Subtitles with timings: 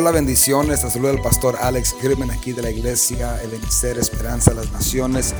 [0.00, 0.82] Hola, bendiciones.
[0.82, 4.70] Te saluda el pastor Alex Grimen aquí de la iglesia El Emisar Esperanza de las
[4.70, 5.34] Naciones,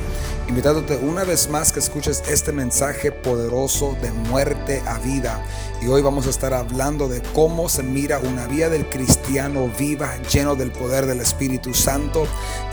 [0.49, 5.41] invitándote una vez más que escuches este mensaje poderoso de muerte a vida.
[5.81, 10.17] Y hoy vamos a estar hablando de cómo se mira una vida del cristiano viva,
[10.23, 12.27] lleno del poder del Espíritu Santo.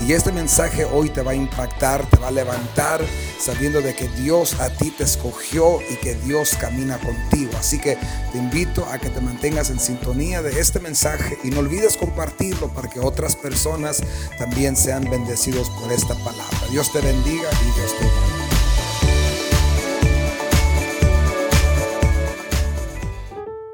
[0.05, 3.01] Y este mensaje hoy te va a impactar, te va a levantar,
[3.39, 7.51] sabiendo de que Dios a ti te escogió y que Dios camina contigo.
[7.57, 7.97] Así que
[8.33, 12.67] te invito a que te mantengas en sintonía de este mensaje y no olvides compartirlo
[12.73, 14.01] para que otras personas
[14.37, 16.59] también sean bendecidos por esta palabra.
[16.71, 18.36] Dios te bendiga y Dios te bendiga.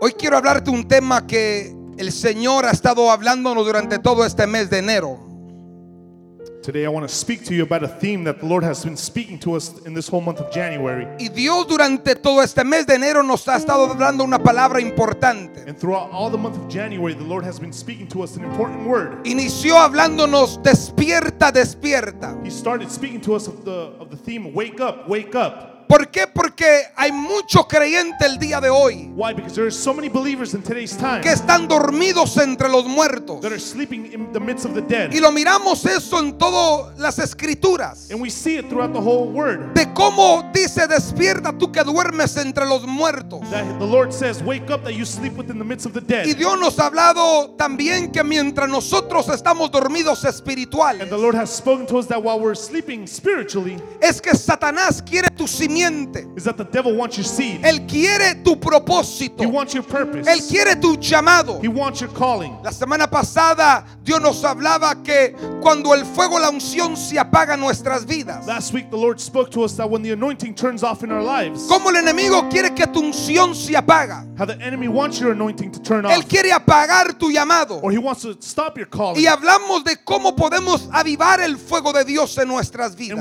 [0.06, 4.70] Hoy quiero hablarte un tema que el Señor ha estado hablándonos durante todo este mes
[4.70, 5.18] de enero.
[6.62, 8.98] Today, I want to speak to you about a theme that the Lord has been
[8.98, 11.08] speaking to us in this whole month of January.
[11.20, 15.64] Y Dios durante todo este mes de enero nos ha estado hablando una palabra importante.
[15.68, 18.44] And throughout all the month of January, the Lord has been speaking to us an
[18.44, 19.24] important word.
[19.24, 22.38] Inició hablándonos despierta, despierta.
[22.44, 25.73] He started speaking to us of the, of the theme Wake Up, Wake Up.
[25.88, 26.28] ¿Por qué?
[26.28, 29.34] Porque hay mucho creyente el día de hoy Why?
[29.34, 33.42] Because there are so many believers in today's time que están dormidos entre los muertos.
[33.42, 35.12] that are sleeping in the midst of the dead.
[35.14, 38.10] Y lo miramos eso en todas las escrituras.
[38.12, 39.74] And we see it throughout the whole word.
[39.74, 43.42] De cómo dice despierta tú que duermes entre los muertos.
[43.52, 46.06] That the Lord says, Wake up, that you sleep within the midst of the Y
[46.08, 46.38] dead.
[46.38, 51.54] Dios nos ha hablado también que mientras nosotros estamos dormidos espirituales, And the Lord has
[51.54, 55.83] spoken to us that while we're sleeping spiritually, es que Satanás quiere tu simiente.
[56.36, 57.62] Is that the devil wants your seed.
[57.64, 59.40] Él quiere tu propósito.
[59.42, 60.28] He wants your purpose.
[60.28, 61.62] Él quiere tu llamado.
[61.62, 62.56] He wants your calling.
[62.64, 67.60] La semana pasada Dios nos hablaba que cuando el fuego, la unción se apaga en
[67.60, 68.46] nuestras vidas.
[68.48, 71.22] Last week, the Lord spoke to us that when the anointing turns off in our
[71.24, 74.26] lives, Como el enemigo quiere que tu unción se apaga.
[74.38, 77.82] how the enemy wants your anointing to turn Él off, quiere apagar tu llamado.
[77.84, 79.22] or he wants to stop your calling.
[79.22, 83.20] Y hablamos de cómo podemos avivar el fuego de Dios en nuestras vidas.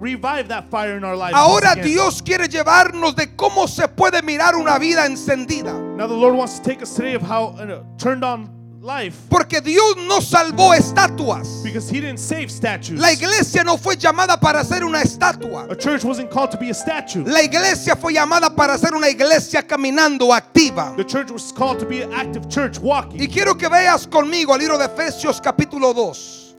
[0.00, 1.36] Revive that fire in our lives.
[1.36, 1.76] Ahora.
[1.80, 5.72] Dios quiere llevarnos de cómo se puede mirar una vida encendida.
[5.96, 8.50] Now the Lord wants to take us today of how uh, turned on
[8.82, 11.62] life, Porque Dios no salvó estatuas.
[11.62, 12.98] because He didn't save statues.
[12.98, 15.70] La iglesia no fue llamada para ser una estatua.
[15.70, 17.22] A church wasn't called to be a statue.
[17.24, 20.94] La iglesia fue llamada para ser una iglesia caminando activa.
[20.96, 23.20] The church was called to be an active church, walking.
[23.20, 26.49] Y quiero que veas conmigo el libro de Efesios capítulo 2.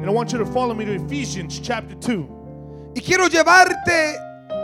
[0.00, 2.92] And I want you to follow me to Ephesians chapter 2.
[2.96, 4.16] Y quiero llevarte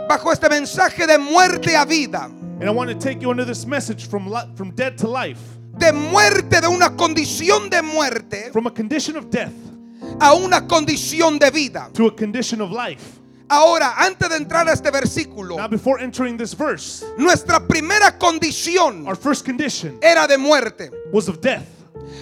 [0.09, 2.23] bajo este mensaje de muerte a vida.
[2.59, 5.39] And I want to take you under this message from, from dead to life,
[5.77, 9.53] De muerte, de una condición de muerte from a condition of death
[10.19, 11.91] a una condición de vida.
[11.93, 13.19] to a condition of life.
[13.49, 19.07] Ahora, antes de entrar a este versículo, Now, before entering this verse, nuestra primera condición
[19.07, 20.89] our first condition era de muerte.
[21.13, 21.67] was of death.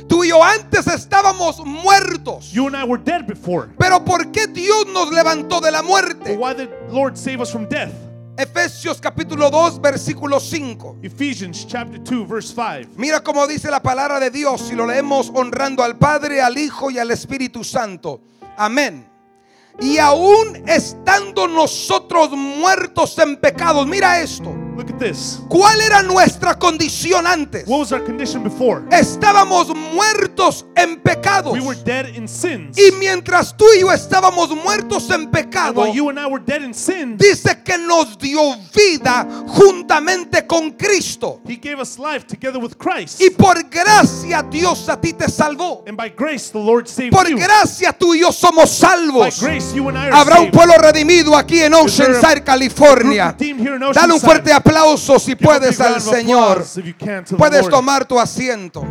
[0.07, 2.51] Tú y yo antes estábamos muertos.
[2.51, 3.69] You and I were dead before.
[3.78, 6.38] Pero ¿por qué Dios nos levantó de la But muerte?
[6.38, 7.91] why did Lord save us from death?
[8.38, 10.97] Efesios capítulo 2, versículo 5.
[11.03, 12.90] Ephesians chapter 2, verse 5.
[12.97, 16.91] Mira cómo dice la palabra de Dios y lo leemos honrando al Padre, al Hijo
[16.91, 18.22] y al Espíritu Santo.
[18.57, 19.07] Amén.
[19.79, 24.65] Y aún estando nosotros muertos en pecados, mira esto.
[24.75, 25.40] Look at this.
[25.47, 27.66] ¿Cuál era nuestra condición antes?
[27.66, 28.81] What was our condition before?
[28.91, 31.53] Estábamos muertos en pecados.
[31.53, 32.78] We were dead in sins.
[32.78, 36.44] Y mientras tú y yo estábamos muertos en And pecado, while you and I were
[36.44, 41.40] dead in sin, dice que nos dio vida juntamente con Cristo.
[41.47, 43.22] He gave us life together with Christ.
[43.22, 45.84] Y por gracia Dios a ti te salvó.
[45.88, 47.38] And by grace, the Lord saved Por you.
[47.38, 49.40] gracia tú y yo somos By salvos.
[49.40, 53.35] grace, you and I are Habrá un pueblo redimido aquí en Oceanside, California.
[53.94, 54.65] Dale un fuerte aplauso
[55.20, 56.66] si Give a big puedes al Señor.
[57.38, 58.84] Puedes tomar tu asiento.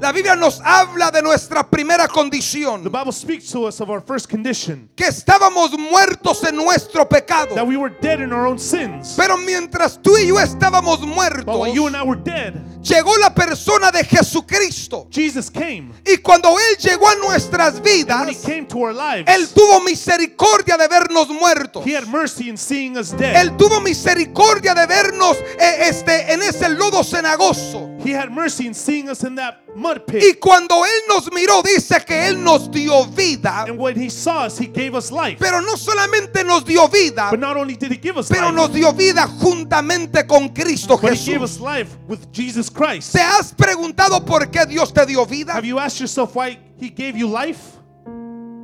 [0.00, 2.84] La Biblia nos habla de nuestra primera The condición.
[2.84, 7.54] Bible speaks to us of our first condition Que estábamos muertos en nuestro pecado.
[7.56, 9.14] that we were dead in our own sins.
[9.16, 13.16] Pero mientras tú y yo estábamos But muertos, while you and I were dead, llegó
[13.18, 15.08] la persona de Jesucristo.
[15.10, 15.90] Jesus came.
[16.06, 19.48] Y cuando Él llegó a nuestras And when He vidas, came to our lives, Él
[19.52, 21.84] tuvo misericordia de vernos muertos.
[21.84, 23.34] He had mercy in seeing us dead.
[23.34, 27.88] Él tuvo misericordia de vernos eh, este, en ese lodo cenagoso.
[28.04, 32.04] He had mercy in seeing us in that mud Y cuando Él nos miró, dice
[32.04, 33.62] que Él nos dio vida.
[33.62, 35.36] And when He saw us, He gave us life.
[35.38, 38.68] Pero no solamente nos dio vida, But not only did He give us pero nos
[38.70, 41.42] life, dio vida juntamente con Cristo but He gave Jesús.
[41.42, 43.12] us life with Jesus Christ.
[43.12, 45.52] ¿Te has preguntado por qué Dios te dio vida?
[45.54, 47.58] Have you asked yourself why He gave you life?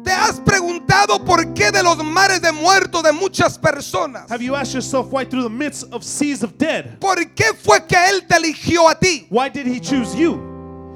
[0.05, 4.31] ¿Te has preguntado por qué de los mares de muertos de muchas personas?
[4.31, 7.87] Have you asked yourself why through the midst of seas of dead, ¿Por qué fue
[7.87, 9.27] que Él te eligió a ti?
[9.31, 10.54] why did he choose you?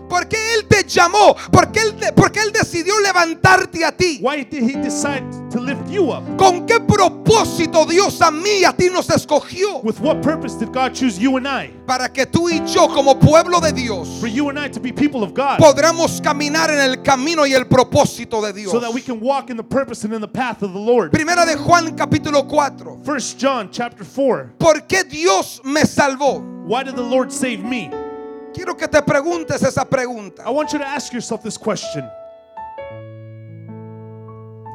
[0.09, 1.37] ¿Por qué Él te llamó?
[1.51, 4.19] ¿Por qué Él, por qué él decidió levantarte a ti?
[4.23, 6.25] Why did he decide to lift you up?
[6.37, 9.83] ¿Con qué propósito Dios a mí y a ti nos escogió?
[9.83, 11.71] With what purpose did God choose you and I?
[11.87, 14.93] Para que tú y yo como pueblo de Dios For you and I to be
[14.93, 18.73] people of God, podamos caminar en el camino y el propósito de Dios.
[18.73, 21.13] so that we can walk in the purpose and in the path of the Lord.
[21.13, 23.05] Primera de Juan capítulo 4.
[23.05, 24.55] First John chapter 4.
[24.59, 26.43] ¿Por qué Dios me salvó?
[26.67, 27.91] Why did the Lord save me?
[28.59, 30.43] Quiero que te preguntes esa pregunta.
[30.45, 32.05] I want you to ask yourself this question.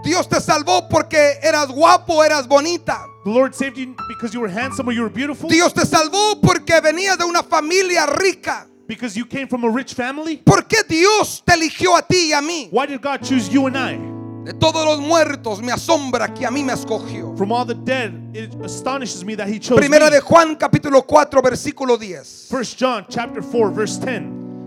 [0.06, 3.06] Dios te salvó porque eras guapo, eras bonita.
[3.26, 5.50] The Lord saved you because you were handsome or you were beautiful?
[5.50, 8.68] Dios te salvó porque venías de una familia rica.
[8.88, 10.38] Because you came from a rich family?
[10.38, 12.70] ¿Por qué Dios te eligió a ti y a mí?
[12.72, 14.13] Why did God choose you and I?
[14.44, 17.34] De todos los muertos me asombra que a mí me escogió.
[17.38, 20.12] From all the dead, it astonishes me that he chose Primera me.
[20.12, 22.48] de Juan capítulo 4 versículo 10.
[22.50, 24.24] First John chapter 4 verse 10.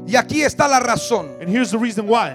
[0.06, 1.28] Y aquí está la razón.
[1.40, 2.34] And here's the reason why.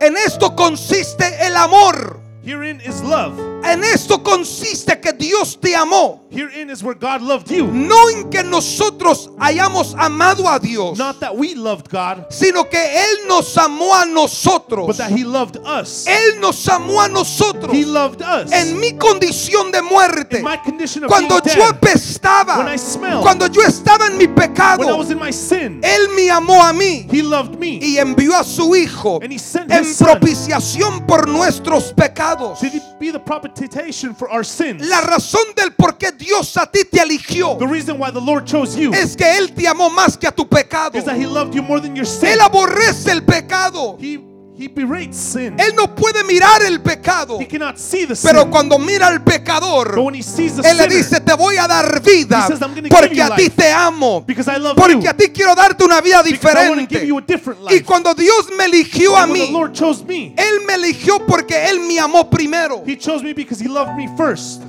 [0.00, 2.20] En esto consiste el amor.
[2.44, 3.38] Herein is love.
[3.64, 6.20] En esto consiste que Dios te amó.
[6.30, 7.66] Herein is where God loved you.
[7.68, 12.76] No en que nosotros hayamos amado a Dios, Not that we loved God, sino que
[12.78, 14.86] Él nos amó a nosotros.
[14.86, 16.06] but that he loved us.
[16.06, 18.52] Él nos amó a nosotros He loved us.
[18.52, 20.38] en mi condición de muerte.
[20.40, 23.22] In my condition of Cuando being yo dead, apestaba, When I smelled.
[23.22, 26.62] cuando yo estaba en mi when I pecado, was in my sin, Él me amó
[26.62, 27.78] a mí he loved me.
[27.80, 32.33] y envió a su Hijo And he sent en his son propiciación por nuestros pecados.
[32.36, 34.88] To be the propitiation for our sins.
[34.88, 38.46] La razón del por qué Dios a ti te eligió The reason why the Lord
[38.46, 40.96] chose you es que Él te amó más que a tu pecado.
[40.96, 42.30] is that he loved you more than your sin.
[42.30, 43.96] Él aborrece el pecado.
[44.00, 44.18] He,
[44.56, 45.58] he berates sin.
[45.58, 47.40] Él no puede mirar el pecado.
[47.40, 48.50] He cannot see the Pero sin.
[48.50, 51.66] cuando mira al But pecador, when he sees the Él le dice, te voy a
[51.66, 54.20] dar vida He says, "I'm gonna give porque you a ti te amo.
[54.24, 55.10] because I love Porque you.
[55.10, 57.06] a ti quiero darte una vida Because I want to give diferente.
[57.08, 60.74] you a different Y cuando Dios me eligió a mí, Lord chose me, Él me
[60.74, 62.82] eligió porque Él me amó primero.
[62.86, 64.62] he chose me because he loved me first.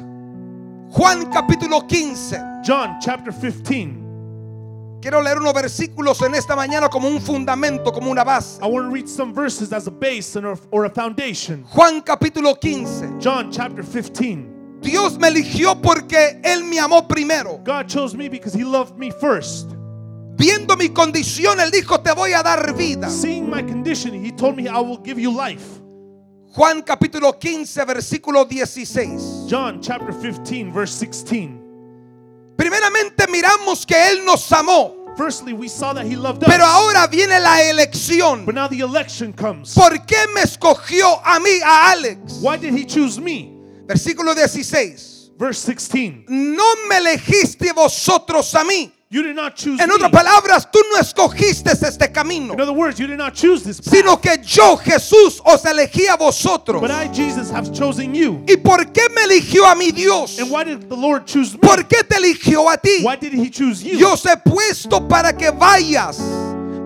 [0.91, 2.37] Juan capítulo 15.
[2.63, 4.04] John chapter 15.
[5.05, 8.59] Quiero leer unos versículos en esta mañana como un fundamento, como una base.
[8.59, 11.63] I want to read some verses as a base or, or a foundation.
[11.65, 13.19] Juan capítulo 15.
[13.19, 14.81] John chapter 15.
[14.81, 17.61] Dios me eligió porque Él me amó primero.
[17.63, 19.69] God chose me because he loved me first.
[20.37, 23.07] Viendo mi condición, Él dijo, te voy a dar vida.
[23.07, 25.81] Seeing my condition, he told me, I will give you life.
[26.55, 29.47] Juan capítulo 15, versículo 16.
[29.47, 31.64] John chapter 15, verse 16.
[32.55, 36.49] Primeramente miramos que Él nos amó, Firstly, we saw that he loved us.
[36.49, 38.45] pero ahora viene la elección.
[38.45, 39.73] But now the election comes.
[39.73, 42.39] ¿Por qué me escogió a mí, a Alex?
[42.41, 43.53] Why did he choose me?
[43.87, 45.31] Versículo 16.
[45.37, 46.25] Verse 16.
[46.27, 48.91] No me elegiste vosotros a mí.
[49.15, 52.99] You did not choose En otras palabras, tú no escogiste este camino, In other words,
[52.99, 53.93] you did not choose this path.
[53.93, 56.81] sino que yo, Jesús, os elegí a vosotros.
[56.81, 58.43] But I, Jesus, have chosen you.
[58.45, 60.37] ¿Y por qué me eligió a mi Dios?
[60.37, 61.59] And why did the Lord choose me?
[61.59, 63.05] ¿Por qué te eligió a ti?
[63.05, 63.97] Why did he choose you?
[63.97, 66.19] Yo os he puesto para que vayas,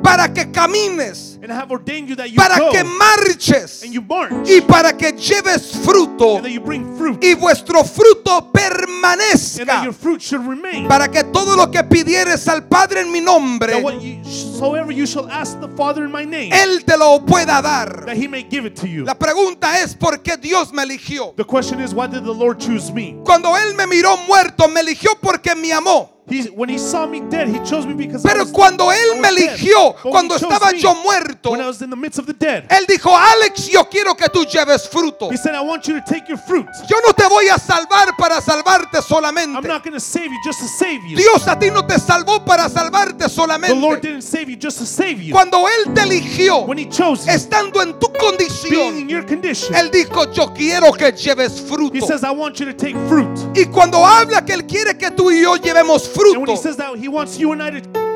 [0.03, 3.93] para que camines, And I have ordained you that you para go que marches and
[3.93, 8.38] you march y para que lleves fruto and that you bring fruit y vuestro fruto
[8.39, 9.84] and that permanezca.
[9.84, 10.88] your fruit should remain.
[10.88, 14.91] Para que todo lo que pidieres al Padre en mi nombre, That what you, soever
[14.91, 18.05] you shall ask the Father in my name, Él te lo pueda dar.
[18.05, 19.05] that he may give it to you.
[19.05, 21.34] La pregunta es por qué Dios me eligió.
[21.38, 23.15] The question is, why did the Lord choose me?
[23.24, 26.10] Cuando Él me miró muerto, me eligió porque me amó.
[26.29, 28.98] He, when he saw me dead, he chose me because I Pero was, cuando I
[28.98, 32.25] Él was me eligió, cuando estaba yo muerto, when I was in the midst of
[32.25, 35.29] the dead, Él dijo, Alex, yo quiero que tú lleves fruto.
[35.31, 36.65] he said, I want you to take your fruit.
[36.89, 39.67] Yo no te voy a salvar para salvarte I'm solamente.
[39.67, 41.15] not going to save you just to save you.
[41.17, 44.01] Dios a ti no te salvó para salvarte The Lord solamente.
[44.01, 45.33] didn't save you just to save you.
[45.33, 49.25] Cuando Él te eligió, When he chose you, estando en tu being in condición, your
[49.25, 52.05] condition, Él dijo, yo quiero que lleves he fruto.
[52.07, 53.27] says, I want you to take fruit.
[53.55, 56.57] Y cuando habla que Él quiere que tú y yo llevemos And when he fruto,
[56.57, 58.09] says that, he wants you and I to.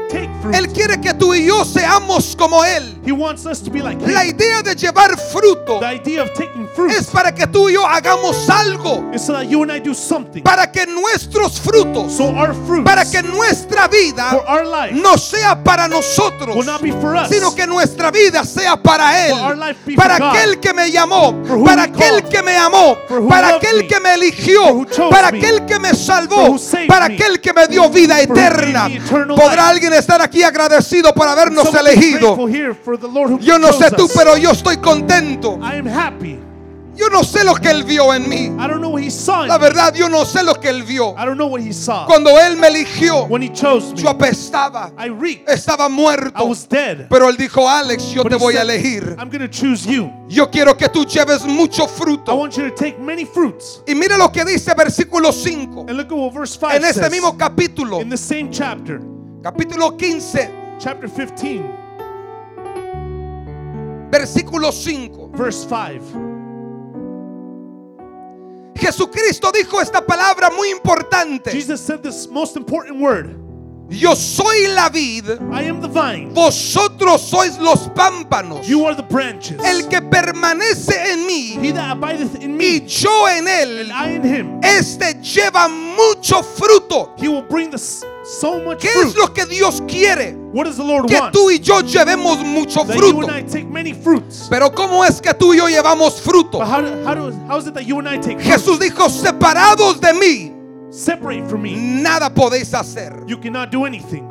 [0.53, 2.99] Él quiere que tú y yo seamos como Él.
[3.05, 5.79] Like La idea de llevar fruto
[6.89, 9.33] es para que tú y yo hagamos algo, so
[10.43, 12.33] para que nuestros frutos, So
[12.83, 14.31] para que nuestra vida
[14.63, 19.35] life no sea para nosotros, us, sino que nuestra vida sea para Él,
[19.95, 20.29] para God.
[20.29, 22.29] aquel que me llamó, para aquel called.
[22.29, 23.87] que me amó, para aquel me.
[23.87, 25.37] que me eligió, para me.
[25.39, 27.15] aquel que me salvó, para me.
[27.15, 28.89] aquel que me dio vida eterna.
[29.35, 32.35] ¿Podrá alguien estar aquí agradecido por habernos Someone elegido?
[33.39, 34.11] Yo no sé tú, us.
[34.15, 35.57] pero yo estoy contento.
[35.61, 36.39] I am happy.
[36.95, 38.51] Yo no sé lo que él vio en mí.
[38.59, 41.15] I don't know what he saw La verdad, yo no sé lo que él vio.
[41.17, 42.05] I don't know what he saw.
[42.05, 45.49] Cuando él me eligió, When he chose me, yo apestaba, I reeked.
[45.49, 46.45] estaba I muerto.
[46.45, 47.07] was dead.
[47.09, 49.15] Pero él dijo, Alex, yo But te voy a elegir.
[49.17, 50.11] I'm choose you.
[50.29, 52.35] Yo quiero que tú lleves mucho I fruto.
[52.35, 53.81] want you to take many fruits.
[53.87, 55.85] Y mire lo que dice versículo 5.
[55.89, 57.11] And look at what verse 5 En este says.
[57.11, 59.01] mismo capítulo, In the same chapter,
[59.43, 61.61] capítulo 15, chapter 15,
[64.09, 65.31] versículo 5.
[65.35, 65.99] verse 5.
[68.75, 71.51] Jesucristo dijo esta palabra muy importante.
[71.51, 73.37] Jesus said this most important word
[73.89, 78.65] Yo soy la vid, I am the vine, vosotros sois los pámpanos.
[78.65, 79.59] you are the branches.
[79.63, 83.91] El que permanece en mí He that abideth in y me, yo en and él,
[83.91, 87.09] I in him, este lleva mucho fruto.
[87.19, 87.77] he will bring the
[88.23, 89.17] so much ¿Qué es fruit.
[89.17, 90.35] lo que Dios quiere?
[90.53, 91.33] What does the Lord Que want?
[91.33, 93.27] tú y yo llevemos mucho That you fruto.
[93.27, 94.47] and I take many fruits.
[94.49, 96.59] Pero ¿cómo es que tú y yo llevamos fruto?
[96.59, 98.37] But how, do, how, do, how is it that you and I take?
[98.39, 100.51] Jesús dijo, separados de mí,
[100.91, 101.71] Separate from me.
[101.75, 103.23] nada podéis hacer.
[103.27, 104.29] You cannot do anything.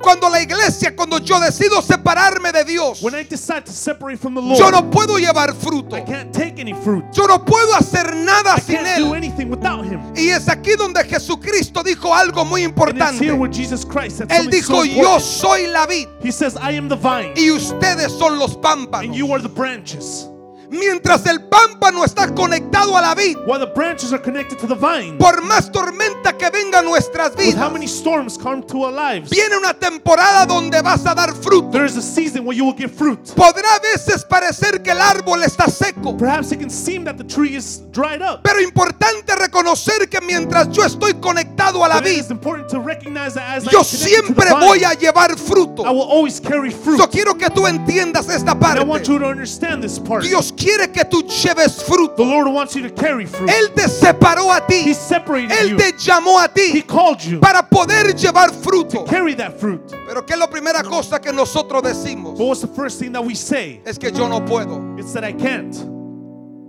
[0.00, 4.34] Cuando la iglesia, cuando yo decido separarme de Dios, When I decide to separate from
[4.34, 5.96] the yo Lord, no puedo llevar fruto.
[5.96, 7.04] I can't take any fruit.
[7.14, 9.16] Yo no puedo hacer nada I sin can't do Él.
[9.16, 10.00] anything without Him.
[10.14, 13.24] Y es aquí donde Jesucristo dijo algo muy And it's importante.
[13.24, 16.56] here where Jesus Christ said Él something so dijo, yo soy la vid He says,
[16.56, 19.16] I am the vine, y ustedes son los and pámpanos.
[19.16, 20.28] you are the branches.
[20.78, 24.74] Mientras el pámpano está conectado a la vid, While the branches are connected to the
[24.74, 28.84] vine, por más tormenta que venga a nuestras with how vidas, many storms come to
[28.84, 31.70] our lives, viene una temporada donde vas a dar fruto.
[31.70, 33.18] there is a season where you will give fruit.
[33.36, 37.24] Podrá a veces parecer que el árbol está seco, Perhaps it can seem that the
[37.24, 38.40] tree is dried up.
[38.42, 42.68] pero importante reconocer que mientras yo estoy conectado a la But it vid, is important
[42.70, 45.84] to recognize that as I yo to the siempre vine, voy a llevar fruto.
[45.86, 46.98] I will always carry fruit.
[46.98, 49.08] Yo quiero que tú entiendas esta And I want parte.
[49.12, 50.22] you to understand this part.
[50.24, 52.18] Dios quiere que tú lleves The fruto.
[52.24, 53.50] Lord wants you to carry fruit.
[53.50, 54.94] Él te separó a He ti.
[54.94, 55.76] separated Él you.
[55.76, 57.40] te llamó a He ti called you.
[57.40, 59.04] para poder llevar fruto.
[59.04, 59.80] Carry that fruit.
[60.08, 62.38] Pero ¿qué es la primera cosa que nosotros decimos?
[62.38, 63.82] But what's the first thing that we say?
[63.84, 64.80] Es que yo no puedo.
[64.98, 65.74] It's that I can't.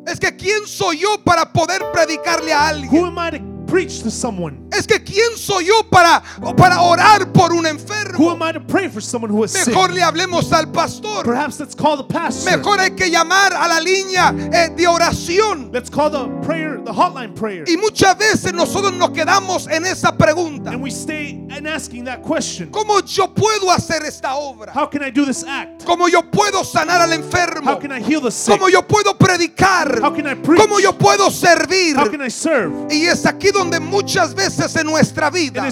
[0.08, 2.92] Es que ¿quién soy yo para poder predicarle a alguien?
[2.92, 4.58] Who am I to preach to someone?
[4.72, 6.22] Es que ¿quién soy yo para,
[6.58, 8.32] para orar por un Who enfermo?
[8.32, 9.68] am I to pray for someone who is sick?
[9.68, 11.24] Mejor le hablemos al pastor.
[11.24, 12.58] Perhaps let's call the pastor.
[12.58, 15.72] Mejor hay que llamar a la línea eh, de oración.
[15.72, 17.64] Let's call the prayer, the hotline prayer.
[17.68, 20.72] Y muchas veces nosotros nos quedamos en esa pregunta.
[20.72, 22.70] And we stay and asking that question.
[22.72, 24.74] ¿Cómo yo puedo hacer esta obra?
[24.74, 25.86] How can I do this act?
[25.86, 27.80] ¿Cómo yo puedo sanar al How enfermo?
[27.80, 28.58] can I heal the sick?
[28.58, 30.02] ¿Cómo yo puedo predicar?
[30.02, 30.60] How can I preach?
[30.62, 31.96] ¿Cómo yo puedo servir?
[31.98, 32.88] How can I serve?
[32.92, 35.64] Y es aquí donde muchas veces en nuestra vida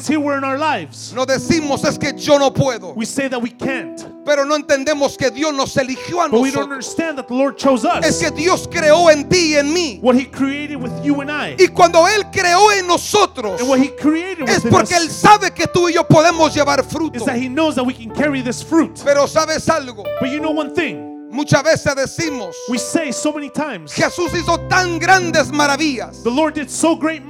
[1.14, 2.94] nos decimos es que yo no puedo.
[2.96, 4.02] we say that we can't.
[4.26, 6.98] Pero no entendemos que Dios nos eligió a But nosotros.
[8.04, 10.00] Es que Dios creó en ti y en mí.
[10.02, 11.56] What He created with you and I.
[11.62, 15.68] Y cuando Él creó en nosotros, And what He created es porque Él sabe que
[15.68, 17.18] tú y yo podemos llevar fruto.
[17.18, 19.02] is that He knows that we can carry this fruit.
[19.04, 21.14] Pero sabes algo, But you know one thing?
[21.30, 26.24] muchas veces decimos, We say so many times, Jesús hizo tan grandes maravillas.
[26.24, 27.22] the Lord did so great.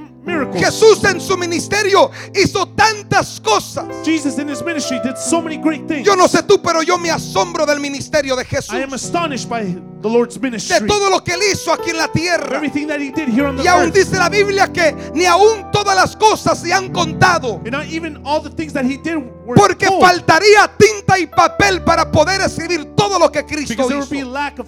[0.54, 3.84] Jesús en su ministerio hizo tantas cosas.
[4.04, 6.06] Jesus in His ministry did so many great things.
[6.06, 8.74] Yo no sé tú, pero yo me asombro del ministerio de Jesús.
[8.74, 9.64] I am astonished by
[10.00, 10.86] the Lord's De ministry.
[10.86, 12.56] todo lo que Él hizo aquí en la tierra.
[12.56, 13.94] Everything that He did here on the Y aún earth.
[13.94, 17.60] dice la Biblia que ni aún todas las cosas se han contado.
[17.64, 20.00] And not even all the things that He did were Porque told.
[20.02, 24.18] faltaría tinta y papel para poder escribir todo lo que Cristo Because there would be
[24.20, 24.30] hizo.
[24.32, 24.66] lack of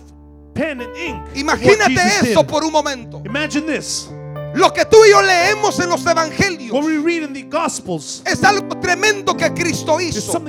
[0.55, 1.23] pen and ink.
[1.35, 2.47] Imagínate eso did.
[2.49, 3.23] por un momento.
[3.25, 4.09] Imagine this.
[4.57, 8.23] Lo que tú y yo leemos en los evangelios What we read in the Gospels
[8.25, 10.33] es algo tremendo que Cristo is hizo.
[10.33, 10.41] so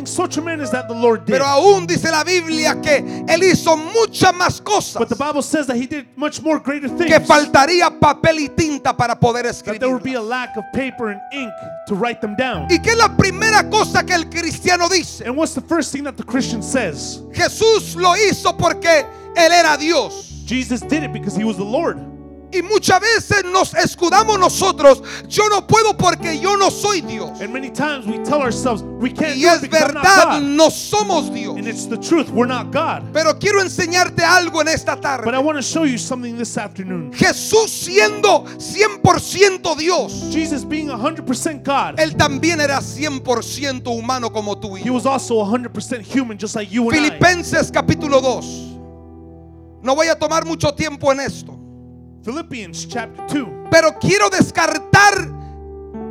[0.72, 1.34] that the Lord did.
[1.34, 5.68] Pero aún dice la Biblia que Él hizo muchas más cosas But the Bible says
[5.68, 7.12] that He did much more greater things.
[7.12, 9.82] que faltaría papel y tinta para poder escribir.
[12.70, 15.26] ¿Y qué es la primera cosa que el cristiano dice?
[15.26, 17.20] And what's the first thing that the Christian says?
[17.34, 20.46] Jesús lo hizo porque Él era Dios.
[20.46, 22.17] Jesus did it because He was the Lord.
[22.50, 25.04] Y muchas veces nos escudamos nosotros.
[25.28, 27.42] Yo no puedo porque yo no soy Dios.
[27.42, 31.58] And many times we tell ourselves we can't Y es verdad, no somos Dios.
[31.58, 32.30] And it's the truth.
[32.30, 33.12] We're not God.
[33.12, 35.44] Pero quiero enseñarte algo en esta But I tarde.
[35.44, 37.12] want to show you something this afternoon.
[37.12, 44.78] Jesús siendo 100% Dios, Jesus being 100% God, Él también era 100% humano como tú
[44.78, 47.10] y He was also 100% human just like you and I.
[47.10, 48.78] Filipenses capítulo 2.
[49.84, 51.57] No voy a tomar mucho tiempo en esto.
[52.28, 53.70] Philippians chapter 2.
[53.72, 55.32] Pero quiero descartar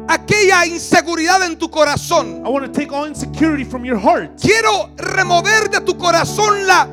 [0.09, 2.43] aquella inseguridad en tu corazón.
[2.43, 4.41] I want to take all insecurity from your heart.
[4.41, 6.89] Quiero remover de tu corazón la,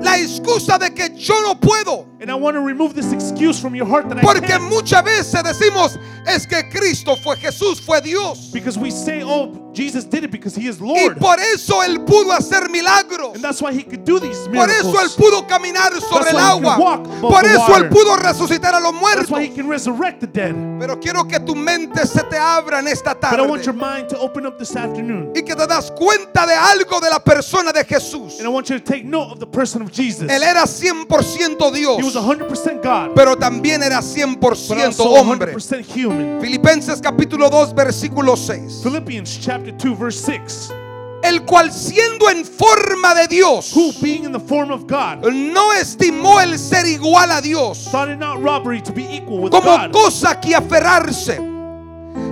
[0.00, 2.06] la excusa de que yo no puedo.
[2.20, 4.64] And I want to remove this excuse from your heart that I Porque can't.
[4.64, 5.96] muchas veces decimos,
[6.26, 8.50] es que Cristo fue Jesús, fue Dios.
[8.52, 11.18] Because we say, oh, Jesus did it because he is Y Lord.
[11.20, 13.36] por eso Él pudo hacer milagros.
[13.36, 15.14] And that's why he could do these Por eso Él miracles.
[15.16, 17.02] pudo caminar sobre el he can agua.
[17.20, 19.30] Por eso Él pudo resucitar a los That's muertos.
[19.30, 20.56] why he can resurrect the dead.
[20.80, 23.78] Pero quiero que tu mente se te abra en esta But I want your tarde.
[24.00, 25.30] mind to open up this afternoon.
[25.36, 28.38] Y que te das cuenta de algo de la persona de Jesús.
[28.40, 30.28] And I want you to take note of the person of Jesus.
[30.28, 32.24] Él era 100% He was Dios.
[32.24, 35.54] 100% God, Pero también era but 100% also hombre.
[35.54, 36.40] 100% human.
[36.40, 38.82] Filipenses capítulo 2 versículo 6.
[38.82, 40.72] Philippians chapter 2 verse 6.
[41.20, 45.72] El cual siendo en forma de Dios, Who being in the form of God no
[45.72, 49.76] estimó el ser igual a Dios thought it not robbery to be equal with como
[49.76, 51.40] God, cosa que aferrarse,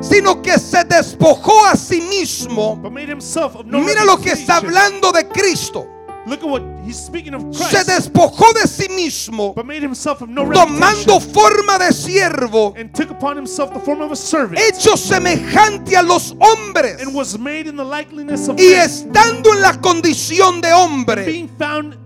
[0.01, 2.77] sino que se despojó a sí mismo.
[2.81, 5.85] but made himself of no Mira lo que está hablando de Cristo.
[6.27, 10.23] Look at what he's speaking of Se Christ, despojó de sí mismo, but made himself
[10.23, 14.59] of no tomando forma de siervo, and took upon himself the form of a servant,
[14.59, 17.01] hecho semejante a los hombres.
[17.01, 21.49] and was made in the likeness of Y estando en la condición de hombre, being
[21.59, 21.97] found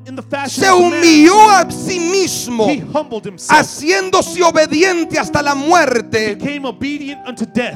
[0.49, 2.67] se humilló a sí mismo,
[3.49, 6.39] haciéndose obediente hasta la muerte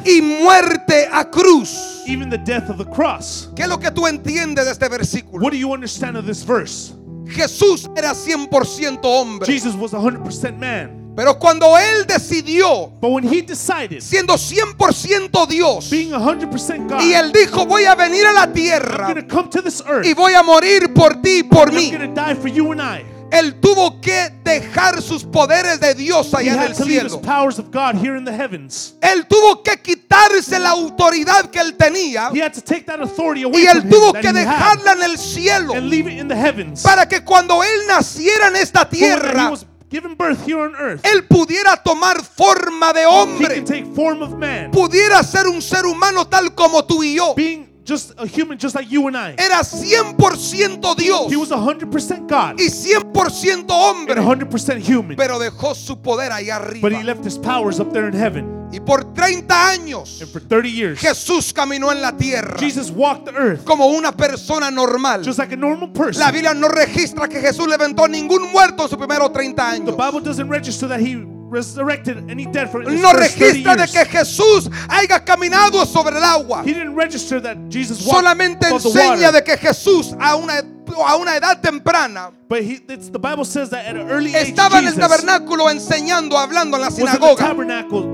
[0.05, 2.03] y muerte a cruz.
[2.07, 5.45] ¿Qué es lo que tú entiendes de este versículo?
[5.45, 6.95] What do you understand of this verse?
[7.27, 11.04] Jesús era 100% hombre, Jesus was 100% man.
[11.17, 17.15] Pero cuando él decidió, But when he decided, siendo 100% Dios, being 100% God, y
[17.15, 20.05] él dijo, voy a venir a la tierra going to come to this earth.
[20.07, 21.91] y voy a morir por ti y por mí.
[21.91, 23.05] I'm going to die for you and I.
[23.31, 27.21] Él tuvo que dejar sus poderes de Dios He allá en el cielo.
[27.21, 28.95] powers of God here in the heavens.
[29.01, 33.43] Él tuvo que quitarse la autoridad que él tenía He had to take that authority
[33.43, 36.83] away y él tuvo que dejarla en el cielo and leave it in the heavens.
[36.83, 39.53] para que cuando él naciera en esta tierra,
[39.95, 44.23] given birth here on earth, él pudiera tomar forma de he hombre, can take form
[44.23, 47.35] of man, pudiera ser un ser humano tal como tú y yo.
[47.37, 49.35] being just a human just like you and I.
[49.39, 55.17] Era 100% Dios He was 100% God y 100% and hombre, 100% human.
[55.17, 57.05] pero dejó su poder allá But he arriba.
[57.05, 58.53] left his powers up there in heaven.
[58.73, 63.27] Y por 30 años And for 30 years, Jesús caminó en la tierra Jesus walked
[63.27, 65.23] the earth como una persona normal.
[65.23, 66.21] just like a normal person.
[66.21, 69.97] La Biblia no registra que Jesús levantó ningún muerto en sus primeros 30 The años.
[69.97, 74.05] Bible doesn't register that he resurrected any dead for No first 30 registra de que
[74.07, 76.63] Jesús haya caminado sobre el agua.
[76.65, 79.33] He didn't register that Jesus walked Solamente enseña water.
[79.33, 80.63] de que Jesús a una,
[81.07, 84.51] a una edad temprana But he, it's, the Bible says that at an early age,
[84.51, 87.57] estaba en el tabernáculo enseñando, hablando en la sinagoga.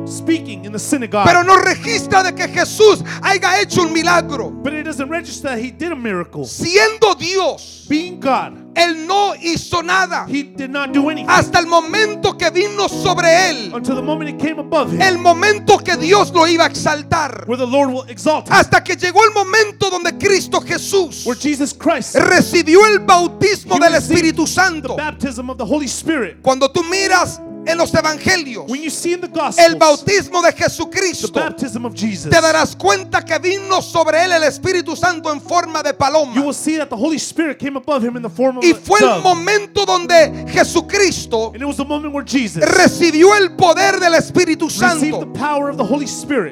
[0.09, 1.26] speaking in the synagogue.
[1.26, 4.50] Pero no registra de que Jesús haya hecho un milagro.
[4.62, 6.44] but it doesn't register that he did a miracle.
[6.44, 11.66] Siendo Dios, Being God, Él no hizo nada he did not do anything hasta el
[11.66, 13.74] momento que vino sobre Él.
[13.74, 17.44] until the moment it came above him, El momento que Dios lo iba a exaltar.
[17.48, 21.38] where the Lord will exalt him, Hasta que llegó el momento donde Cristo Jesús where
[21.38, 24.96] Jesus Christ, recibió el bautismo del Espíritu Santo.
[24.96, 26.38] baptism of the Holy Spirit.
[26.42, 30.53] Cuando tú miras en los evangelios When you see in the el Gospels bautismo de
[30.53, 31.33] Jesucristo,
[31.94, 36.33] Jesus, te darás cuenta que vino sobre él el Espíritu Santo en forma de paloma.
[38.62, 43.57] Y fue el momento donde Jesucristo And it was the moment where Jesus recibió el
[43.57, 45.23] poder del Espíritu Santo.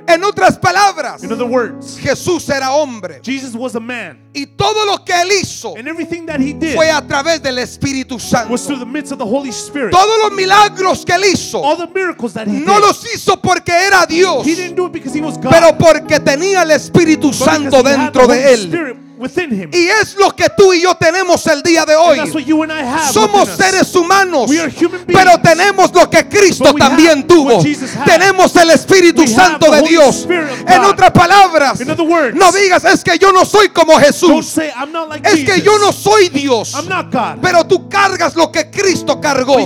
[0.07, 3.21] En otras palabras, In other words, Jesús era hombre.
[3.23, 4.19] Jesus was a man.
[4.35, 7.59] Y todo lo que él hizo And everything that he did fue a través del
[7.59, 8.53] Espíritu Santo.
[8.53, 9.91] was through the midst of the Holy Spirit.
[9.91, 11.63] Todos los milagros que él hizo.
[11.63, 14.93] All the miracles that he no los hizo porque era Dios, he didn't do it
[14.93, 19.08] because he was God, pero porque tenía el Espíritu Santo dentro de él.
[19.19, 19.71] Spirit within him.
[19.73, 22.45] Y es lo que tú y yo tenemos el día de And that's what hoy.
[22.45, 25.21] you and I have Somos seres humanos, We are human beings.
[25.21, 27.63] pero tenemos lo que Cristo también tuvo.
[28.05, 30.27] Tenemos el Espíritu We Santo de Dios.
[30.67, 34.47] En otras palabras, words, no digas es que yo no soy como Jesús.
[34.47, 34.71] say
[35.09, 35.55] like Es Jesus.
[35.55, 36.75] que yo no soy Dios.
[36.75, 37.39] I'm not God.
[37.43, 39.57] Pero tú cargas lo que Cristo cargó.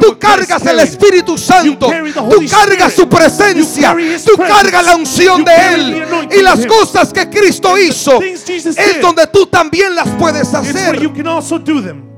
[0.00, 0.80] Tú cargas el.
[0.82, 1.90] Espíritu Santo.
[2.30, 3.96] Tú cargas su presencia.
[4.24, 6.04] Tú cargas la unción de Él.
[6.36, 8.20] Y las cosas que Cristo hizo
[8.96, 10.98] es donde tú también las puedes hacer.
[11.14, 12.08] can also do them.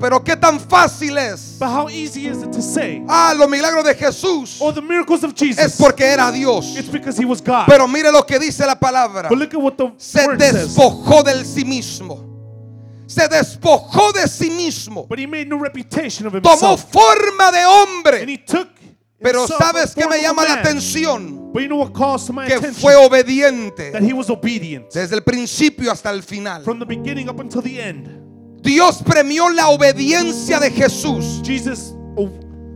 [0.00, 1.56] Pero qué tan fácil es.
[1.58, 3.02] But how easy is it to say?
[3.08, 5.76] Ah, los milagros de Jesús Or the miracles of es Jesus.
[5.78, 6.76] porque era Dios.
[6.76, 7.66] It's because he was God.
[7.66, 9.28] Pero mire lo que dice la palabra.
[9.28, 10.54] But look at what the Se word says.
[10.76, 12.22] despojó del sí mismo.
[13.06, 15.06] Se despojó de sí mismo.
[15.08, 16.90] But he made no reputation of Tomó himself.
[16.90, 18.24] forma de And hombre.
[18.26, 18.68] he took
[19.22, 21.43] Pero ¿sabes qué form me llama la atención?
[21.54, 25.14] But you know what calls to my Que fue obediente That he was obedient desde
[25.14, 26.64] el principio hasta el final.
[26.64, 28.08] from the beginning up until the end.
[28.60, 31.40] Dios premió la obediencia de Jesús.
[31.44, 31.94] Jesus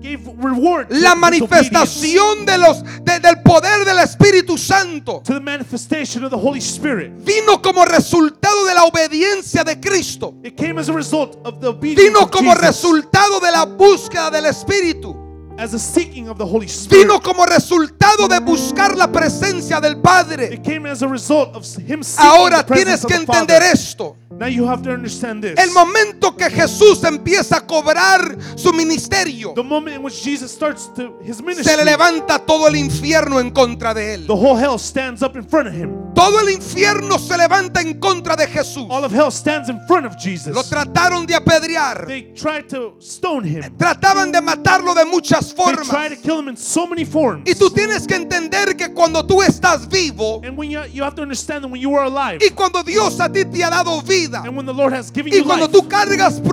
[0.01, 5.41] gave reward to La manifestación de los, de- del poder del Espíritu Santo to the
[5.41, 7.11] manifestation of the Holy Spirit.
[7.25, 10.35] vino como resultado de la obediencia de Cristo.
[10.45, 14.47] It came as a result of the obedience Vino como resultado de la búsqueda del
[14.47, 15.17] Espíritu.
[15.59, 17.03] As a seeking of the Holy Spirit.
[17.03, 20.55] Vino como resultado de buscar la presencia del Padre.
[20.55, 24.17] It came as a result of him seeking Ahora the tienes que entender esto.
[24.39, 25.59] Now you have to understand this.
[25.59, 30.89] El momento que Jesús empieza a cobrar su ministerio, the moment in which Jesus starts
[30.95, 34.27] to, his se ministry, le levanta todo el infierno en contra de él.
[34.29, 36.15] the whole hell stands up in front of him.
[36.15, 38.87] Todo el infierno se levanta en contra de Jesús.
[38.91, 40.55] All of hell stands in front of Jesus.
[40.55, 42.07] Lo trataron de apedrear.
[42.07, 43.77] They tried to stone him.
[43.77, 45.89] Trataban de matarlo de muchas They formas.
[45.89, 47.49] tried to kill him in so many forms.
[47.49, 51.15] Y tú tienes que entender que cuando tú estás vivo And when you, you have
[51.17, 54.01] to understand that when you are alive, y cuando Dios a ti te ha dado
[54.03, 56.47] vida and when the Lord has given y you cuando life, tú cargas and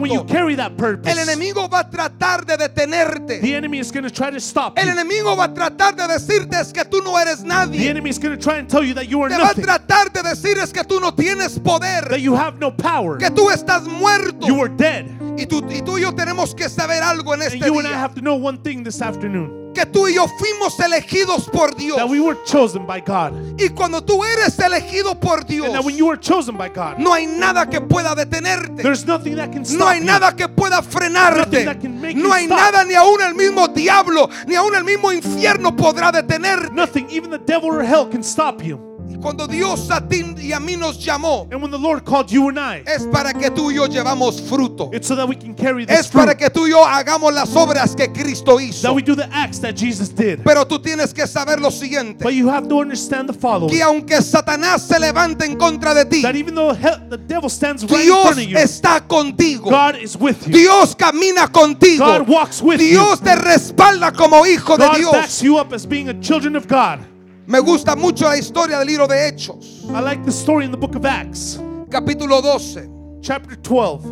[0.00, 3.40] when you propósito, carry that purpose, el enemigo va a tratar de detenerte.
[3.40, 4.92] the enemy is going to try to stop El you.
[4.92, 7.88] enemigo va a tratar de decirte es que tú no eres The nadie.
[7.88, 10.12] enemy is going to try and tell you that you are Te va a tratar
[10.12, 13.50] de decir es que tú no tienes poder, that you have no power, que tú
[13.50, 14.46] estás muerto.
[14.46, 15.06] you are dead.
[15.38, 17.86] Y tú, y tú y yo tenemos que saber algo en And este you and
[17.86, 17.98] I día.
[18.26, 21.96] Know one thing this afternoon Que tú y yo fuimos elegidos por Dios.
[21.98, 23.34] that we were chosen by God.
[23.60, 26.96] Y cuando tú eres elegido por Dios, And that when you are chosen by God,
[26.98, 28.82] no hay nada que pueda detenerte.
[28.82, 30.06] there's nothing that can No stop hay you.
[30.06, 31.36] nada que pueda frenarte.
[31.36, 32.58] Nothing that can make No hay stop.
[32.58, 36.72] nada, ni aún el mismo diablo, ni aún el mismo infierno podrá detenerte.
[36.72, 38.80] Nothing, even the devil or hell can stop you.
[39.20, 42.48] Cuando Dios a ti y a mí nos llamó, And when the Lord called you
[42.48, 44.90] and I, es para que tú y yo llevamos fruto.
[44.94, 47.54] it's so that we can carry this Es para que tú y yo hagamos las
[47.56, 48.82] obras que Cristo hizo.
[48.82, 50.40] that we do the acts that Jesus did.
[50.44, 52.22] Pero tú tienes que saber lo siguiente.
[52.22, 53.70] But you have to understand the following.
[53.74, 57.48] Que aunque Satanás se levante en contra de ti, That even though hell, the devil
[57.48, 59.70] stands right in Dios front of you, está contigo.
[59.70, 60.52] God is with you.
[60.52, 62.04] Dios camina contigo.
[62.04, 62.90] God walks with you.
[62.90, 65.12] Dios te respalda como hijo de God Dios.
[65.12, 67.00] backs you up as being a children of God.
[67.46, 70.76] Me gusta mucho la historia del libro de Hechos, I like the story in the
[70.76, 73.20] book of Acts, capítulo 12.
[73.22, 74.04] chapter 12.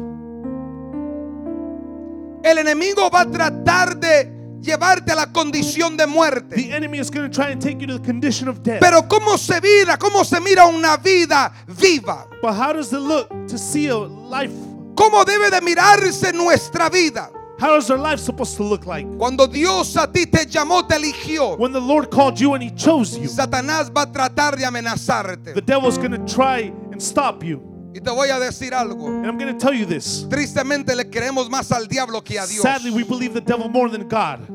[2.44, 6.54] El enemigo va a tratar de llevarte a la condición de muerte.
[6.54, 8.80] The enemy is going to try and take you to the condition of death.
[8.80, 9.98] Pero ¿cómo se mira?
[9.98, 12.28] ¿Cómo se mira una vida viva?
[12.40, 14.52] But how does it look to see a life?
[14.94, 17.30] ¿Cómo debe de mirarse nuestra vida?
[17.64, 19.06] How is our life supposed to look like?
[19.16, 21.58] Cuando Dios a ti te llamó, te eligió.
[21.58, 25.54] When the Lord called you and He chose you, Satanás va a tratar de amenazarte.
[25.54, 27.62] the devil's going to try and stop you.
[27.94, 29.06] Y te voy a decir algo.
[29.06, 30.26] And I'm going to tell you this.
[30.28, 32.60] Tristemente le queremos más al diablo que a Dios.
[32.60, 34.46] Sadly, we believe the devil more than God.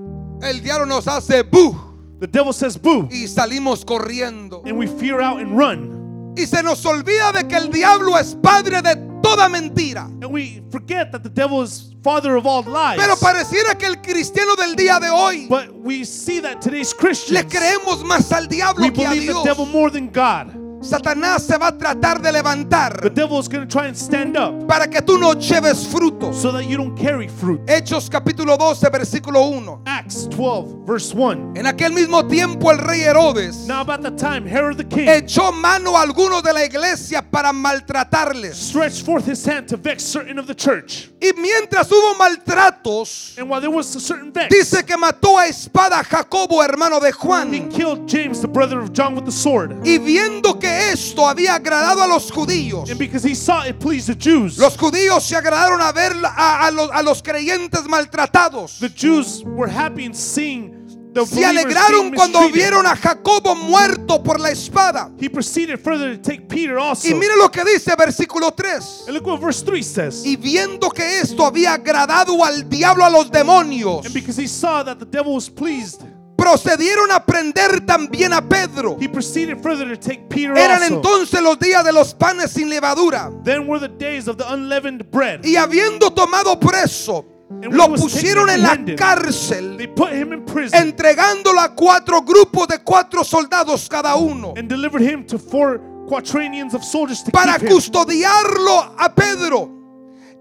[0.43, 1.75] El diablo nos hace bu
[2.19, 4.61] The devil says boo, y salimos corriendo.
[4.67, 6.35] and we fear out and run.
[6.37, 10.03] Y se nos olvida de que el diablo es padre de toda mentira.
[10.21, 12.97] And we forget that the devil is father of all lies.
[12.99, 16.99] Pero pareciera que el cristiano del día de hoy But we see that today's le
[16.99, 19.43] Christians, creemos más al diablo we que a believe the Dios.
[19.45, 20.53] devil more than God.
[20.81, 24.37] Satanás se va a tratar de The levantar devil is going to try and stand
[24.37, 26.35] up para que tú no lleves frutos.
[26.35, 27.59] so that you don't carry fruit.
[27.67, 29.81] Hechos capítulo 12, versículo 1.
[29.85, 31.53] Acts 12, verse 1.
[31.57, 35.51] En aquel mismo tiempo el rey Herodes Now, about the time, Herod the king echó
[35.51, 38.53] mano a algunos de la iglesia para maltratarles.
[38.55, 41.09] stretched forth his hand to vex certain of the church.
[41.21, 45.47] Y mientras hubo maltratos, And while there was a certain vex, dice que mató a
[45.47, 47.69] espada a Jacobo, hermano de he Juan.
[47.69, 49.73] killed James, the brother of John, with the sword.
[49.83, 54.07] Y viendo que esto había agradado a los judíos, And because he saw it pleased
[54.07, 58.79] the Jews, los judíos se agradaron a ver a, a los, a los creyentes maltratados.
[58.79, 60.75] the Jews were happy in seeing
[61.13, 65.09] the Se alegraron cuando vieron a Jacobo muerto por la espada.
[65.19, 67.07] He proceeded further to take Peter also.
[67.07, 69.05] Y mire lo que dice versículo 3.
[69.07, 70.23] And look what verse 3 says.
[70.23, 74.83] Y viendo que esto había agradado al diablo a los demonios, And because he saw
[74.83, 76.03] that the devil was pleased,
[76.39, 78.97] procedieron a prender también a Pedro.
[78.99, 80.95] he proceeded further to take Peter Eran also.
[80.95, 83.31] entonces los días de los panes sin levadura.
[83.43, 85.45] Then were the days of the unleavened bread.
[85.45, 90.79] Y habiendo tomado preso, And lo pusieron en la cárcel, They put him in prison
[90.79, 96.73] entregándolo a cuatro grupos de cuatro soldados cada uno, and delivered him to four quaternions
[96.75, 99.78] of soldiers to para custodiarlo a Pedro.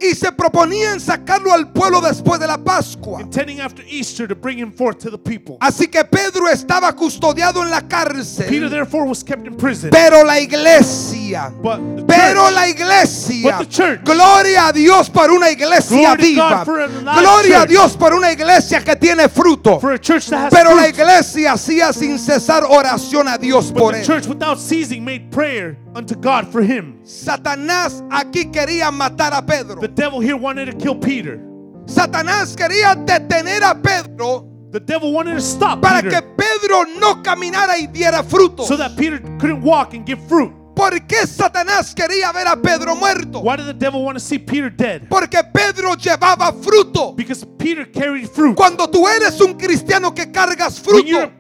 [0.01, 3.21] Y se proponían sacarlo al pueblo después de la Pascua.
[3.21, 5.57] Intending after Easter to bring him forth to the people.
[5.61, 9.91] Así que Pedro estaba custodiado en la Peter cárcel, therefore was kept in prison.
[9.91, 11.53] pero la iglesia.
[11.63, 14.05] But the Pero church- la iglesia, But the church.
[14.05, 16.65] gloria a Dios por una iglesia Glory viva.
[16.65, 17.67] Gloria a.
[17.67, 19.81] Dios por una iglesia que tiene fruto.
[19.81, 23.71] for a church that has Pero la fruit, iglesia hacía sin cesar oración a Dios
[23.73, 24.07] but por the él.
[24.07, 27.01] church without ceasing made prayer unto God for him.
[27.05, 29.81] Satanás aquí quería matar a Pedro.
[29.81, 31.41] The devil here wanted to kill Peter.
[31.87, 37.23] Satanás quería detener a Pedro The devil wanted to stop para Peter que Pedro no
[37.23, 38.65] caminara y diera fruto.
[38.65, 40.53] so that Peter couldn't walk and give fruit.
[40.75, 43.41] ¿Por qué Satanás quería ver a Pedro muerto?
[43.41, 45.09] Why did the devil want to see Peter dead?
[45.09, 47.17] Porque Pedro llevaba fruto.
[47.17, 48.55] Because Peter carried fruit.
[48.55, 51.33] Cuando tú eres un cristiano que cargas fruto,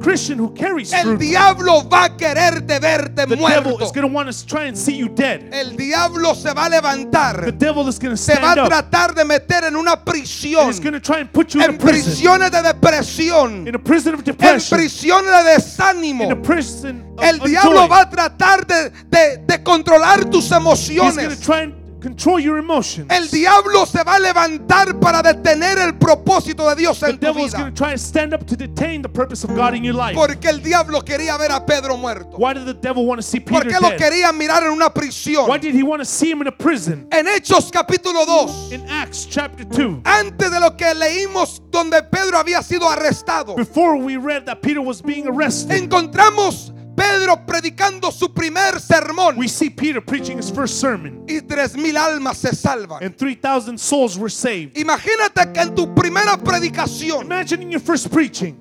[0.00, 3.84] Christian who carries el fruit, diablo va a querer de verte the devil muerto.
[3.84, 5.48] is going to want to try and see you dead.
[5.52, 8.62] El diablo se va a The levantar, devil is going to se va stand a
[8.64, 11.60] up tratar de meter en una and prisión, is going to try and put you
[11.62, 12.10] in a en prison.
[12.12, 14.78] prisiones de depresión, In a prison of en depression.
[14.78, 16.24] prisiones de desánimo.
[16.24, 17.88] In a prison of El of diablo joy.
[17.88, 21.40] va a tratar de, de- de controlar tus He's going to emociones.
[21.40, 23.10] try and control your emotions.
[23.10, 27.26] El diablo se va a levantar para detener el propósito de Dios The en tu
[27.26, 27.74] devil is going vida.
[27.74, 30.14] to try and stand up to detain the purpose of God in your life.
[30.14, 32.36] Porque el diablo quería ver a Pedro muerto.
[32.36, 35.48] Why did the devil want to see Peter Porque lo quería mirar en una prisión.
[35.48, 37.08] Why did he want to see him in a prison?
[37.10, 42.38] En Hechos capítulo 2, In Acts chapter 2, antes de lo que leímos donde Pedro
[42.38, 48.32] había sido arrestado, before we read that Peter was being arrested, encontramos Pedro predicando su
[48.32, 53.02] primer sermón we see Peter preaching his first sermon, y tres mil almas se salvan.
[53.02, 54.76] and 3,000 souls were saved.
[54.76, 58.56] Imagínate que en tu primera predicación Imagine in your first preaching,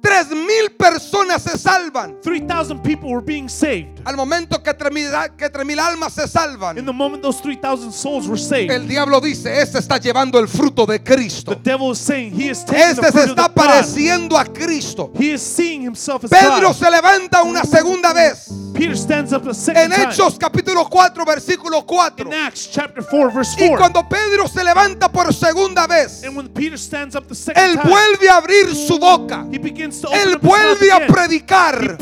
[0.00, 2.16] tres mil personas se salvan.
[2.22, 4.00] 3,000 people were being saved.
[4.04, 8.38] Al momento que tres mil, almas se In salvan, the moment those 3,000 souls were
[8.38, 11.54] saved, el diablo dice, este está llevando el fruto de Cristo.
[11.54, 13.54] the devil is saying he is taking the Este se fruit of está the God.
[13.54, 15.10] pareciendo a Cristo.
[15.18, 16.76] He is seeing himself as Pedro God.
[16.76, 18.48] se levanta una segunda vez.
[18.72, 20.04] Peter stands up a second En time.
[20.12, 22.26] Hechos capítulo 4, versículo 4.
[22.26, 23.76] in Acts chapter 4, verse Y 4.
[23.76, 27.76] cuando Pedro se levanta por segunda vez, and when Peter stands up the second él
[27.76, 29.44] time, vuelve a abrir su boca.
[29.50, 31.98] he begins Él vuelve a predicar.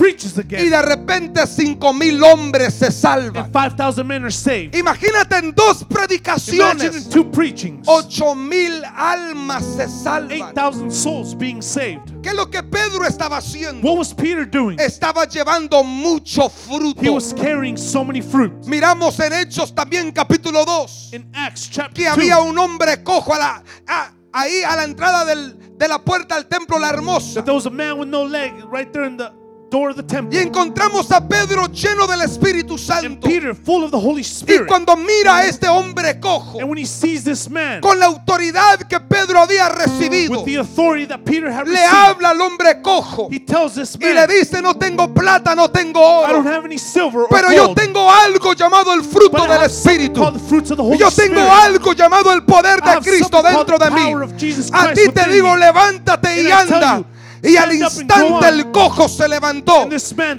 [0.50, 3.44] Y de repente cinco mil hombres se salvan.
[3.44, 4.74] and 5,000 men are saved.
[4.74, 7.08] Imagínate en dos predicaciones.
[7.86, 10.52] Ocho mil almas se salvan.
[10.54, 12.00] 8,000 souls being saved.
[12.22, 13.86] ¿Qué es lo que Pedro estaba haciendo?
[13.88, 14.78] What was Peter doing?
[14.78, 17.12] Estaba llevando mucho He fruto.
[17.12, 18.66] was carrying so many fruits.
[18.66, 23.34] Miramos en Hechos también capítulo 2 In Acts chapter que 2, había un hombre cojo
[23.34, 27.34] a la, a- ahí a la entrada del- de la puerta al templo La Hermosa.
[27.34, 29.32] that there was a man with no leg right there in the
[29.70, 30.34] door of the temple.
[30.38, 33.28] Y encontramos a Pedro lleno del Espíritu and Santo.
[33.28, 34.66] Peter, full of the Holy Y Spirit.
[34.66, 38.78] cuando mira a este hombre cojo, and when he sees this man, con la autoridad
[38.88, 42.80] que Pedro había recibido, with the authority that Peter had le received, habla al hombre
[42.82, 46.50] cojo he tells this y le dice, no tengo plata, no tengo I don't oro,
[46.56, 50.20] have any silver or pero yo tengo algo llamado el fruto del Espíritu.
[50.20, 51.62] called the fruits of the Holy Yo tengo Spirit.
[51.62, 54.12] algo llamado el poder de Cristo dentro de mí.
[54.72, 57.02] A ti te digo, levántate y anda.
[57.42, 59.88] Y al instante el cojo se levantó.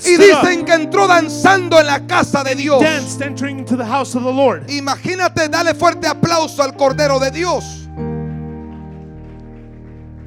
[0.06, 2.82] Y dicen que entró danzando en la casa de Dios.
[4.70, 7.64] Imagínate, dale fuerte aplauso al Cordero de Dios.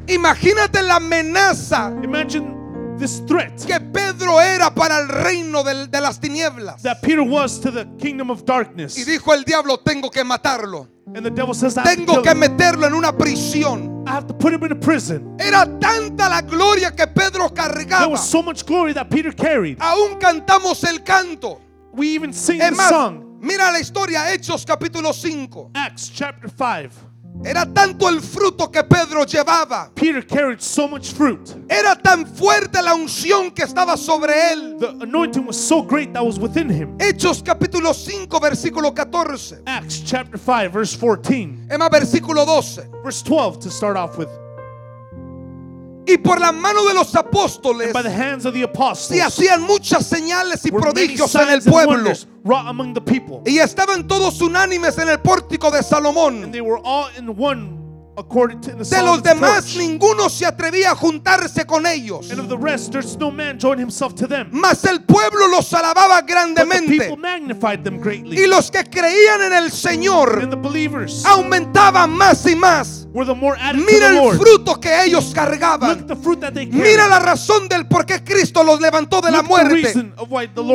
[0.08, 2.61] Imagínate la amenaza Imagine
[2.98, 6.82] this threat que Pedro era para el reino del- de las tinieblas.
[6.82, 8.96] that Peter was to the kingdom of darkness.
[8.96, 10.88] Y dijo el diablo, tengo que matarlo.
[11.14, 14.04] And the devil says, Tengo que meterlo en una prisión.
[14.06, 15.36] I have to put him in a prison.
[15.38, 18.08] Era tanta la gloria que Pedro There cargaba.
[18.10, 19.78] was so much glory that Peter carried.
[19.80, 21.60] Aún cantamos el canto.
[21.92, 23.38] We even sing Es the más, song.
[23.42, 25.70] mira la historia, Hechos capítulo 5.
[25.74, 26.90] Acts chapter 5.
[27.44, 29.90] Era tanto el fruto que Pedro llevaba.
[29.94, 31.40] Peter carried so much fruit.
[31.68, 34.78] Era tan fuerte la unción que estaba sobre él.
[34.78, 36.96] The anointing was so great that was within him.
[36.98, 39.62] Hechos capítulo 5, versículo 14.
[39.66, 41.66] Acts chapter 5, verse 14.
[41.68, 42.88] Es más, versículo 12.
[43.02, 44.28] Verse 12 to start off with.
[46.06, 49.22] Y por la mano de los apóstoles And by the hands of the apostles, se
[49.22, 52.12] hacían muchas señales y prodigios en el pueblo.
[53.46, 56.50] Y estaban todos unánimes en el pórtico de Salomón.
[58.14, 62.30] De los demás ninguno se atrevía a juntarse con ellos.
[62.30, 64.48] And of the rest, there's no man joined himself to them.
[64.52, 66.98] Mas el pueblo los alababa grandemente.
[66.98, 68.38] people magnified them greatly.
[68.38, 70.46] Y los que creían en el Señor
[71.24, 73.06] aumentaban más y más.
[73.14, 76.06] were the more added to Mira the el fruto que ellos cargaban.
[76.06, 76.82] the fruit that they carried.
[76.82, 79.94] Mira la razón del por qué Cristo los levantó de la muerte.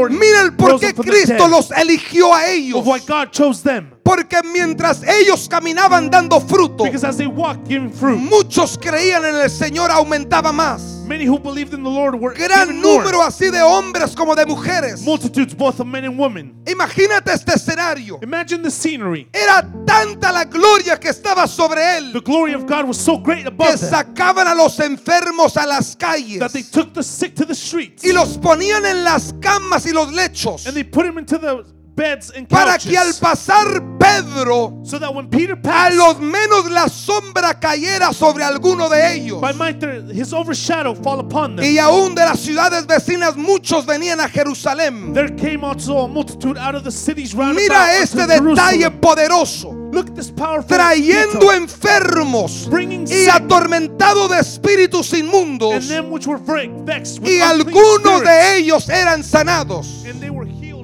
[0.10, 2.80] Mira el por qué Cristo los eligió a ellos.
[2.80, 3.91] Of why God chose them.
[4.04, 6.86] Porque mientras ellos caminaban dando fruto,
[7.29, 10.97] Muchos creían en el Señor aumentaba más.
[11.07, 12.99] many who believed in the Lord were Gran more.
[13.03, 15.03] número así de hombres como de mujeres.
[15.03, 16.53] Multitudes, both of men and women.
[16.65, 18.19] Imagínate este escenario.
[18.21, 19.27] Imagine the scenery.
[19.33, 23.43] Era tanta la gloria que estaba sobre The él glory of God was so great
[23.43, 27.33] que above them sacaban a los enfermos a las calles that they took the sick
[27.35, 31.05] to the streets y los ponían en las camas y los lechos and they put
[31.05, 31.63] them into the
[31.97, 36.69] beds and para que al pasar Pedro so that when Peter a passed, los menos
[36.69, 39.41] la sombra cayera sobre alguno de ellos.
[39.41, 41.65] by might there- his overshadow fall upon them.
[41.65, 45.13] Y aún de las ciudades vecinas muchos venían a Jerusalén.
[45.13, 49.73] There came also a multitude out of the cities round Mira este detalle poderoso.
[49.91, 55.88] Look at this powerful Trayendo enfermos y sick atormentado de espíritus and inmundos.
[55.88, 60.03] them which were ve- vexed with Y algunos spirits, de ellos eran sanados.
[60.05, 60.76] and they were healed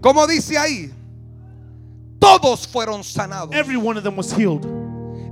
[0.00, 0.92] Como dice ahí,
[2.18, 3.54] todos fueron sanados.
[3.54, 4.75] Every one of them was healed.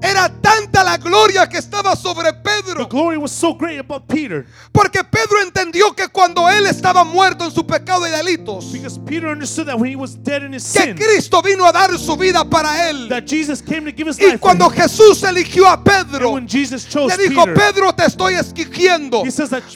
[0.05, 2.87] Era tanta la gloria que estaba sobre The Pedro.
[2.89, 7.51] glory was so great about Peter Porque Pedro entendió que cuando él estaba muerto en
[7.51, 10.83] su pecado y delitos, because Peter understood that when he was dead in his que
[10.83, 13.09] sin, Cristo vino a dar su vida para él.
[13.09, 14.69] that Jesus came to give his Y life for cuando.
[14.69, 19.23] Jesús eligió a Pedro, when Jesus chose le dijo, Peter, Pedro, te estoy escogiendo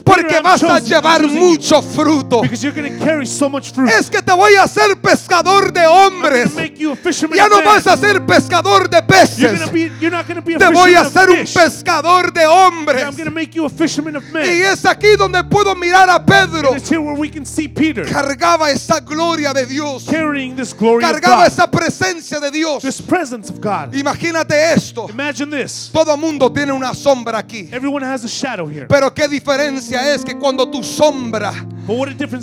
[0.05, 2.43] porque I'm vas a I'm llevar mucho fruto.
[2.43, 3.91] because you're going to carry so much fruit.
[3.91, 6.51] Es que te voy a hacer pescador de I'm hombres.
[6.51, 6.97] to make you a
[7.35, 7.65] Ya no men.
[7.65, 9.59] vas a ser pescador de You're, peces.
[9.61, 13.03] gonna be, you're Te voy a hacer un pescador de I'm hombres.
[13.17, 16.69] going to make you a fisherman of Y es aquí donde puedo mirar a Pedro.
[16.71, 20.05] And it's here where we can see Peter Cargaba esa gloria de Dios.
[20.09, 22.83] carrying this glory of Cargaba esa presencia de Dios.
[22.83, 23.95] this presence of God.
[23.95, 25.09] Imagínate esto.
[25.09, 25.91] Imagine this.
[25.93, 27.69] Todo mundo tiene una sombra aquí.
[27.73, 28.87] Everyone has a shadow here.
[28.89, 31.53] Pero qué diferencia es que cuando tu sombra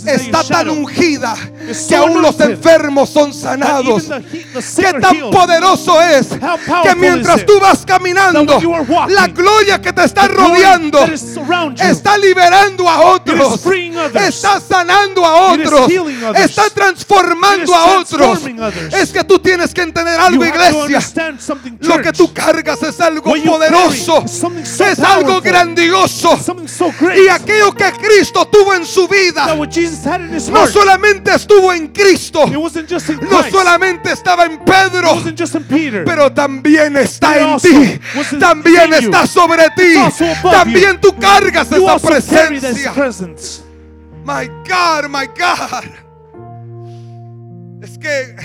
[0.06, 1.36] está tan ungida
[1.88, 4.04] que aún los enfermos son sanados.
[4.76, 8.60] Qué tan poderoso es que mientras it tú vas caminando,
[9.08, 11.06] la gloria que te está rodeando
[11.80, 13.66] está liberando a otros,
[14.14, 15.90] está sanando a otros,
[16.36, 18.42] está transformando a otros.
[18.92, 21.00] Es que tú tienes que entender algo, iglesia.
[21.80, 26.38] Lo que tú cargas es algo poderoso, es algo grandioso.
[26.38, 31.88] Something so great Y aquello que Cristo tuvo en su vida no solamente estuvo en
[31.88, 35.22] Cristo, no solamente estaba en Pedro,
[36.06, 38.00] pero también está But en ti,
[38.40, 39.96] también está sobre ti,
[40.44, 42.94] también tú cargas esa presencia.
[44.26, 45.84] My God, my God.
[47.84, 48.36] Es que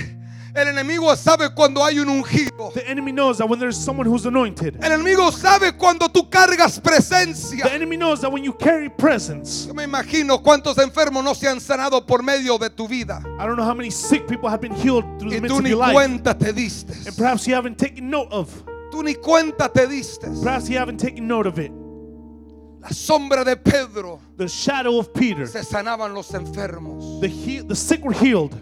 [0.54, 2.70] el enemigo sabe cuando hay un ungido.
[2.74, 6.74] The enemy knows that when there's someone who's anointed, El enemigo sabe cuando tú cargas
[6.74, 7.64] the presencia.
[7.72, 11.60] enemy knows that when you carry presence, Yo me imagino cuántos enfermos no se han
[11.60, 13.22] sanado por medio de tu vida.
[13.38, 15.58] I don't know how many sick people have been healed through Y the midst tú
[15.58, 16.92] of ni your life, cuenta te diste.
[17.06, 18.50] and perhaps you haven't taken note of.
[18.90, 20.26] Tú ni cuenta te diste.
[20.42, 21.70] Perhaps you haven't taken note of it.
[22.80, 27.20] La sombra de Pedro The shadow of Peter, se sanaban los enfermos.
[27.20, 28.54] the he- the sick were healed.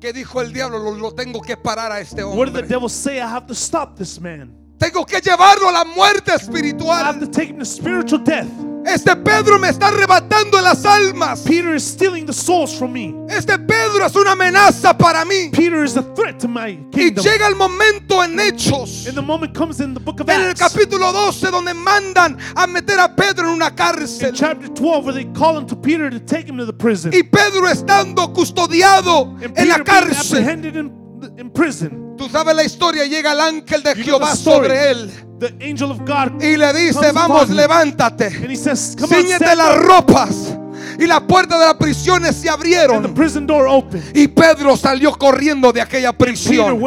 [0.00, 0.78] ¿Qué dijo el diablo?
[0.78, 2.68] Lo, lo tengo que parar a este What did the hombre.
[2.68, 3.20] devil say?
[3.20, 4.52] I have to stop this man.
[4.78, 7.20] Tengo que llevarlo a la muerte I have espiritual.
[7.20, 8.50] to take him to spiritual death.
[8.86, 11.40] Este Pedro me está arrebatando las almas.
[11.40, 13.14] Peter is stealing the souls from me.
[13.28, 15.50] Este Pedro es una amenaza para mí.
[15.52, 17.24] Peter is a threat to my Y kingdom.
[17.24, 20.50] llega el momento en Hechos, And the moment comes in the book of en el
[20.50, 24.32] Acts, capítulo 12, donde mandan a meter a Pedro en una in cárcel.
[24.34, 27.10] chapter 12, where they call him to Peter to take him to the prison.
[27.14, 30.38] Y Pedro estando custodiado And en la Peter being cárcel.
[30.38, 30.92] apprehended in,
[31.38, 32.00] in prison.
[32.16, 36.04] Tú sabes la historia, llega el ángel de You Jehová sobre él The angel of
[36.04, 40.58] God y le dice, comes vamos, levántate, and he says, Come on, ciñete las ropas.
[40.98, 43.14] Y las puertas de las prisiones se And the abrieron.
[43.14, 44.02] prison door opened.
[44.14, 46.80] Y Pedro salió corriendo de aquella prisión.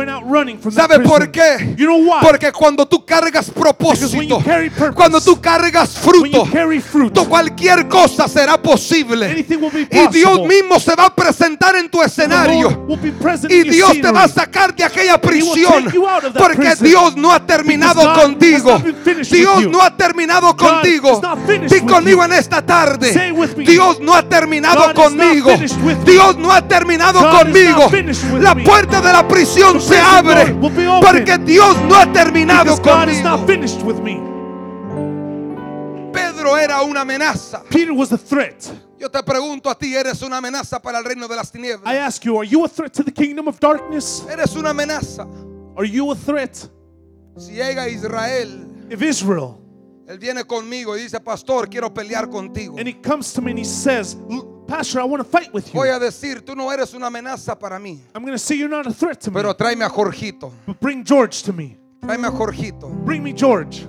[0.72, 1.76] ¿Sabe por qué?
[1.78, 2.20] You know why?
[2.22, 9.46] Porque cuando tú cargas propósito, purpose, cuando tú cargas fruto, fruit, cualquier cosa será posible.
[9.92, 10.08] Y.
[10.18, 12.88] Dios mismo se va a presentar en tu escenario.
[13.50, 15.86] Y Dios te va a sacar de aquella prisión.
[16.38, 16.76] Porque.
[16.82, 18.82] Dios no ha terminado contigo.
[19.30, 21.22] Dios no ha terminado contigo.
[21.70, 23.34] Di conmigo en esta tarde.
[23.97, 23.97] Me.
[23.98, 25.52] Dios no ha terminado God conmigo.
[26.06, 27.90] Dios no ha terminado God conmigo.
[28.40, 30.56] La puerta de la prisión se abre.
[31.02, 34.24] Porque Dios no ha terminado conmigo.
[36.14, 37.64] Pedro era una amenaza.
[37.70, 38.64] Peter was a threat.
[39.00, 41.94] Yo te pregunto a ti, ¿eres una amenaza para el reino de las I tinieblas?
[42.08, 44.26] ask you, are you a threat to the kingdom of darkness?
[44.28, 45.28] Eres una amenaza.
[45.78, 46.56] Are you a threat?
[47.38, 49.60] Si llega Israel, If Israel,
[50.08, 52.78] él viene conmigo y dice, pastor, quiero pelear contigo.
[52.78, 54.16] and he comes to me and he says,
[54.68, 55.80] Pastor, I want to fight with you.
[55.80, 58.70] Voy a decir, tú no eres una amenaza para mí, I'm going to say you're
[58.70, 59.36] not a threat to me.
[59.42, 60.52] pero tráeme a Jorgito.
[60.66, 61.78] But bring George to me.
[62.02, 62.90] Tráeme a Jorgito.
[63.06, 63.86] Bring me George.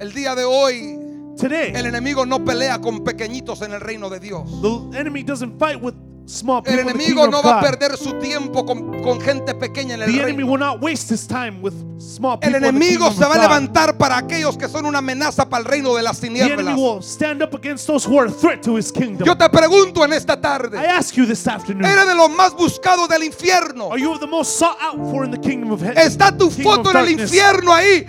[0.00, 0.96] El día de hoy,
[1.36, 4.48] Today, el enemigo no pelea con pequeñitos en el reino de Dios.
[4.62, 5.94] the enemy doesn't fight with
[6.30, 9.94] small El people the enemigo no va a perder su tiempo con, con gente pequeña
[9.94, 10.46] en el The enemy reino.
[10.52, 13.34] will not waste his time with small El people in the enemigo kingdom se va
[13.34, 13.42] a God.
[13.42, 16.76] levantar para aquellos que son una amenaza para el reino de las The enemy tinieblas.
[16.76, 19.26] will stand up against those who are a threat to his kingdom.
[19.26, 22.54] Yo te pregunto en esta I tarde, ask you this afternoon, ¿eres de los más
[22.56, 23.90] buscados del infierno?
[23.90, 25.98] are you the most sought out for in the kingdom of heaven?
[25.98, 27.30] ¿Está tu Kingdom of foto en el darkness?
[27.32, 28.06] infierno ahí?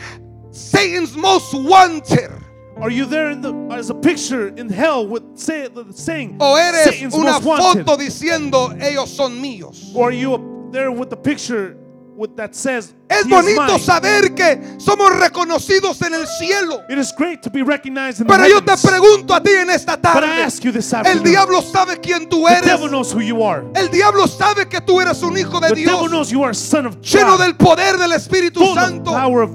[0.52, 2.30] Satan's most wanted.
[2.80, 6.56] Are you there in the as a picture in hell with say, the saying ¿O
[6.56, 7.86] eres Satan's una most wanted?
[7.86, 9.94] foto diciendo ellos son míos?
[9.96, 11.78] Or are you there with the picture
[12.16, 13.80] with that says Es "He is bonito mine"?
[13.80, 16.82] saber que somos reconocidos en el cielo.
[16.90, 18.86] It is great to be recognized in the Pero yo te heavens.
[18.86, 20.42] pregunto a ti en esta But I tarde.
[20.44, 21.24] ask you this El afternoon.
[21.24, 22.66] diablo sabe quién tú the eres.
[22.66, 23.64] devil knows who you are.
[23.76, 26.10] El diablo sabe que tú eres un hijo de The devil Dios.
[26.10, 27.42] knows you are son of Lleno God.
[27.46, 29.12] del poder del Espíritu full of Santo.
[29.12, 29.52] power of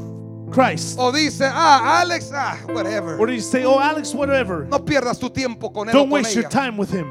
[0.50, 0.98] Christ.
[0.98, 3.18] O dice, ah, Alex, ah, whatever.
[3.18, 4.66] Or do you say, oh Alex, whatever.
[4.68, 7.06] No pierdas tu tiempo con él Don't waste your time with him.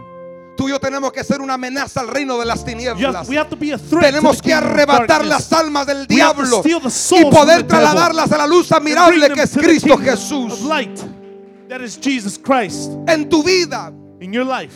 [0.55, 3.13] Tú y yo tenemos que ser una amenaza al reino de las tinieblas.
[3.13, 7.25] have, we have to be a threat Tenemos que arrebatar las almas del diablo y
[7.25, 10.53] poder trasladarlas a la luz admirable que es Cristo Jesús.
[13.07, 13.91] En tu vida,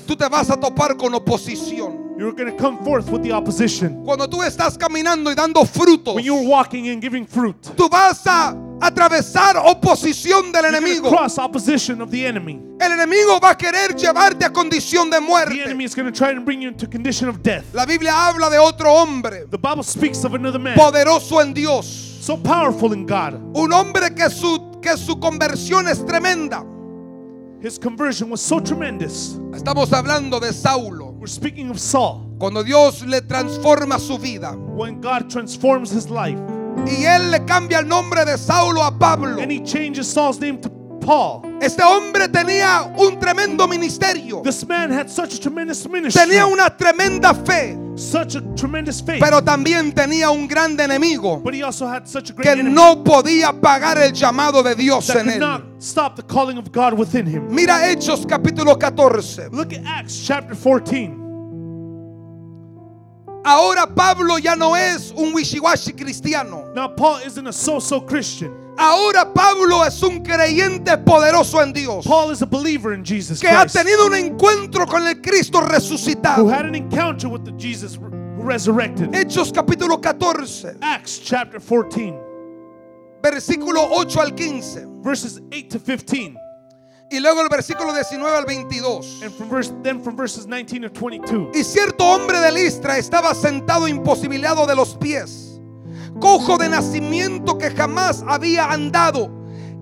[0.05, 1.78] tú te vas a topar con oposición.
[2.19, 4.03] You're going to come forth with the opposition.
[4.05, 8.25] Cuando tú estás caminando y dando frutos, When you're walking and giving fruit, tú vas
[8.27, 11.09] a atravesar oposición del you're going to enemigo.
[11.09, 12.59] cross opposition of the enemy.
[12.79, 15.61] El enemigo va a querer llevarte a condición de The muerte.
[15.63, 17.65] enemy is going to try and bring you into condition of death.
[17.73, 21.85] La Biblia habla de otro hombre The Bible speaks of another man, poderoso en Dios.
[22.21, 23.33] so powerful in God.
[23.55, 26.63] Un hombre que su, que su conversión es tremenda.
[27.61, 29.37] His conversion was so tremendous.
[29.53, 31.08] Estamos hablando de Saulo.
[31.19, 32.25] We're speaking of Saul.
[32.39, 34.53] Cuando Dios le transforma su vida.
[34.55, 36.39] When God transforms his life
[36.85, 39.37] Y él le cambia el nombre de Saulo a Pablo.
[39.37, 40.69] and he changes Saul's name to
[41.09, 41.57] Paul.
[41.59, 44.43] Este hombre tenía un tremendo ministerio.
[44.43, 47.75] This man had such a tremendous ministry, Tenía una tremenda fe.
[47.95, 51.41] such a tremendous faith, Pero también tenía un grande enemigo.
[51.43, 54.75] but he also had such a great Que enemy no podía pagar el llamado de
[54.75, 55.39] Dios that en could él.
[55.39, 57.47] not stop the calling of God within him.
[57.49, 59.49] Mira Hechos capítulo 14.
[59.51, 61.28] Look at Acts chapter 14.
[63.45, 66.71] Ahora Pablo ya no es un wishiwashi cristiano.
[66.75, 68.53] Now, Paul isn't a so so Christian.
[68.77, 72.05] Ahora Pablo es un creyente poderoso en Dios.
[72.05, 75.67] Paul is a believer in Jesus Que ha tenido un encuentro con el Cristo who
[75.67, 76.49] resucitado.
[76.49, 78.07] had an encounter with the Jesus who
[78.41, 79.11] resurrected.
[79.11, 82.15] Hechos capítulo 14, Acts chapter 14,
[83.21, 85.01] versículo 8 al 15.
[85.01, 86.37] verses 8 to 15.
[87.11, 89.21] Y luego el versículo 19 al 22.
[89.23, 91.51] And from verse then from verses 19 to 22.
[91.55, 95.59] Y cierto hombre de Listra estaba sentado imposibilitado de los pies,
[96.19, 99.31] cojo de nacimiento que jamás había andado.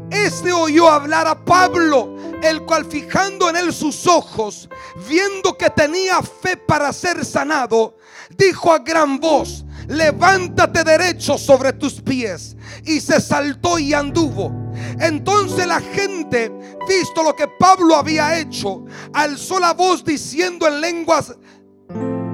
[0.09, 4.69] Este oyó hablar a Pablo, el cual fijando en él sus ojos,
[5.09, 7.97] viendo que tenía fe para ser sanado,
[8.37, 12.55] dijo a gran voz, levántate derecho sobre tus pies.
[12.85, 14.66] Y se saltó y anduvo.
[14.99, 16.51] Entonces la gente,
[16.87, 21.35] visto lo que Pablo había hecho, alzó la voz diciendo en lenguas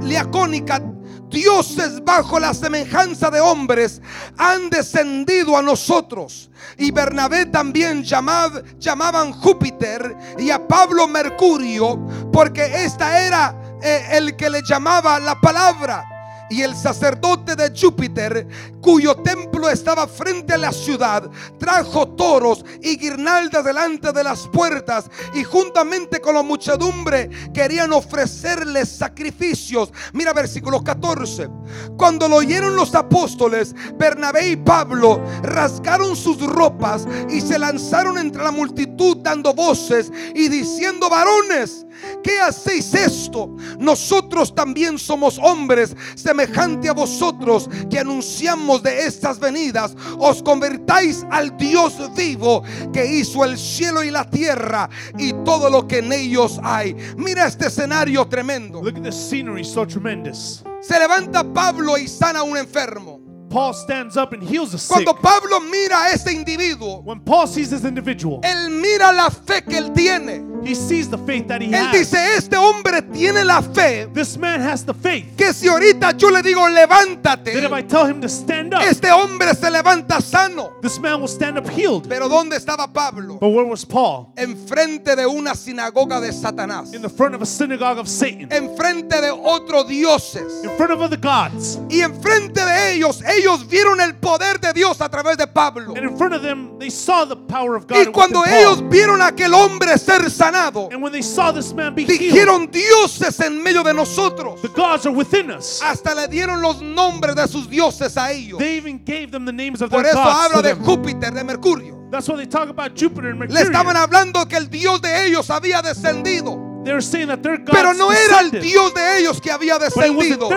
[0.02, 0.82] liacónicas,
[1.30, 4.02] dioses bajo la semejanza de hombres
[4.38, 6.52] han descendido a nosotros.
[6.78, 12.00] Y Bernabé también llamab- llamaban Júpiter y a Pablo Mercurio,
[12.32, 16.06] porque esta era eh, el que le llamaba la palabra.
[16.54, 18.48] Y el sacerdote de Júpiter,
[18.80, 21.28] cuyo templo estaba frente a la ciudad,
[21.58, 28.88] trajo toros y guirnaldas delante de las puertas y juntamente con la muchedumbre querían ofrecerles
[28.88, 29.92] sacrificios.
[30.14, 31.50] Mira versículo 14.
[31.98, 38.44] Cuando lo oyeron los apóstoles, Bernabé y Pablo rasgaron sus ropas y se lanzaron entre
[38.44, 41.88] la multitud dando voces y diciendo, varones,
[42.24, 43.56] ¿qué hacéis esto?
[43.80, 45.96] Nosotros también somos hombres
[46.44, 49.96] semejante a vosotros que anunciamos de estas venidas.
[50.18, 55.88] Os convertáis al Dios vivo que hizo el cielo y la tierra y todo lo
[55.88, 56.96] que en ellos hay.
[57.18, 58.82] Mira este escenario tremendo.
[58.82, 60.64] Look at this scenery so tremendous.
[60.82, 63.22] Se levanta Pablo y sana a un enfermo.
[63.50, 65.06] Paul stands up and heals the sick.
[65.06, 69.62] Cuando Pablo mira a este individuo, When Paul sees this individual, él mira la fe
[69.62, 70.53] que él tiene.
[70.64, 71.92] He sees the faith that he Él has.
[71.92, 76.30] dice, este hombre tiene la fe This man has the faith que si ahorita yo
[76.30, 80.22] le digo that if levántate, I tell him to stand up, este hombre se levanta
[80.22, 80.72] sano.
[80.82, 82.08] this man will stand up healed.
[82.08, 83.38] Pero ¿dónde estaba Pablo?
[83.40, 84.32] But where was Paul?
[84.38, 86.94] Enfrente de una sinagoga de Satanás.
[86.94, 90.64] In the front of a synagogue of Satan, Enfrente de otros dioses.
[90.64, 95.02] in front of other gods, Y enfrente de ellos, ellos vieron el poder de Dios
[95.02, 95.94] a través de Pablo.
[95.96, 97.98] and in front of them, they saw the power of God.
[97.98, 100.53] Y cuando ellos vieron a aquel hombre ser sanado,
[100.92, 104.62] and when they saw this man be healed, dijeron dioses en medio de nosotros.
[104.62, 105.82] the gods are within us.
[105.82, 108.60] Hasta le dieron los nombres de sus dioses a ellos.
[108.60, 110.76] They even gave them the names of Por eso habla de.
[110.76, 112.10] Júpiter, de Mercurio.
[112.12, 115.50] That's why they talk about Jupiter and Le estaban hablando que el Dios de ellos
[115.50, 116.73] había descendido.
[116.84, 118.52] Pero no era el.
[118.52, 120.50] Dios de ellos que había descendido.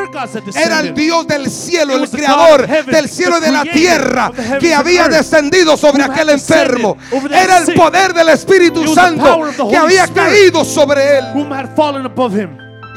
[0.55, 0.95] Era el.
[0.95, 6.03] Dios del cielo, el creador del cielo y de la tierra que había descendido sobre
[6.03, 6.97] aquel enfermo.
[7.31, 11.25] Era el poder del Espíritu Santo que había caído sobre él.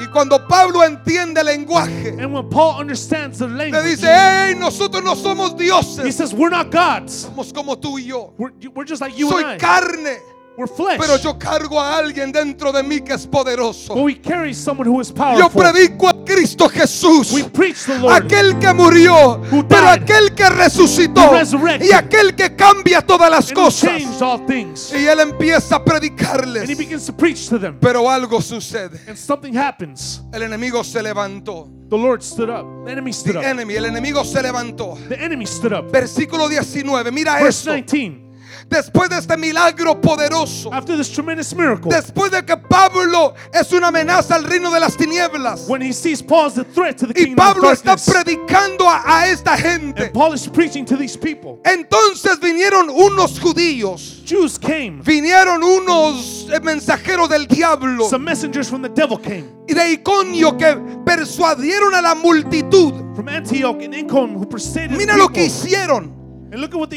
[0.02, 6.34] Y cuando Pablo entiende el lenguaje, le dice, hey, nosotros no somos he dioses, says,
[6.34, 7.28] We're not gods.
[7.28, 8.34] somos como tú y yo.
[8.38, 9.58] We're, we're just like you Soy and I.
[9.58, 10.18] carne,
[10.60, 11.00] We're flesh.
[11.00, 13.94] pero yo cargo a alguien dentro de mí que es but poderoso.
[13.96, 15.62] we carry someone who is Yo powerful.
[15.62, 17.32] predico a Cristo Jesús.
[17.32, 18.14] we preach the Lord.
[18.14, 21.32] aquel que murió, Who pero aquel que resucitó
[21.80, 23.90] y aquel que cambia todas las and cosas.
[24.02, 24.92] changed all things.
[24.94, 26.78] Y él empieza a And he predicarles.
[26.78, 27.78] begins to preach to them.
[27.80, 29.00] Pero algo sucede.
[29.08, 30.22] And something happens.
[30.34, 31.70] El enemigo se levantó.
[31.90, 32.66] The Lord stood up.
[32.86, 33.46] The enemy stood The up.
[33.46, 34.98] enemy, el enemigo se levantó.
[35.08, 35.90] The enemy stood up.
[35.92, 37.74] Versículo 19, mira Verse esto.
[37.74, 38.29] 19.
[38.68, 43.88] Después de este milagro poderoso, After this tremendous miracle, después de que Pablo es una
[43.88, 47.14] amenaza al reino de las tinieblas, when he sees Paul as the threat to the
[47.20, 50.98] y kingdom of Pablo está predicando a, a esta gente, and Paul is preaching to
[50.98, 54.24] these people, entonces vinieron unos judíos.
[54.26, 55.02] Jews came.
[55.04, 59.46] Vinieron unos eh, mensajeros del diablo Some messengers from the devil came.
[59.68, 62.94] y de Iconio que persuadieron a la multitud.
[63.16, 66.19] From Antioch and Icon who persuaded Mira lo que hicieron.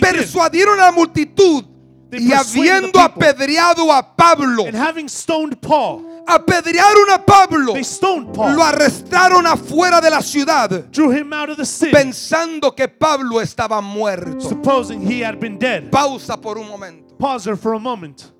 [0.00, 1.64] Persuadieron a la multitud
[2.12, 4.64] y habiendo apedreado a Pablo,
[5.60, 7.74] Paul, apedrearon a Pablo,
[8.34, 10.86] Paul, lo arrestaron afuera de la ciudad,
[11.64, 14.40] city, pensando que Pablo estaba muerto.
[14.40, 15.90] supposing he had been dead.
[15.90, 17.14] Pausa por un momento.
[17.56, 18.32] For a moment.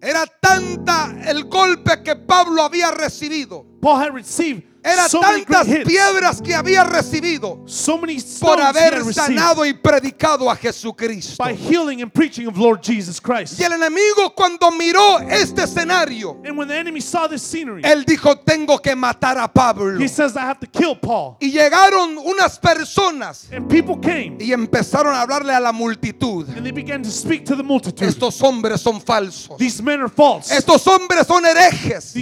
[0.00, 3.66] Era tanta el golpe que Pablo había recibido.
[3.82, 8.00] Paul had received Era so tantas piedras que había recibido so
[8.40, 11.36] por haber sanado y predicado a Jesucristo.
[11.38, 13.58] by healing and preaching of Lord Jesus Christ.
[13.60, 18.04] Y el enemigo cuando miró este escenario, And when the enemy saw this scenery, él
[18.04, 19.98] dijo, tengo que matar a Pablo.
[19.98, 21.36] he says, I have to kill Paul.
[21.40, 26.48] Y llegaron unas personas And people came y empezaron a hablarle a la multitud.
[26.56, 28.08] and they began to speak to the multitude.
[28.08, 29.58] Estos hombres son falsos.
[29.58, 30.50] These men are false.
[30.50, 32.14] Estos hombres son herejes.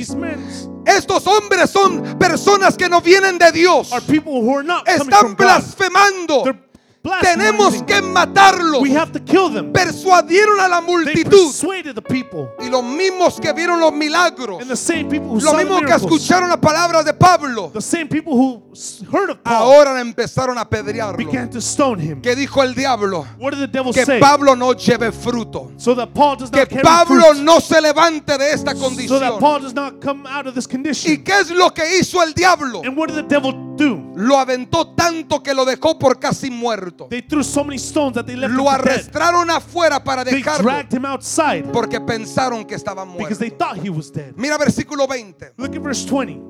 [0.87, 3.93] Estos hombres son personas que no vienen de Dios.
[4.87, 6.43] Están blasfemando.
[7.23, 8.81] Tenemos que matarlos.
[8.81, 9.73] We have to kill them.
[9.73, 11.31] Persuadieron a la multitud.
[11.31, 12.49] persuaded the people.
[12.61, 14.61] Y los mismos que vieron los milagros.
[14.61, 17.71] And the same people who Los saw the mismos que escucharon las palabras de Pablo.
[17.73, 21.17] The same people who s- heard of Paul Ahora empezaron a apedrearlo.
[21.17, 22.21] began to stone him.
[22.23, 23.27] ¿Qué dijo el diablo?
[23.39, 24.21] What did the devil Que say?
[24.21, 25.71] Pablo no lleve fruto.
[25.79, 29.39] so that Paul does Que Pablo no se levante de esta condición.
[29.39, 31.25] Paul does not come out of this ¿Y condition.
[31.25, 32.83] qué es lo que hizo el diablo?
[32.85, 34.01] And what did the devil do?
[34.17, 36.96] Lo aventó tanto que lo dejó por casi muerto.
[37.09, 40.93] They threw so many stones that they left Lo arrastraron afuera para They dejarlo dragged
[40.93, 43.39] him outside porque pensaron que estaba because muerto.
[43.39, 44.35] they thought he was dead.
[44.37, 45.53] Mira versículo 20.
[45.57, 46.41] Look at verse 20.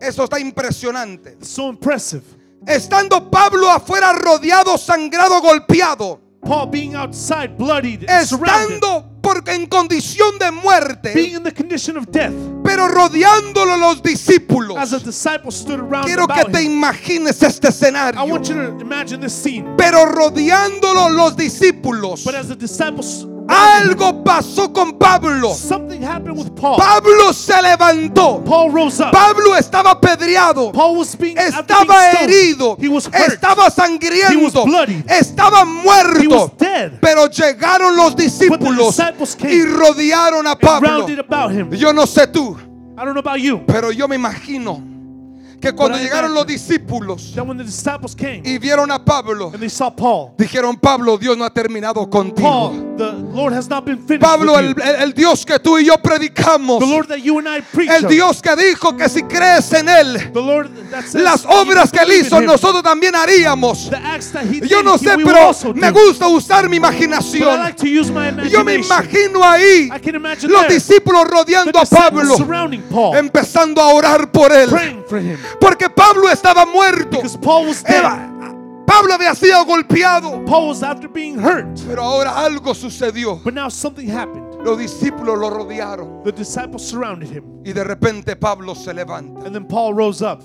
[0.00, 1.36] Eso está impresionante.
[1.44, 2.22] So impressive.
[2.66, 10.38] Estando Pablo afuera rodeado, sangrado, golpeado, Paul being outside, bloodied, and estando porque en condición
[10.38, 12.32] de being muerte, in the condition of death,
[12.64, 14.76] pero rodeándolo los discípulos.
[14.78, 16.72] as a disciple stood around Quiero que te him.
[16.72, 18.24] imagines este I escenario.
[18.24, 19.66] want you to imagine this scene.
[19.76, 25.52] Pero rodeándolo los discípulos, But as the disciples, algo pasó con Pablo.
[25.54, 26.76] something happened with Paul.
[26.78, 28.42] Pablo se levantó.
[28.44, 29.12] Paul rose up.
[29.12, 30.72] Pablo estaba apedreado.
[30.72, 32.76] Paul was being, after being Estaba herido.
[33.12, 34.64] Estaba sangriento.
[35.08, 36.52] Estaba muerto.
[37.00, 38.98] Pero llegaron los discípulos
[39.42, 41.06] y rodearon a Pablo.
[41.70, 42.56] Yo no sé tú,
[42.96, 43.62] I don't know about you.
[43.66, 44.82] pero yo me imagino
[45.60, 47.34] que cuando llegaron los discípulos
[48.44, 52.89] y vieron a Pablo, and they saw Paul, dijeron, Pablo, Dios no ha terminado contigo.
[53.00, 56.80] The Lord has not been finished Pablo, el, el- Dios que tú y yo predicamos,
[56.80, 58.06] The Lord that you and I preach el.
[58.08, 62.00] Dios que dijo que si crees en Él, The Lord that says las obras que
[62.00, 63.88] Él hizo nosotros también haríamos.
[63.88, 67.58] the acts that he Yo no he- sé, will pero me gusta usar mi imaginación.
[67.58, 69.88] like to use my Yo me imagino ahí
[70.42, 72.36] los discípulos rodeando a Pablo,
[72.90, 74.68] Paul, empezando a orar por él.
[75.58, 77.22] Porque Pablo estaba muerto.
[77.40, 78.04] Paul was dead.
[78.90, 80.44] Pablo había sido golpeado.
[80.46, 81.78] Paul was after being hurt.
[81.86, 83.40] Pero ahora algo sucedió.
[83.44, 84.46] But now something happened.
[84.64, 86.22] Los discípulos lo rodearon.
[86.24, 87.44] The disciples surrounded him.
[87.64, 89.46] Y de repente Pablo se levanta.
[89.46, 90.40] And then Paul rose up.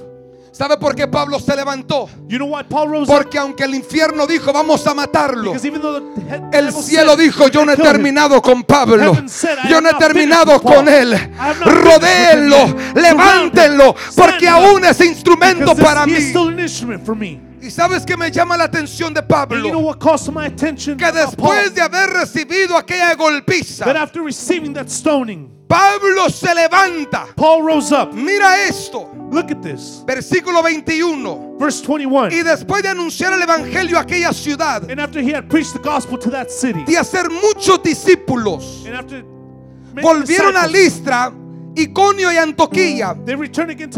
[0.51, 2.07] ¿Sabe por qué Pablo se levantó?
[2.29, 3.17] You know why Paul rose up?
[3.17, 7.17] Porque aunque el infierno dijo vamos a matarlo, Because even though the he- el cielo
[7.17, 9.15] dijo yo no he terminado con Pablo.
[9.27, 11.13] Said, "I Yo no he terminado con él.
[11.61, 16.83] Rodéenlo, levántenlo, porque aún es instrumento Because this- para he is
[17.17, 17.41] mí.
[17.65, 20.97] Y sabes que me llama la atención de And you know Pablo, what my attention?
[20.97, 27.25] que después de haber recibido aquella That golpiza, after receiving that stoning, Pablo se levanta.
[27.35, 28.13] Paul rose up.
[28.13, 30.03] Mira esto, Look at this.
[30.05, 31.57] versículo 21.
[31.57, 32.29] Verse 21.
[32.31, 35.79] Y después de anunciar el evangelio a aquella ciudad, And after he had preached the
[35.79, 39.23] gospel to that city, de hacer muchos discípulos, and after
[40.03, 41.33] volvieron a Listra,
[41.77, 43.15] Iconio y Antoquía,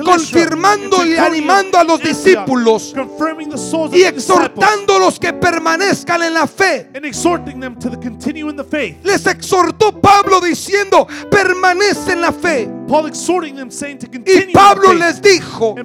[0.03, 6.23] confirmando and y animando a los discípulos y the disciples, exhortando a los que permanezcan
[6.23, 6.89] en la fe.
[6.93, 8.97] and exhorting them to the continue in the faith.
[9.03, 12.69] Les exhortó Pablo diciendo, permanece en la fe.
[14.25, 15.75] Y Pablo les dijo,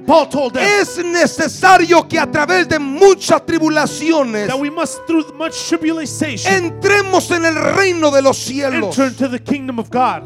[0.55, 4.49] es necesario que a través de muchas tribulaciones
[6.47, 8.97] entremos en el reino de los cielos.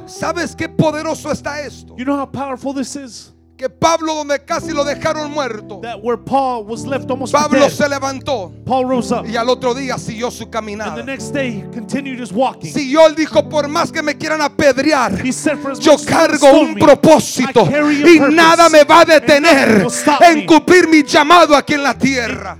[0.06, 1.94] ¿Sabes qué poderoso está esto?
[1.96, 3.32] You know how powerful this is?
[3.56, 7.70] Que Pablo donde casi lo dejaron muerto, That where Paul was left almost Pablo dead,
[7.70, 9.24] se levantó Paul rose up.
[9.26, 11.02] y al otro día siguió su And the caminada.
[11.06, 12.70] next day he continued his walking.
[12.70, 16.50] Siguió, él dijo, por más que me quieran apedrear, He said, For as yo cargo
[16.60, 19.86] un propósito I carry a y purpose, nada me va a detener
[20.20, 22.58] en cumplir mi llamado aquí en la tierra.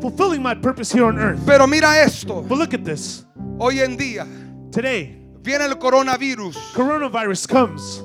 [0.00, 1.40] fulfilling my purpose here on earth.
[1.44, 3.24] Pero mira esto, But look at this.
[3.58, 4.24] hoy en día
[4.70, 8.04] Today, viene el coronavirus coronavirus comes,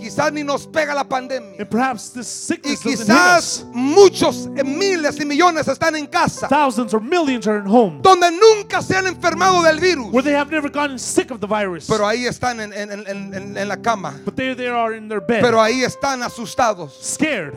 [0.00, 1.56] quizás ni nos pega la pandemia.
[1.60, 3.04] and perhaps this Y sickness us.
[3.06, 8.00] quizás muchos, eh, miles y millones están en casa Thousands or millions are at home
[8.02, 10.10] donde nunca se han enfermado del virus.
[10.12, 11.86] where they have never gotten sick of the virus.
[11.86, 14.14] Pero ahí están en, en- en- en- en la cama.
[14.24, 16.98] But there they are in their bed, Pero ahí están asustados.
[17.02, 17.54] scared.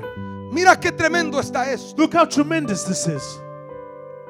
[0.51, 1.95] Mira qué tremendo está esto.
[1.97, 3.39] Look how tremendous this is.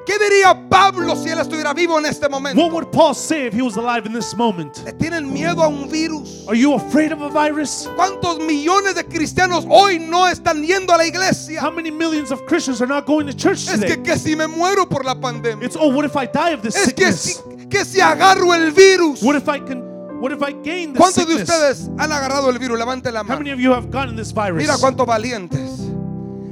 [0.06, 2.66] ¿Qué diría Pablo si él estuviera vivo en este What momento?
[2.68, 4.76] would Paul say if he was alive in this moment?
[4.84, 6.44] ¿Le tienen miedo a un virus?
[6.46, 7.88] Are you afraid of a virus?
[7.96, 11.58] ¿Cuántos millones de cristianos hoy no están yendo a la iglesia?
[11.62, 14.46] How many millions of Christians are not going to church Es que, que si me
[14.46, 15.64] muero por la pandemia.
[15.64, 17.68] It's oh, what if I die of this Es que si, sickness?
[17.70, 19.22] que si agarro el virus.
[19.22, 19.82] What if I can?
[20.20, 22.78] What if I gain ¿Cuántos de ustedes han agarrado el virus?
[22.78, 23.38] Levanten la How mano.
[23.40, 24.58] many of you have gotten this virus?
[24.62, 25.80] Mira cuántos valientes.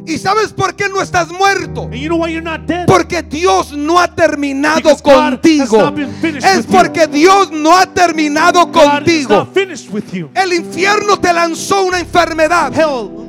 [0.07, 1.88] ¿Y sabes por qué no estás muerto?
[1.90, 2.86] You know why you're not dead?
[2.86, 5.92] Porque Dios no ha terminado Because contigo.
[5.96, 6.72] Es with you.
[6.72, 9.48] porque Dios no ha terminado God contigo.
[10.34, 12.72] El infierno te lanzó una enfermedad.
[12.72, 13.22] Hell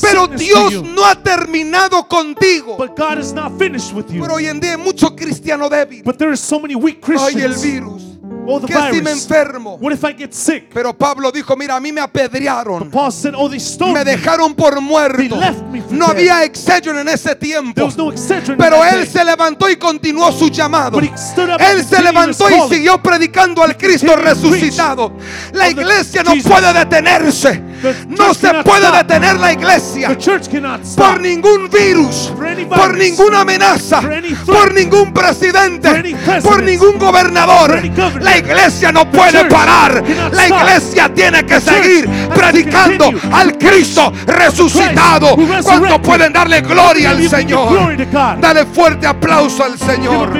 [0.00, 2.76] Pero Dios no ha terminado contigo.
[2.76, 4.20] But God is not finished with you.
[4.22, 6.02] Pero hoy en día hay mucho cristiano débil.
[6.04, 7.62] But there are so many weak Ay, el Christians.
[7.62, 8.02] virus.
[8.46, 9.76] The ¿Qué si me enfermo?
[9.80, 10.70] What if I get sick?
[10.72, 12.90] Pero Pablo dijo, mira, a mí me apedrearon.
[12.90, 15.16] Paul said, Oh, they stoned Me dejaron por muerto.
[15.18, 16.16] They left me for No dead.
[16.16, 17.74] había Excedrin en ese tiempo.
[17.74, 19.06] There was no Excedrin in Pero that él day.
[19.12, 20.92] se levantó y continuó su llamado.
[20.92, 25.12] But he stood up Él se levantó y siguió predicando al Cristo resucitado.
[25.52, 26.50] La iglesia no Jesus.
[26.50, 27.62] puede detenerse.
[28.08, 28.96] No se puede stop.
[29.06, 32.32] detener la iglesia The church cannot por ningún virus,
[32.74, 34.00] por ninguna amenaza,
[34.46, 37.82] por ningún presidente, por ningún gobernador.
[37.96, 38.22] Governor.
[38.36, 40.04] La iglesia no puede parar.
[40.30, 45.36] La iglesia tiene que seguir predicando al Cristo resucitado.
[45.64, 47.96] ¿Cuánto pueden darle gloria al Señor?
[48.38, 50.34] Dale fuerte aplauso al Señor.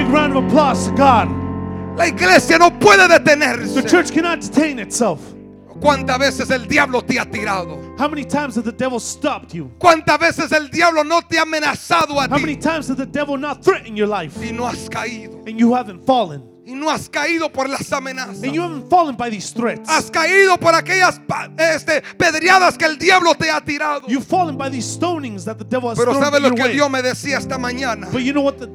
[1.97, 3.83] La iglesia no puede detenerse.
[5.81, 7.79] ¿Cuántas veces el diablo te ha tirado?
[7.97, 9.71] How many times has the devil stopped you?
[9.79, 12.61] ¿Cuántas veces el diablo no te ha amenazado a How many ti?
[12.61, 14.37] times has the devil not threatened your life?
[14.39, 15.39] Y no has caído.
[15.47, 16.56] And you haven't fallen.
[16.67, 18.43] Y no has caído por las amenazas.
[18.43, 19.89] And you haven't fallen by these threats.
[19.89, 21.21] Has caído por aquellas
[21.57, 24.05] este, pedreadas que el diablo te ha tirado.
[24.09, 26.63] You've fallen by these stonings that the devil has Pero thrown ¿sabe your lo que
[26.63, 26.73] way.
[26.73, 28.09] Dios me decía esta mañana?
[28.11, 28.67] But you know what the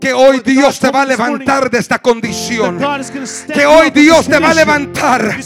[0.00, 2.78] Que hoy Dios te va a levantar de esta condición.
[3.52, 5.36] Que hoy Dios te va a levantar.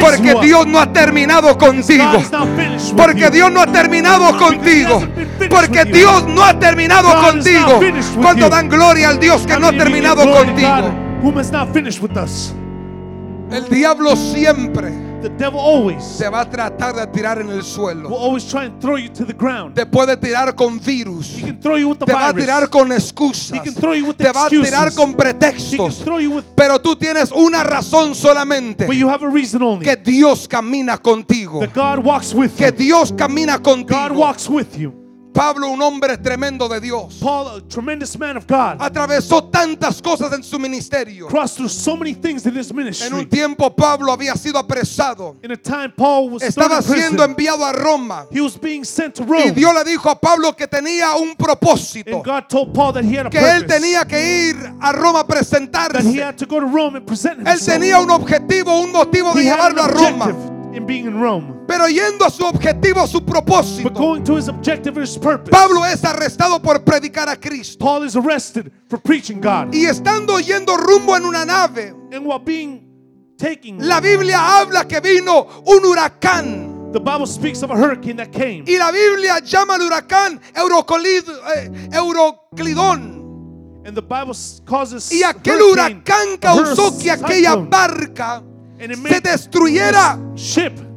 [0.00, 0.34] Porque.
[0.42, 2.22] Dios no ha terminado contigo.
[3.00, 3.30] Porque.
[3.30, 5.02] Dios no ha terminado contigo.
[5.48, 5.86] Porque.
[5.86, 7.80] Dios no ha terminado contigo.
[8.20, 11.03] Cuando dan gloria al Dios que no ha terminado contigo.
[11.24, 12.52] God Whom has not finished with us.
[13.50, 14.90] El diablo siempre
[15.22, 18.10] The devil always te va a tratar de tirar en el will suelo.
[18.14, 19.74] always try and throw you to the ground.
[19.74, 21.34] Te puede tirar con virus.
[21.38, 22.44] He can throw you with the Te va a virus.
[22.46, 23.60] tirar con He excusas.
[23.62, 24.94] can throw you with Te va a tirar excuses.
[24.96, 26.04] con He can pretextos.
[26.04, 28.86] throw you with, Pero tú tienes una razón solamente.
[28.86, 29.84] but you have a reason only.
[29.84, 31.60] Que Dios camina contigo.
[31.60, 32.72] That God walks with Que you.
[32.72, 34.14] Dios camina God contigo.
[34.14, 35.03] walks with you.
[35.34, 37.18] Pablo, un hombre tremendo de Dios.
[37.20, 41.26] Paul, a tremendous man of God, Atravesó tantas cosas en su ministerio.
[41.26, 43.08] crossed through so many things in his En ministry.
[43.18, 45.34] un tiempo Pablo había sido apresado.
[45.42, 48.26] In a time, Paul was Estaba siendo enviado a Roma.
[48.30, 49.50] He was being sent to Y Rome.
[49.52, 52.14] Dios le dijo a Pablo que tenía un propósito.
[52.16, 53.80] And God told Paul that he had a Que él purpose.
[53.80, 56.22] tenía que ir a Roma a That he presentarse.
[56.22, 59.44] had to go to Rome and present Él tenía un objetivo, un motivo de He
[59.44, 60.53] llevarlo a Roma.
[60.74, 61.64] In being in Rome.
[61.66, 65.50] Pero yendo a su objetivo, su But propósito, going to his objective and his purpose.
[65.50, 67.78] Pablo es arrestado por predicar a Cristo.
[67.78, 69.72] Paul is arrested for preaching God.
[69.74, 72.82] Y estando yendo rumbo en una nave, And while being
[73.38, 76.92] taking, la Biblia habla que vino un huracán.
[76.92, 78.64] the Bible speaks of a hurricane that came.
[78.66, 83.24] Y la Biblia llama al huracán eh, Euroclidón.
[83.86, 88.42] And the Bible causes Y aquel huracán causó que aquella barca
[88.92, 90.18] se destruyera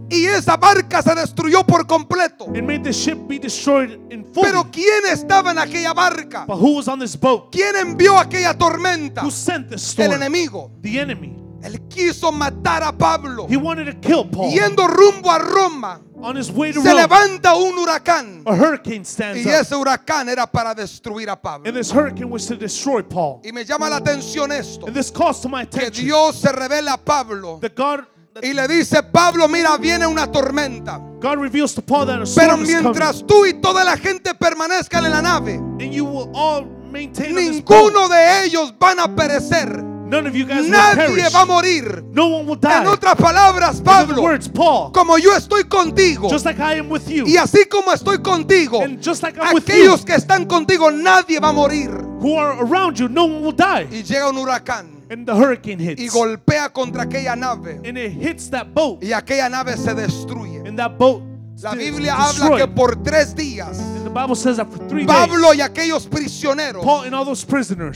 [0.09, 2.45] y esa barca se destruyó por completo.
[2.55, 4.43] It made the ship be destroyed in full.
[4.43, 6.45] Pero ¿quién estaba en aquella barca?
[6.47, 7.51] But who was on this boat?
[7.51, 9.23] ¿Quién envió aquella tormenta?
[9.23, 10.71] Who sent this El enemigo.
[10.81, 11.35] The enemy.
[11.63, 13.47] Él quiso matar a Pablo.
[13.49, 14.51] He wanted to kill Paul.
[14.51, 18.41] Yendo rumbo a Roma, On his way to se Rome, levanta un huracán.
[18.45, 21.67] a hurricane stands Y ese huracán era para destruir a Pablo.
[21.69, 23.41] And this hurricane was to destroy Paul.
[23.43, 24.87] Y me llama la atención esto.
[24.87, 28.05] And this calls to my Que attention Dios se revela a Pablo that God,
[28.41, 30.99] y le dice, Pablo, mira, viene una tormenta.
[31.19, 32.83] God reveals to Paul that a Pero storm coming.
[32.83, 37.35] mientras tú y toda la gente permanezcan en la nave, And you will all maintain
[37.35, 39.83] ninguno de ellos van a perecer.
[40.09, 41.33] None of you guys will Nadie perish.
[41.33, 42.03] va a morir.
[42.13, 42.81] No one will die.
[42.81, 47.07] En otras palabras, Pablo, words, Paul, como yo estoy contigo just like I am with
[47.09, 50.45] you, y así como estoy contigo, and just like I'm with aquellos you, que están
[50.45, 51.89] contigo, nadie va a morir.
[52.21, 53.87] who are around you, no one will die.
[53.91, 56.13] Y llega un huracán And the hurricane y hits.
[56.13, 59.03] golpea contra aquella nave And it hits that boat.
[59.03, 60.65] y aquella nave se destruye.
[60.67, 61.21] And that boat
[61.61, 65.49] La Biblia habla que por tres días And the Bible says that for three Pablo
[65.49, 66.85] days, y aquellos prisioneros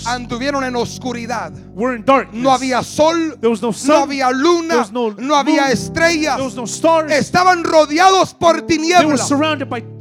[0.08, 1.52] anduvieron en oscuridad.
[1.76, 2.42] were in darkness.
[2.42, 5.72] No había sol, There was no había luna, There was no había moon.
[5.72, 6.36] estrellas.
[6.38, 7.12] There was no stars.
[7.12, 9.30] Estaban rodeados por tinieblas.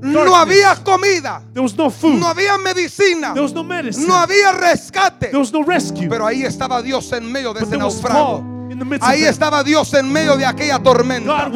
[0.01, 1.91] No había comida, There was no
[2.27, 5.27] había medicina, There was no había rescate.
[5.29, 6.09] There was no rescue.
[6.09, 8.39] Pero ahí estaba Dios en medio de But ese naufrago.
[8.41, 9.33] Paul in the midst Ahí of them.
[9.35, 11.51] estaba Dios en medio de aquella tormenta.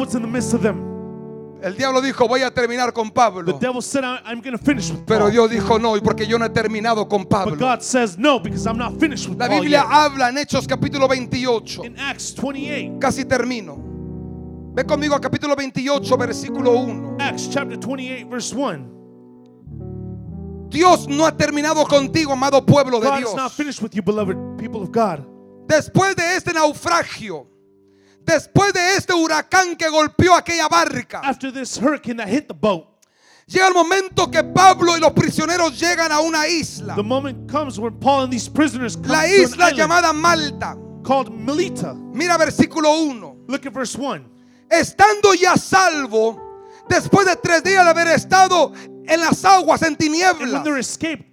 [1.61, 3.57] El diablo dijo, voy a terminar con The Pablo.
[3.59, 5.31] devil said, "I- I'm to finish with Pero Paul.
[5.31, 7.55] Dios dijo, no, y porque yo no he terminado con But Pablo.
[7.57, 11.85] God says, no, because I'm not finished with La Biblia habla en Hechos capítulo 28.
[11.85, 13.77] In Acts 28, Casi termino.
[14.75, 17.17] Ve conmigo a capítulo 28, versículo 1.
[17.19, 18.93] Acts chapter 28, verse 1.
[20.69, 23.53] Dios no ha terminado contigo, amado pueblo de God is not Dios.
[23.53, 25.25] finished with you, beloved people of God.
[25.67, 27.47] Después de este naufragio,
[28.25, 32.87] después de este huracán que golpeó aquella barca, After this hurricane that hit the boat,
[33.47, 36.95] llega el momento que Pablo y los prisioneros llegan a una isla.
[36.95, 40.75] the moment comes when Paul and these prisoners come La to an isla llamada Malta.
[41.03, 41.93] called Melita.
[42.13, 43.45] Mira versículo 1.
[43.47, 44.25] Look at verse 1.
[44.69, 46.41] Estando ya salvo,
[46.89, 48.73] después de tres días de haber estado
[49.07, 50.63] en las aguas en tinieblas,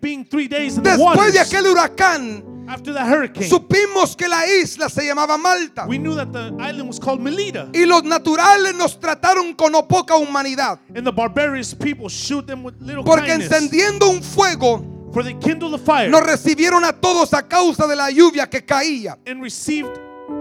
[0.02, 4.28] being three days in the después waters, de aquel huracán, after that hurricane, supimos que
[4.28, 5.86] la isla se llamaba Malta.
[5.86, 7.68] we knew that the island was called Melita.
[7.74, 10.78] Y los naturales nos trataron con no poca humanidad.
[10.94, 13.52] And the barbarous people shoot them with little Porque kindness.
[13.52, 17.94] encendiendo un fuego, For they kindled a fire nos recibieron a todos a causa de
[17.96, 19.18] la lluvia que caía.
[19.26, 19.90] and received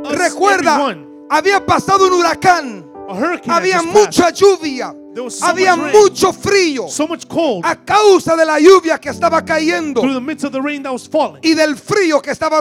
[0.06, 1.28] us Recuerda, everyone.
[1.30, 4.96] había pasado un huracán, A hurricane había mucha lluvia,
[5.30, 10.02] so había mucho frío so much cold a causa de la lluvia que estaba cayendo
[10.02, 12.60] through the midst of the rain that was falling y del frío que estaba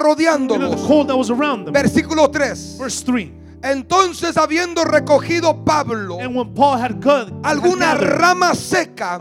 [1.64, 1.72] them.
[1.72, 2.76] Versículo 3.
[2.78, 3.39] Verse 3.
[3.62, 9.18] Entonces habiendo recogido Pablo And when Paul had, got, had alguna rama seca,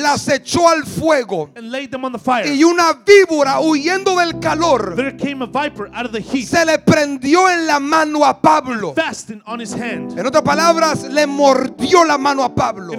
[0.00, 1.50] las echó al fuego.
[1.56, 5.46] and laid them on the fire, Y una víbora huyendo del calor there came a
[5.46, 8.94] viper out of the heat, se le prendió en la mano a Pablo.
[8.96, 12.92] En otras palabras, le mordió la mano a Pablo.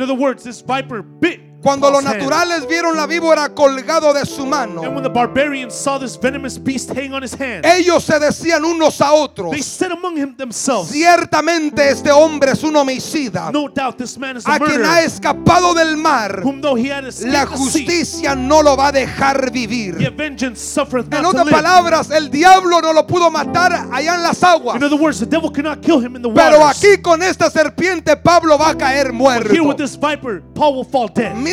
[1.63, 6.19] Cuando los naturales vieron la víbora colgado de su mano, when the barbarians saw this
[6.19, 10.17] venomous beast hang on his hand, ellos se decían unos a otros, they said among
[10.17, 14.83] him themselves, ciertamente este hombre es un homicida, No doubt this man is a quien
[14.83, 18.75] ha escapado del mar, whom though he had la escaped the sea, justicia no lo
[18.75, 19.95] va a dejar vivir.
[20.01, 24.75] En otras palabras, el diablo no lo pudo matar allá en las aguas.
[24.75, 28.17] In other words, the devil cannot kill him in the Pero aquí con esta serpiente
[28.17, 29.49] Pablo va a caer muerto.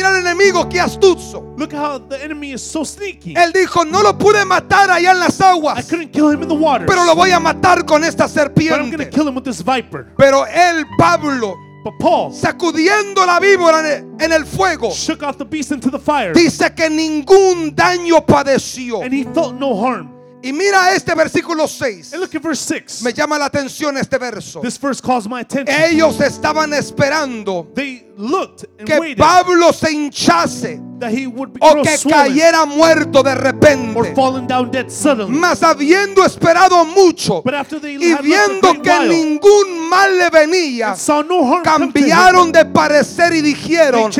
[0.01, 1.53] Mira el enemigo que astuto.
[1.57, 3.35] Look how the enemy is so sneaky.
[3.35, 6.47] Él dijo, no lo pude matar allá en las I aguas, couldn't kill him in
[6.47, 9.11] the waters, pero lo voy a matar con esta but I'm serpiente.
[9.11, 10.07] kill him with this viper.
[10.17, 13.87] Pero él, Pablo, But Paul sacudiendo la víbora
[14.19, 19.03] en el fuego, shook off the beast into the fire, dice que ningún daño padeció.
[19.03, 20.09] and he felt no harm.
[20.43, 22.13] Y mira este versículo 6.
[22.13, 23.03] And look at verse 6.
[23.03, 24.59] Me llama la atención este verso.
[24.61, 25.67] This verse calls my attention.
[25.79, 31.97] Ellos estaban esperando They looked and que Pablo se hinchase that he would o que
[31.97, 34.15] swollen cayera muerto de or repente.
[34.15, 35.37] fallen down dead suddenly.
[35.37, 40.95] Mas habiendo esperado mucho But after they y viendo que while ningún mal le venía,
[41.27, 44.11] no cambiaron de parecer y dijeron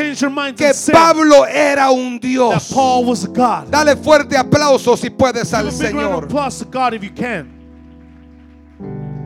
[0.56, 2.72] que Pablo era un that Dios.
[2.72, 3.68] Paul was a God.
[3.70, 6.28] Dale fuerte aplauso si puedes al Señor.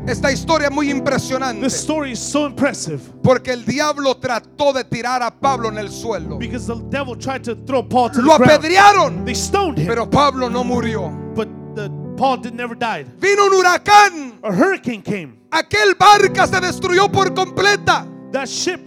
[0.06, 4.84] Esta historia es muy impresionante This story is so impressive porque el diablo trató de
[4.84, 6.38] tirar a Pablo en el suelo.
[6.38, 8.50] because the devil tried to throw Paul to Lo the ground.
[8.64, 11.10] apedrearon, They stoned him, pero Pablo no murió.
[11.34, 13.08] but the, Paul did never died.
[13.20, 14.38] Vino un huracán.
[14.44, 15.38] A hurricane came.
[15.50, 18.06] Aquel barca se destruyó por completa.
[18.32, 18.80] That ship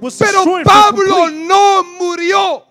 [0.00, 2.62] was Pero Pablo no murió.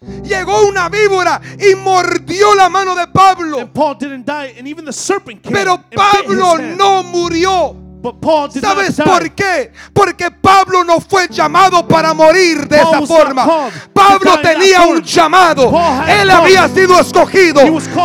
[0.00, 3.58] Llegó una víbora y mordió la mano de Pablo.
[3.58, 7.74] And Paul didn't die, and even the serpent came Pero Pablo no murió.
[8.00, 9.30] But Paul did ¿Sabes not por die.
[9.30, 9.72] qué?
[9.92, 13.70] Porque Pablo no fue llamado para morir de Paul esa forma.
[13.92, 15.72] Pablo tenía un llamado.
[16.06, 17.60] Él había sido escogido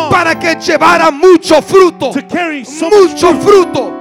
[0.09, 2.11] para que llevara mucho fruto.
[2.11, 3.93] so much Mucho fruto.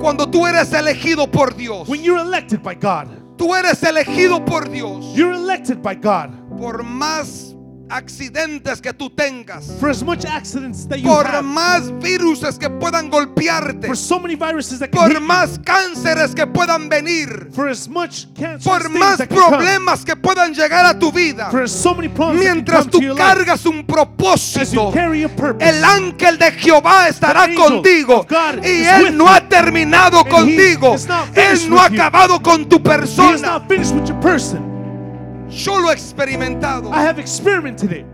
[0.00, 1.86] Cuando tú eres elegido por Dios.
[1.86, 3.08] When you're elected by God,
[3.42, 5.04] Tú eres elegido por Dios.
[5.16, 6.30] you're elected by God.
[6.56, 7.51] Por más
[7.92, 9.66] accidentes que tú tengas.
[9.78, 13.86] For as much accidents that you Por have, más viruses que puedan golpearte.
[13.86, 17.48] for so many viruses that can Por hit you, más cánceres que puedan venir.
[17.54, 18.26] for as much
[18.64, 21.50] Por más that can come, problemas que puedan llegar a tu vida.
[21.50, 24.90] for so many Mientras tú life, cargas un propósito.
[24.92, 28.26] carry a purpose, El ángel de Jehová estará contigo
[28.64, 30.96] y Él no ha terminado contigo.
[31.34, 33.60] Él no ha acabado con tu persona.
[35.52, 36.90] Yo lo he experimentado.
[36.90, 38.06] I have experimented it.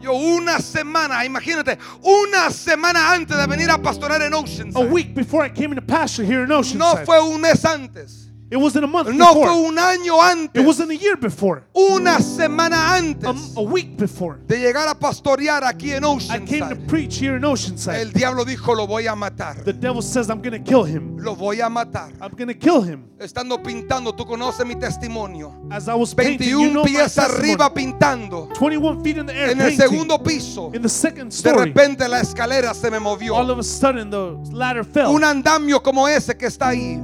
[0.00, 4.90] Yo una semana, imagínate, una semana antes de venir a pastorar en A Oceanside.
[4.90, 8.25] week before I came into pasture here in No Oceanside, fue un mes antes.
[8.50, 9.48] It wasn't a month No before.
[9.48, 10.64] fue un año It antes.
[10.66, 11.64] wasn't a year before.
[11.74, 14.38] Una semana A, antes a week before.
[14.46, 16.06] de llegar a pastorear aquí en I
[16.46, 16.86] came to Oceanside.
[16.88, 18.00] preach here in Oceanside.
[18.02, 19.64] El diablo dijo, lo voy a matar.
[19.64, 21.16] The devil says, I'm going to kill him.
[21.18, 22.12] Lo voy a matar.
[22.20, 23.04] I'm going to kill him.
[23.18, 25.52] Estando pintando, tú conoces mi testimonio.
[25.70, 28.48] As I was painting, you 21 know my pies arriba pintando.
[28.54, 29.78] 21 feet in the air En el painting.
[29.88, 33.34] segundo piso, In the second de story, repente la escalera se me all movió.
[33.50, 35.08] of a sudden the ladder fell.
[35.10, 37.00] Un andamio como ese que está ahí.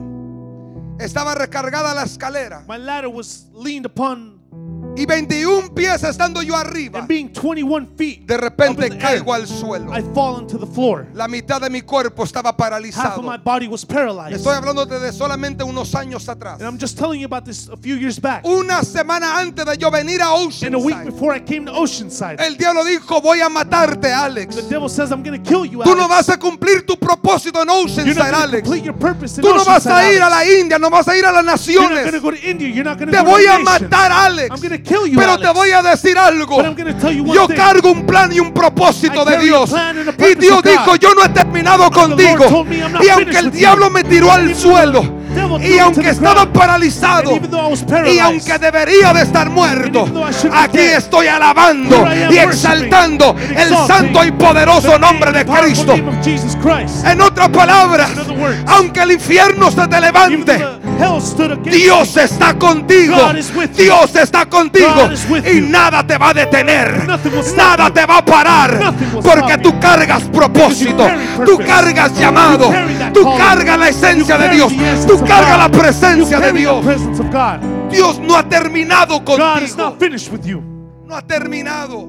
[1.03, 2.65] Estaba recargada la escalera.
[2.69, 4.32] My ladder was leaned upon
[4.95, 6.99] Y 21 pies estando yo arriba.
[6.99, 8.27] and being 21 feet.
[8.27, 9.97] De repente air, caigo al suelo.
[9.97, 11.07] I fall into the floor.
[11.15, 13.23] La mitad de mi cuerpo estaba paralizado.
[14.31, 16.61] Estoy hablándote de solamente unos años atrás.
[16.61, 18.45] And I'm just telling you about this a few years back.
[18.45, 21.73] Una semana antes de yo venir a And a week Oceanside, before I came to
[21.73, 24.57] Oceanside, el diablo dijo, voy a matarte, Alex.
[24.57, 27.63] the devil says, I'm going to kill you, Tú no vas a cumplir tu propósito
[27.63, 28.63] en Oceanside, Alex.
[28.63, 30.43] complete your purpose in Tú no vas a ir a la.
[30.45, 32.23] India, no vas a ir a las You're not going to naciones.
[32.23, 32.69] go to India.
[32.69, 34.61] You're not going to Te voy a matar, Alex.
[34.85, 35.49] Kill you, Pero Alex.
[35.49, 36.63] te voy a decir algo.
[37.33, 37.55] Yo thing.
[37.57, 39.75] cargo un plan y un propósito I de Dios.
[40.19, 42.67] Y Dios dijo, yo no he terminado contigo.
[43.03, 45.22] Y aunque el diablo me tiró al suelo,
[45.63, 47.39] y aunque estaba paralizado,
[48.07, 50.07] y aunque debería de estar muerto,
[50.53, 55.95] aquí estoy alabando y exaltando and el santo y poderoso nombre de Cristo.
[57.05, 58.11] En otras palabras,
[58.67, 60.65] aunque el infierno se te levante,
[61.65, 63.17] Dios está contigo.
[63.77, 65.11] Dios está contigo.
[65.53, 67.07] Y nada te va a detener.
[67.57, 68.95] Nada te va a parar.
[69.23, 71.09] Porque tú cargas propósito.
[71.45, 72.73] Tú cargas llamado.
[73.13, 74.73] Tú cargas la esencia de Dios.
[75.07, 75.59] Tú God.
[75.59, 76.85] la presencia de Dios.
[77.91, 79.39] Dios no ha terminado contigo.
[81.05, 82.09] No ha terminado.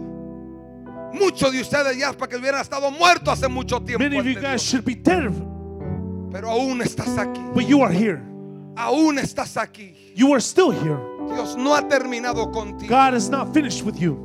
[1.14, 4.04] Muchos de ustedes ya para que hubieran estado muertos hace mucho tiempo.
[4.04, 4.64] Many of you ante guys Dios.
[4.64, 5.30] should be dead,
[6.32, 7.40] Pero aún estás aquí.
[7.54, 8.20] but you are here.
[8.76, 9.94] Aún estás aquí.
[10.16, 10.98] You are still here.
[11.32, 12.90] Dios no ha terminado contigo.
[12.90, 14.18] God is not finished with you.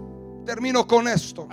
[0.46, 1.46] Termino con esto.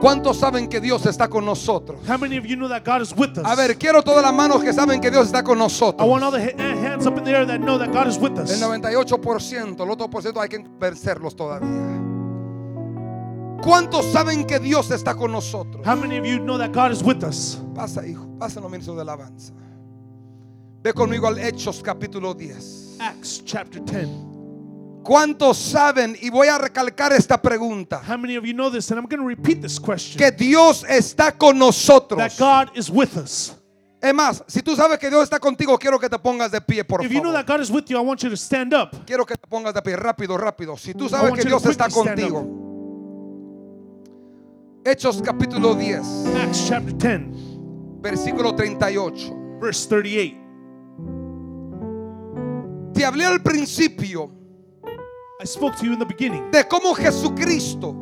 [0.00, 2.00] ¿Cuántos saben que Dios está con nosotros?
[2.08, 3.44] How many of you know that God is with us?
[3.46, 6.06] A ver, quiero todas las manos que saben que Dios está con I nosotros.
[6.08, 8.32] want all the ha- hands up in the air that know that God is with
[8.36, 8.60] El us.
[8.60, 12.02] 98%, el otro por ciento hay que vencerlos todavía.
[13.62, 15.84] ¿Cuántos saben que Dios está con nosotros?
[15.86, 17.58] How many of you know that God is with us?
[17.74, 19.52] Pasa, hijo, pasa los ministros de alabanza.
[20.82, 22.98] Ve conmigo al Hechos capítulo 10.
[23.00, 24.35] Acts chapter 10.
[25.06, 26.16] ¿Cuántos saben?
[26.20, 28.02] Y voy a recalcar esta pregunta.
[28.06, 28.90] How many of you know this?
[28.90, 30.18] And I'm going to repeat this question.
[30.18, 32.18] Que Dios está con nosotros.
[32.18, 33.54] That God is with us.
[34.00, 36.84] Es más, si tú sabes que Dios está contigo, quiero que te pongas de pie,
[36.84, 37.44] por If you know favor.
[37.44, 38.90] that God is with you, I want you to stand up.
[39.06, 40.76] Quiero que te pongas de pie, rápido, rápido.
[40.76, 42.44] Si tú sabes que Dios está contigo.
[44.84, 46.00] Hechos capítulo 10,
[46.36, 49.34] Acts chapter 10, versículo 38.
[49.60, 50.36] verse 38.
[52.92, 54.30] Te hablé al principio
[55.38, 57.94] I spoke to you in the beginning de cómo Jesucristo,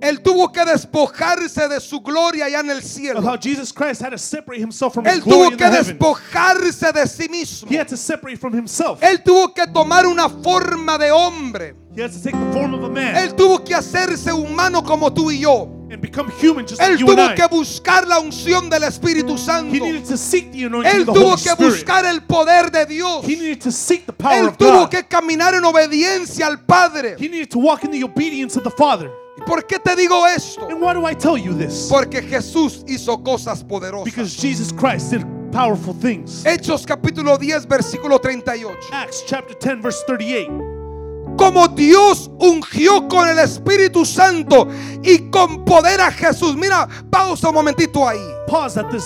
[0.00, 3.20] Él tuvo que despojarse de su gloria allá en el cielo.
[3.20, 7.28] how Jesus Christ had to separate himself from his Él tuvo que despojarse de sí
[7.28, 7.70] mismo.
[7.70, 9.00] He had to separate from himself.
[9.00, 11.74] Él tuvo que tomar una forma de hombre.
[11.94, 15.12] He has to take the form of a man Él tuvo que hacerse humano como
[15.12, 15.77] tú y yo.
[15.90, 17.34] And become human just like Él you and tuvo I.
[17.34, 19.72] que buscar la unción del Espíritu He Santo.
[19.72, 21.72] needed to seek the anointing Él of the tuvo Holy que Spirit.
[21.72, 23.24] buscar el poder de Dios.
[23.24, 24.90] He needed to seek the power Él of tuvo God.
[24.90, 27.16] que caminar en obediencia al Padre.
[27.18, 29.10] He needed to walk in the obedience of the Father.
[29.38, 30.66] ¿Y por qué te digo esto?
[30.68, 31.88] And why do I tell you this?
[31.88, 34.04] Porque Jesús hizo cosas poderosas.
[34.04, 36.42] Because Jesus Christ did powerful things.
[36.44, 38.76] Hechos capítulo 10, versículo 38.
[38.92, 40.50] Acts chapter 10, verse 38.
[41.38, 44.66] Como Dios ungió con el Espíritu Santo
[45.02, 46.56] y con poder a Jesús.
[46.56, 48.18] Mira, pausa un momentito ahí.
[48.48, 49.04] Pause at this.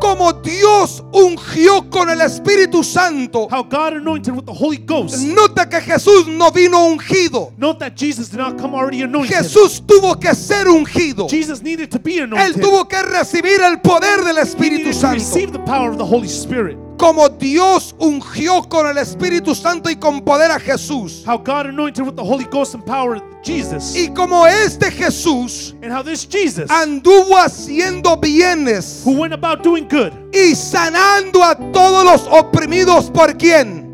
[0.00, 3.46] Como Dios ungió con el Espíritu Santo.
[3.50, 5.18] How God anointed with the Holy Ghost.
[5.18, 7.52] Nota que Jesús no vino ungido.
[7.58, 9.36] Note that Jesus did not come already anointed.
[9.36, 11.28] Jesús tuvo que ser ungido.
[11.28, 12.60] Jesus needed to be Él anointed.
[12.62, 15.14] tuvo que recibir el poder del Espíritu to Santo.
[15.16, 16.76] receive the power of the Holy Spirit.
[17.00, 21.24] Como Dios ungió con el Espíritu Santo y con poder a Jesús.
[21.26, 23.96] How God anointed with the Holy Ghost and power Jesus.
[23.96, 29.88] Y como este Jesús And how this Jesus, anduvo haciendo bienes who went about doing
[29.88, 33.88] good y sanando a todos los oprimidos por quién.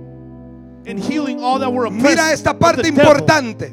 [0.89, 3.73] and healing all that were oppressed Mira esta parte the devil, importante.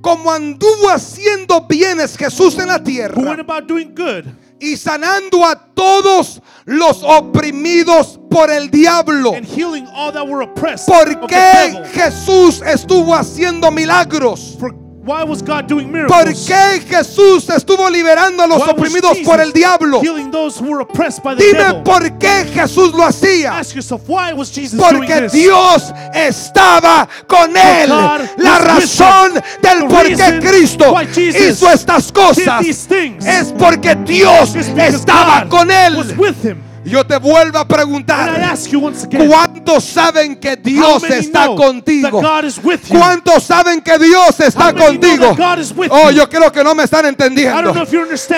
[0.00, 4.24] Como anduvo haciendo bienes Jesús en la who went tierra about doing good
[4.60, 9.32] y sanando a todos los oprimidos por el diablo.
[10.86, 11.82] ¿Por qué.
[11.92, 14.56] Jesús estuvo haciendo milagros?
[14.58, 16.46] For why was God doing ¿Por miracles?
[16.46, 20.00] qué Jesús estuvo liberando a los Why oprimidos Jesus por el diablo?
[20.02, 21.82] Healing those who were oppressed by the Dime devil.
[21.84, 23.58] por qué Jesús lo hacía.
[23.58, 25.32] Ask yourself, why was Jesus doing Porque this?
[25.32, 27.88] Dios estaba con él.
[27.88, 29.42] God La razón him.
[29.62, 36.65] del por qué Cristo hizo estas cosas es porque Dios estaba God con él.
[36.86, 38.54] Yo te vuelvo a preguntar,
[39.28, 42.22] ¿cuántos saben que Dios está contigo?
[42.88, 45.36] ¿Cuántos saben que Dios está contigo?
[45.90, 47.74] Oh, yo creo que no me están entendiendo.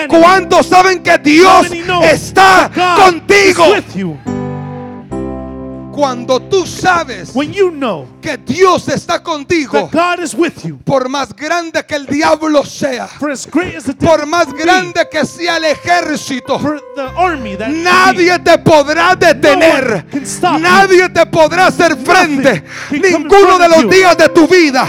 [0.09, 1.67] ¿Cuántos saben que Dios
[2.11, 2.71] está
[3.05, 3.65] contigo?
[5.99, 10.77] Cuando tú sabes When you know que Dios está contigo, that God is with you,
[10.77, 14.47] por más grande que el diablo sea, for as great as the devil por más
[14.53, 20.05] be, grande que sea el ejército, for the army that he nadie te podrá detener.
[20.13, 20.59] you.
[20.59, 22.63] Nadie te podrá hacer frente.
[22.91, 23.89] Ninguno de los you.
[23.89, 24.87] días de tu vida.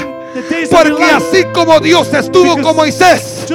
[0.71, 3.47] Porque así como Dios estuvo Because con Moisés,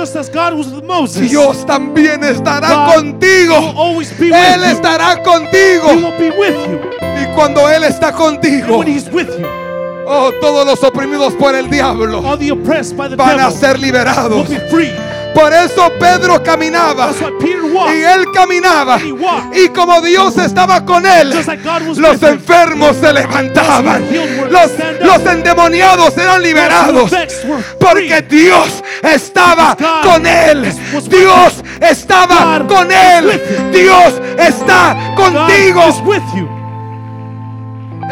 [0.84, 3.96] Moses, Dios también estará God contigo.
[4.20, 5.88] Él estará contigo.
[7.36, 8.84] Cuando Él está contigo,
[10.08, 12.22] oh, todos los oprimidos por el diablo
[13.18, 14.48] van a ser liberados.
[15.36, 17.12] Por eso Pedro caminaba.
[17.94, 18.98] Y él caminaba.
[19.54, 21.36] Y como Dios estaba con él,
[21.98, 24.06] los enfermos se levantaban.
[24.50, 24.72] Los,
[25.02, 27.12] los endemoniados eran liberados.
[27.78, 28.22] Porque.
[28.30, 30.74] Dios estaba con él.
[31.10, 33.42] Dios estaba con él.
[33.74, 36.55] Dios está contigo.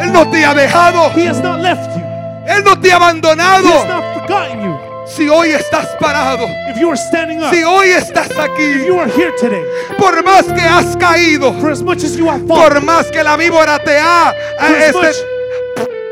[0.00, 1.10] Él no te ha dejado.
[1.16, 2.02] He has not left you.
[2.46, 3.86] Él no te ha He has abandonado.
[3.86, 4.78] not forgotten you.
[5.06, 6.46] Si hoy estás parado.
[6.70, 8.86] If you are standing up, Si hoy estás if aquí.
[8.86, 9.62] you are here today,
[9.98, 11.52] Por más que has caído.
[11.60, 14.34] for as much as you have Por fallen, más que la víbora te ha
[14.80, 15.16] este, much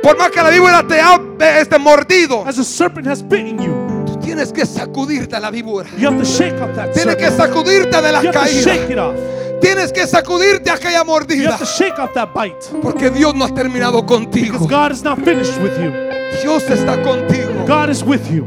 [0.03, 1.18] por más que la víbora te ha
[1.61, 3.72] este mordido, as a serpent has bitten you,
[4.33, 5.91] Tienes que sacudirte la víbora.
[5.95, 8.62] Tienes que sacudirte de la You have to caída.
[8.62, 9.14] shake it off.
[9.61, 11.51] Tienes que sacudirte aquella You mordida.
[11.51, 12.57] have to shake off that bite.
[12.80, 14.59] Porque Dios no ha terminado Because contigo.
[14.66, 15.91] God is not finished with you.
[16.43, 17.66] Dios está contigo.
[17.66, 18.47] God is with you.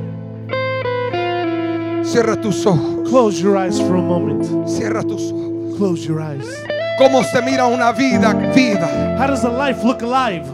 [2.04, 3.08] Cierra tus ojos.
[3.08, 4.68] Close your eyes for a moment.
[4.68, 5.78] Cierra tus ojos.
[5.78, 6.48] Close your eyes.
[6.98, 9.20] ¿Cómo se mira una vida viva?
[9.20, 10.46] How does a life look alive?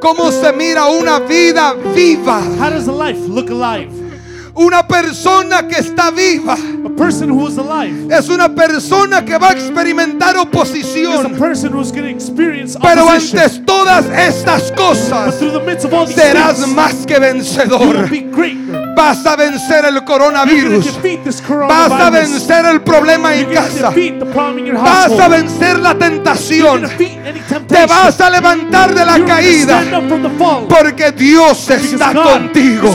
[0.00, 2.40] ¿Cómo se mira una vida viva?
[2.60, 3.90] How does a life look alive?
[4.58, 6.54] Una persona que está viva
[6.84, 11.38] A person who is alive es una persona que va a experimentar is a oposición.
[11.38, 11.78] person
[12.08, 15.36] experience Pero antes todas estas cosas
[16.12, 18.10] serás things, más que vencedor.
[18.96, 20.98] Vas a vencer el coronavirus.
[21.68, 23.92] Vas a vencer el problema en casa.
[24.74, 26.82] Vas a vencer la tentación.
[27.68, 29.82] Te vas a levantar de la You're caída.
[30.68, 32.92] Porque Dios está contigo.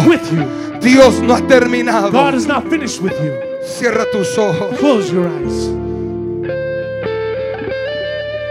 [0.83, 2.11] Dios no ha terminado.
[2.11, 3.33] God is not finished with you.
[3.65, 4.77] Cierra tus ojos.
[4.79, 5.69] Close your eyes.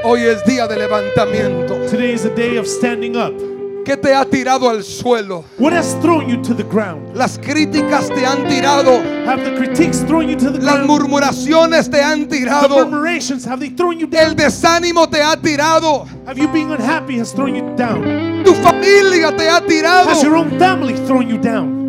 [0.04, 1.88] Hoy es día de levantamiento.
[1.90, 3.32] Today is a day of standing up.
[3.84, 5.44] ¿Qué te ha tirado al suelo?
[5.58, 7.16] What has thrown you to the ground?
[7.16, 9.02] Las críticas te han tirado.
[9.26, 10.88] Have the critiques thrown you to the Las ground?
[10.88, 12.68] murmuraciones te han The tirado.
[12.86, 14.30] murmurations, have they thrown you down?
[14.30, 16.06] El desánimo te ha tirado.
[16.26, 18.44] Have you being unhappy has thrown you down?
[18.44, 20.38] Tu familia te ha Has your tirado.
[20.38, 21.81] own family thrown you down?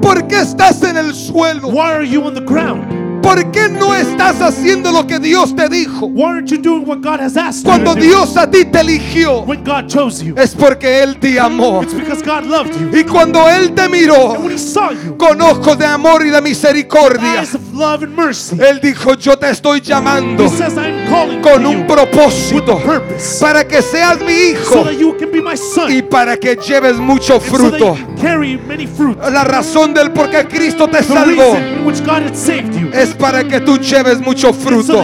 [0.00, 1.68] ¿Por qué estás en el suelo?
[1.68, 3.00] Why are you on the ground?
[3.22, 6.06] ¿Por qué no estás haciendo lo que Dios te dijo?
[6.06, 7.94] Why aren't you doing what God has asked Cuando?
[7.94, 10.34] Dios a ti te eligió, When God chose you.
[10.36, 11.82] es porque Él te amó.
[11.82, 12.98] It's because God loved you.
[12.98, 16.30] Y cuando Él te miró And when He saw you, con ojos de amor y
[16.30, 20.76] de misericordia, eyes of love and mercy, Él dijo, yo te estoy llamando He says,
[20.78, 25.14] I'm calling con un propósito with purpose para que seas mi so hijo that you
[25.18, 25.92] can be my son.
[25.92, 29.18] y para que lleves mucho so carry many fruit.
[29.18, 32.90] La razón del por qué Cristo te salvó reason in which God had saved you.
[32.92, 35.02] es para que tú lleves mucho fruto.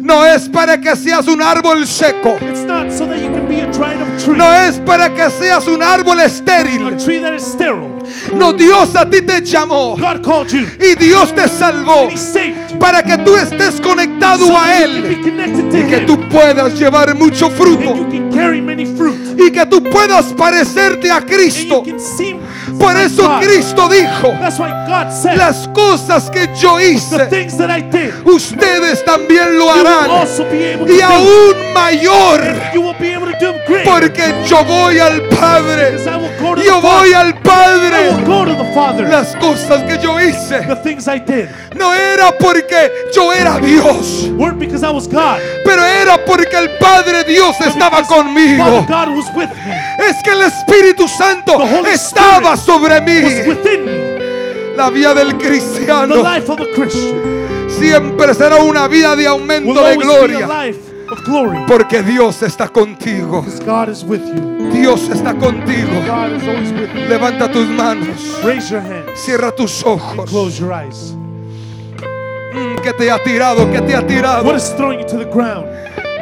[0.00, 2.36] No es para que seas un árbol seco.
[2.42, 5.30] It's not so that you can be a dried up tree, No es para que
[5.30, 6.94] seas un árbol estéril.
[8.36, 9.96] No, Dios a ti te llamó.
[9.96, 10.66] God called you.
[10.78, 12.10] Y Dios te salvó.
[12.78, 15.22] Para que tú estés conectado a Él.
[15.72, 18.06] y que tú puedas llevar mucho fruto
[19.46, 21.82] y que tú puedas parecerte a Cristo.
[22.78, 23.38] Por eso.
[23.40, 27.28] Cristo dijo, That's why God said las cosas que yo hice,
[28.24, 30.10] ustedes también lo harán
[30.88, 32.40] y aún mayor,
[33.84, 35.96] porque yo voy al Padre,
[36.64, 38.10] yo voy al Padre.
[39.08, 44.28] Las cosas que yo hice The things I did no era porque yo era Dios,
[44.36, 45.38] weren't because I was God.
[45.64, 48.84] pero era porque el Padre Dios estaba conmigo.
[49.98, 51.96] Es que el Espíritu Santo Holy
[52.54, 53.20] estaba sobre mí.
[54.76, 56.16] La vida del cristiano
[57.68, 60.48] siempre será una vida de aumento de gloria.
[61.68, 63.44] Porque Dios está contigo.
[64.72, 65.92] Dios está contigo.
[67.08, 68.38] Levanta tus manos.
[69.14, 70.30] Cierra tus ojos.
[72.52, 73.70] Mm, ¿Qué te ha tirado?
[73.70, 74.44] ¿Qué te ha tirado?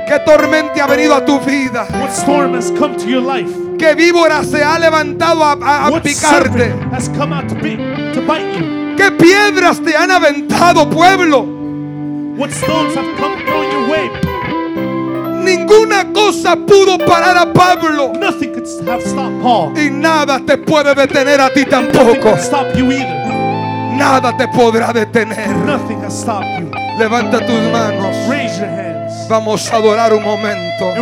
[0.06, 1.86] ¿Qué tormenta ha venido a tu vida?
[2.00, 3.50] What storm has come to your life?
[3.78, 6.74] ¿Qué víbora se ha levantado a, a- a picarte?
[6.92, 7.76] has come out to, be,
[8.14, 8.96] to bite you?
[8.96, 11.42] ¿Qué piedras te han aventado, pueblo?
[12.36, 13.42] What stones have come
[13.72, 14.10] your way?
[15.42, 18.12] Ninguna cosa pudo parar a Pablo.
[18.14, 19.72] Nothing could have stopped Paul.
[19.76, 22.36] Y nada te puede detener a ti tampoco.
[22.38, 23.22] stop you either.
[23.96, 25.48] Nada te podrá detener.
[25.66, 26.70] Nothing has stopped you.
[26.98, 28.14] Levanta tus manos.
[28.28, 28.91] Raise your hands.
[29.32, 30.92] Vamos a adorar un momento.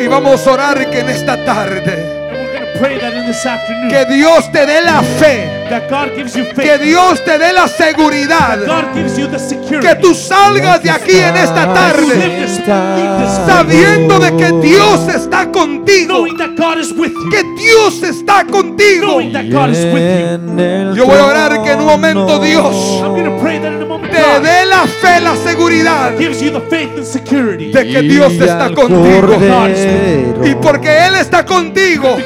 [0.00, 2.30] Y vamos a orar que en esta tarde,
[3.90, 6.78] que Dios te dé la fe, that God gives you que.
[6.78, 9.86] Dios te dé la seguridad, God gives you the security.
[9.86, 12.48] que tú salgas de aquí en esta You tarde
[13.46, 17.30] sabiendo de que Dios está contigo, knowing that God is with you.
[17.30, 19.06] que Dios está contigo.
[19.06, 20.94] Knowing that God is with you.
[20.94, 23.82] Yo voy a orar que en un momento Dios I'm going to pray that in
[23.82, 27.70] a moment te God dé la fe, la seguridad gives you the faith and security.
[27.72, 29.38] de que Dios está contigo.
[30.44, 32.16] Y porque Él está contigo,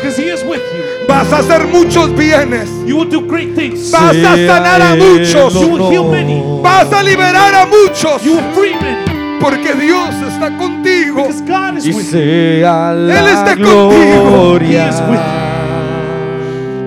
[1.02, 1.08] You.
[1.08, 3.90] vas a hacer muchos bienes, You will do great things.
[3.90, 6.42] vas a sanar a muchos, You will heal many.
[6.62, 9.38] vas a liberar a muchos, You will free many.
[9.40, 11.24] porque Dios está contigo.
[11.26, 12.10] Because God is y with you.
[12.12, 14.58] sea Él la está contigo.
[14.60, 15.00] He is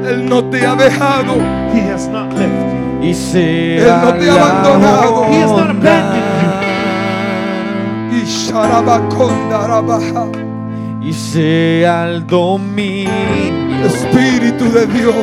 [0.07, 1.35] Él no te ha dejado,
[1.73, 3.03] He has not left you.
[3.03, 5.25] y Él sea no te ha abandonado.
[5.31, 6.25] He has not abandoned
[8.11, 10.27] y Sharabakonda Rabaja.
[11.01, 13.64] y y sea el dominio.
[13.85, 15.15] Espíritu de Dios.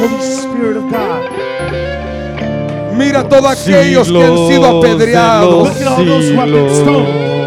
[0.00, 1.22] Holy Spirit of God.
[2.96, 5.68] Mira a todos aquellos que han sido apedreados.
[5.68, 7.38] los Look at all those who have been siglos.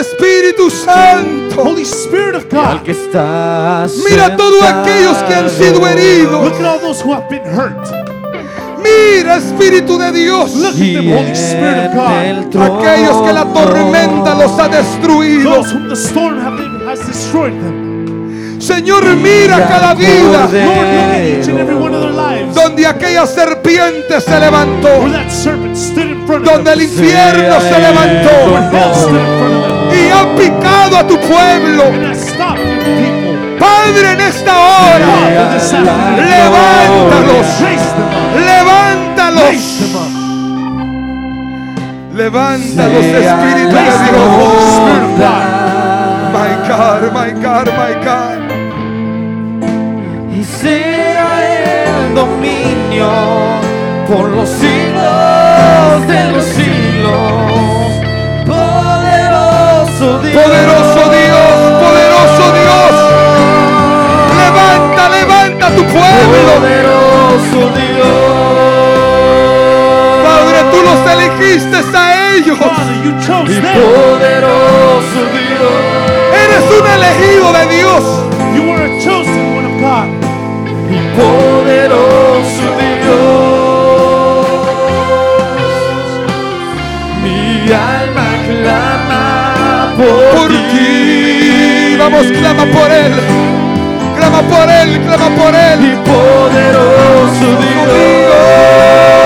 [0.00, 1.62] Espíritu Santo.
[1.62, 2.82] Holy Spirit of al God.
[2.82, 6.44] que está Mira a todos aquellos que han sido heridos.
[6.44, 7.88] Look at all those who have been hurt.
[8.82, 10.54] Mira, Espíritu de Dios.
[10.56, 12.80] Look at them, Holy Spirit of God.
[12.80, 15.54] Aquellos que la tormenta los ha destruido.
[15.54, 17.83] Those whom the storm have been, has destroyed them.
[18.66, 22.54] Señor, mira cada vida Lord, look at each and every one of their lives.
[22.54, 27.60] donde aquella serpiente se levantó, Where that serpent stood in front of donde el infierno
[27.60, 28.30] se levantó
[29.92, 31.84] y ha picado a tu pueblo.
[33.58, 35.06] Padre, en esta hora,
[36.16, 38.34] levántalos, Raise them up.
[38.46, 40.08] levántalos, Raise them up.
[42.16, 44.64] levántalos, Espíritu Raise de Dios.
[46.32, 48.43] My God, my God, my God.
[50.60, 53.10] Sea el dominio
[54.08, 57.90] por los siglos de los siglos.
[58.46, 60.34] Poderoso Dios.
[60.42, 61.54] Poderoso Dios,
[61.84, 62.92] poderoso Dios.
[64.42, 66.52] Levanta, levanta tu pueblo.
[66.60, 68.34] Poderoso Dios.
[70.24, 72.58] Padre, tú los elegiste a ellos.
[73.06, 75.74] Y poderoso Dios.
[76.44, 78.33] Eres un elegido de Dios.
[80.94, 84.46] Y poderoso Dios.
[87.22, 91.96] Mi alma clama por, Por ti.
[91.98, 93.12] Vamos, clama por él.
[94.16, 95.98] Clama por él, clama por Mi él.
[96.04, 99.23] poderoso Dios.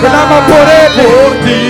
[0.00, 0.92] Clama, por él.
[0.96, 1.60] por ti.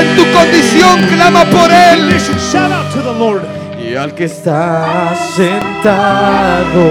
[0.00, 2.08] En tu condición, clama por él.
[2.10, 3.42] Nation, shout out to the Lord.
[3.80, 6.82] y al que está sentado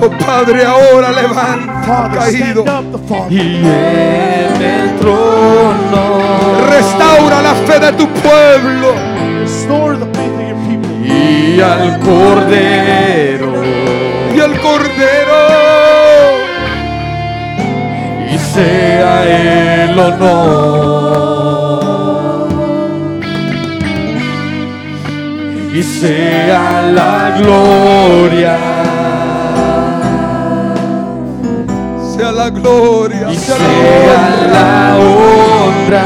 [0.00, 2.62] Oh Padre, ahora levanta Father, caído.
[2.62, 8.94] up y en el trono Restaura la fe de tu pueblo.
[9.40, 11.06] Restore the faith of your people.
[11.06, 13.52] y al cordero
[14.34, 15.61] Y el cordero.
[18.54, 21.82] Sea el honor
[25.74, 28.56] y sea la gloria
[32.16, 33.26] Sea la gloria.
[33.30, 36.04] y Sea sea la honra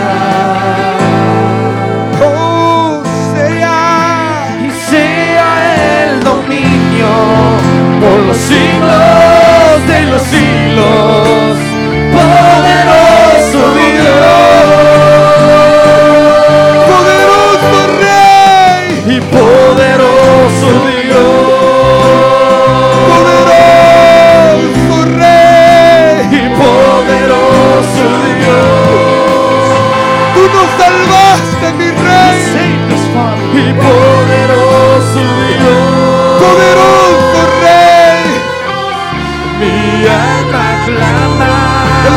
[2.22, 3.02] Oh,
[3.34, 4.56] sea.
[4.66, 5.48] y sea
[6.04, 7.12] el dominio
[8.00, 11.56] por los siglos de los siglos.
[12.36, 12.65] Poderoso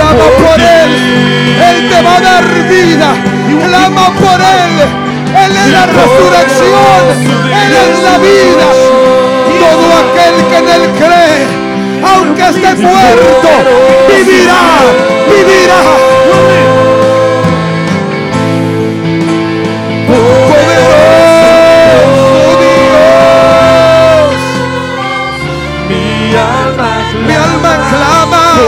[0.10, 0.60] Clama por.
[0.60, 0.92] Él.
[1.70, 3.14] Él te va a dar vida.
[3.64, 4.74] Clama por Él.
[5.46, 7.04] Él es la resurrección.
[7.46, 8.68] Él es la vida.
[9.60, 11.48] Todo aquel que en Él cree,
[12.04, 13.50] aunque esté muerto,
[14.08, 14.62] vivirá.
[15.30, 16.99] Vivirá.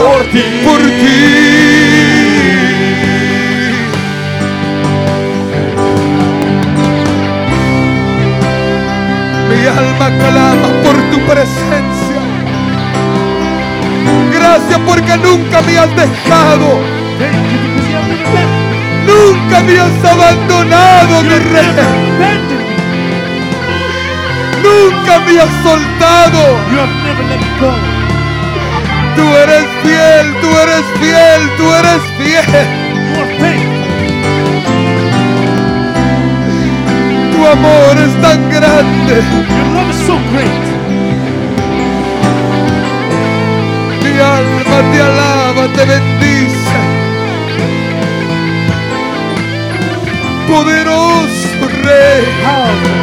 [0.00, 1.12] Por ti.
[9.48, 12.20] Mi alma clama por tu presencia.
[14.32, 16.80] Gracias porque nunca me has dejado.
[19.06, 21.66] Nunca me has abandonado, mi rey.
[24.62, 26.42] Nunca me has soltado.
[29.22, 32.66] Tú eres fiel, tú eres fiel, tú eres fiel.
[33.06, 33.90] You are faithful.
[37.30, 39.16] Tu amor es tan grande.
[39.56, 40.64] Your love is so great.
[44.02, 46.78] Mi alma te alaba, te bendice.
[50.48, 53.01] Poderoso Rey.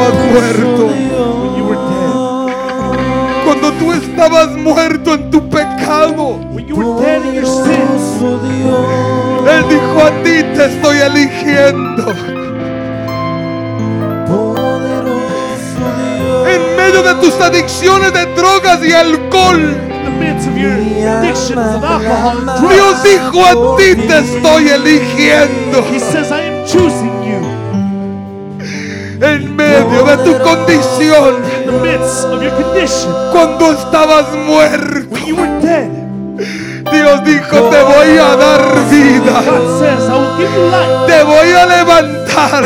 [0.00, 3.44] Estabas muerto, When you were dead.
[3.44, 8.22] cuando tú estabas muerto en tu pecado, When you were dead in your sins.
[9.48, 12.14] Él dijo a ti te estoy eligiendo.
[16.46, 21.50] En medio de tus adicciones de drogas y alcohol, In the midst of your addictions
[21.58, 22.74] of alcohol and drugs.
[22.74, 25.84] Dios dijo a ti te estoy eligiendo.
[29.90, 31.34] Medio de tu condición,
[31.64, 33.12] In the midst of your condition.
[33.32, 35.88] cuando estabas muerto, When you were dead.
[36.90, 39.42] Dios dijo te voy a dar vida.
[41.06, 42.64] Te voy a levantar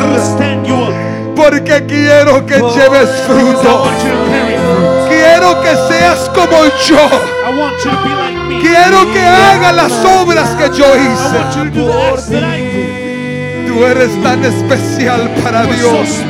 [1.34, 3.82] porque quiero que lleves Because I fruto.
[3.82, 5.08] want you to carry fruit.
[5.08, 6.96] Quiero que seas como yo.
[6.96, 8.60] I want you to be like me.
[8.60, 9.92] Quiero que haga las
[10.22, 11.38] obras que yo hice.
[13.66, 16.22] Tú eres tan especial para Dios.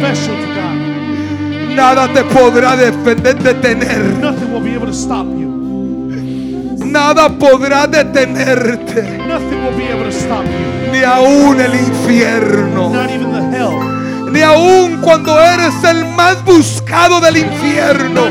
[1.75, 3.99] Nada te podrá defender, detener.
[4.21, 5.49] Nothing will be able to stop you.
[6.85, 9.19] Nada podrá detenerte.
[9.27, 10.93] Nothing will be able to stop you.
[10.93, 12.91] Ni aún el infierno.
[12.91, 14.31] Not even the hell.
[14.31, 18.23] Ni aún cuando eres el más buscado del infierno.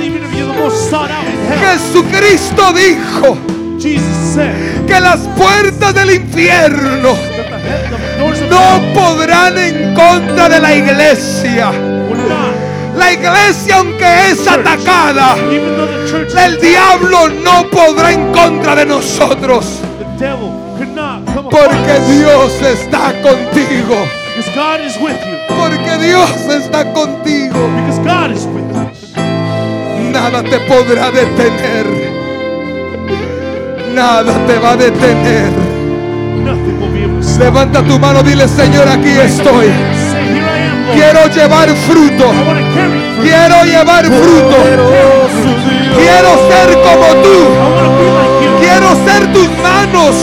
[1.59, 3.37] Jesucristo dijo
[4.87, 7.15] que las puertas del infierno
[8.49, 11.71] no podrán en contra de la iglesia.
[12.95, 15.35] La iglesia, aunque es atacada,
[16.45, 19.79] el diablo no podrá en contra de nosotros.
[21.49, 21.99] Porque.
[22.07, 23.95] Dios está contigo.
[25.47, 27.69] Porque Dios está contigo.
[30.11, 31.85] Nada te podrá detener.
[33.93, 35.51] Nada te va a detener.
[37.39, 39.71] Levanta tu mano, dile Señor, aquí estoy.
[40.93, 42.31] Quiero llevar fruto.
[43.21, 44.57] Quiero llevar fruto.
[45.97, 47.37] Quiero ser como tú.
[48.59, 50.15] Quiero ser tus manos.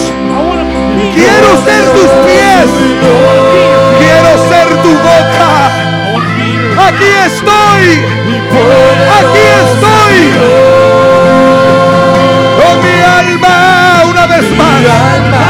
[1.14, 2.70] Quiero ser tus pies.
[3.98, 5.70] Quiero ser tu boca.
[6.86, 8.04] Aquí estoy.
[9.18, 10.18] Aquí estoy.
[12.62, 15.49] Oh mi alma, una vez más.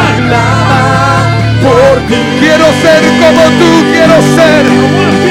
[2.41, 5.30] Quiero ser como tú, quiero ser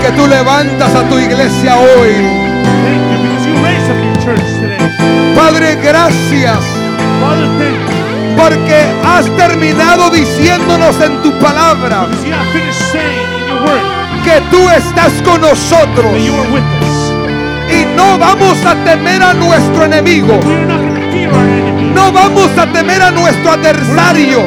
[0.00, 2.14] Porque tú levantas a tu iglesia hoy.
[5.36, 6.58] Padre, gracias.
[8.34, 12.06] Porque has terminado diciéndonos en tu palabra
[14.24, 16.16] que tú estás con nosotros.
[17.68, 20.40] Y no vamos a temer a nuestro enemigo.
[21.94, 24.46] No vamos a temer a nuestro adversario.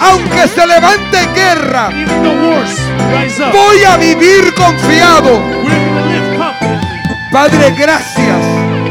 [0.00, 1.88] Aunque se levante guerra,
[3.52, 5.38] Voy a vivir confiado.
[5.38, 7.30] we're going to live confidently.
[7.32, 8.40] Padre, gracias.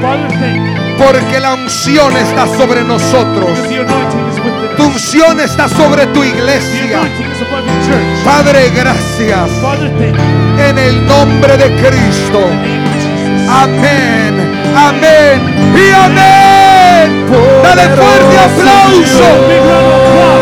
[0.01, 3.49] Father, thank you Porque la unción está sobre nosotros.
[3.49, 4.89] because the anointing is within Tu us.
[4.95, 6.97] unción está sobre tu The iglesia.
[6.99, 8.23] anointing is above your church.
[8.23, 9.49] Padre, gracias.
[9.61, 10.59] Father, thank you.
[10.69, 12.39] En el nombre de Cristo.
[12.39, 13.49] In the name of Jesus.
[13.49, 14.33] Amén.
[14.75, 15.39] Amén.
[15.75, 17.25] Y amén.
[17.63, 19.27] Dale fuerte aplauso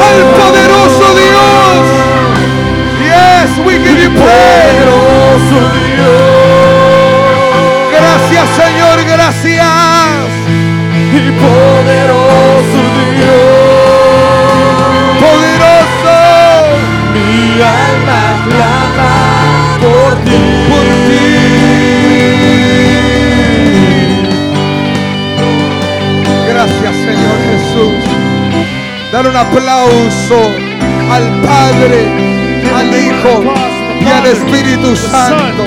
[0.07, 1.00] al poderoso
[4.19, 6.61] poderoso Dios.
[7.91, 10.29] Gracias Señor, gracias.
[11.13, 12.81] Y poderoso
[13.15, 13.71] Dios.
[15.19, 16.17] Poderoso.
[17.13, 19.13] Mi alma clama
[19.79, 20.39] por ti.
[20.69, 21.25] Por ti.
[26.47, 28.01] Gracias Señor Jesús.
[29.11, 30.39] Dar un aplauso
[31.11, 31.99] al Padre,
[32.73, 33.33] al Hijo
[34.01, 35.63] y al Espíritu Santo.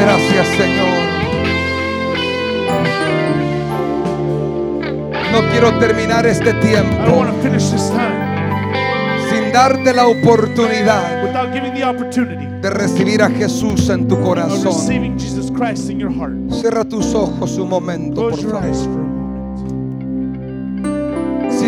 [0.00, 1.04] Gracias Señor.
[5.32, 7.24] No quiero terminar este tiempo
[9.30, 11.22] sin darte la oportunidad
[12.62, 14.72] de recibir a Jesús en tu corazón.
[16.50, 19.13] Cierra tus ojos un momento, por favor.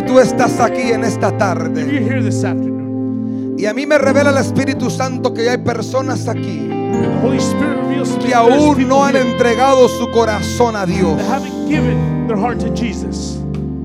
[0.07, 1.83] Tú estás aquí en esta tarde.
[1.83, 6.29] You're here this afternoon, y a mí me revela el Espíritu Santo que hay personas
[6.29, 6.71] aquí
[8.25, 11.21] que aún no han entregado su corazón a Dios.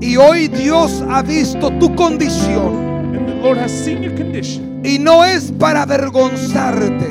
[0.00, 2.90] Y hoy Dios ha visto tu condición.
[3.14, 7.06] And the Lord has seen your condition, y no es para avergonzarte,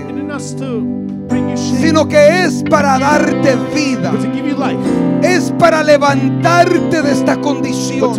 [1.55, 4.11] sino que es para darte vida,
[5.21, 8.13] es para levantarte de esta condición.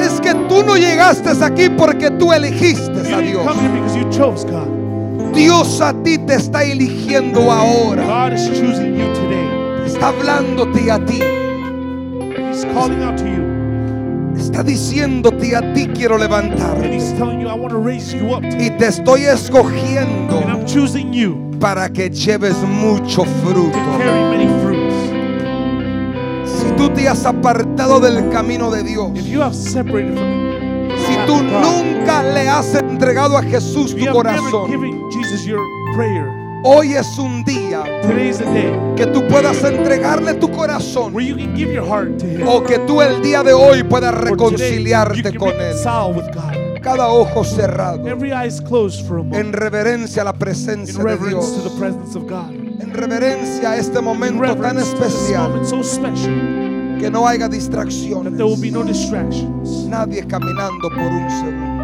[0.00, 3.46] Es que tú no llegaste aquí porque tú elegiste a Dios.
[5.34, 8.30] Dios a ti te está eligiendo ahora.
[9.86, 11.20] Está hablándote a ti.
[12.58, 13.44] He's calling out to you,
[14.36, 16.40] Está diciéndote a ti quiero today.
[18.66, 20.40] Y te estoy escogiendo
[21.60, 23.78] Para que lleves mucho to fruto.
[26.44, 29.74] Si tú te has apartado del camino de Dios, si
[31.26, 34.70] tú nunca le has entregado a Jesús tu corazón,
[36.62, 37.82] hoy es un día
[38.96, 41.14] que tú puedas entregarle tu corazón
[42.46, 45.74] o que tú el día de hoy puedas reconciliarte con Él.
[46.82, 49.54] Cada ojo cerrado, Every eye is closed for a en moment.
[49.54, 52.50] reverencia a la In presencia de reverence to Dios, the presence of God.
[52.52, 56.34] en reverencia a este In momento tan reverence to this especial, moment so special
[57.00, 59.86] que no haya that distracciones, there will be no distractions.
[59.88, 61.78] nadie caminando por un segundo.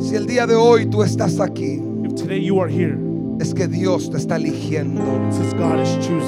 [0.00, 2.96] Si el día de hoy tú estás aquí, If today you are here,
[3.38, 5.02] es que Dios te está eligiendo.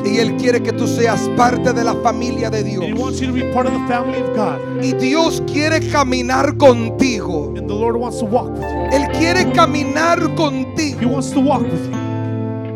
[0.05, 2.85] Y Él quiere que tú seas parte de la familia de Dios.
[4.83, 7.55] Y Dios quiere caminar contigo.
[8.93, 11.21] Él quiere caminar contigo.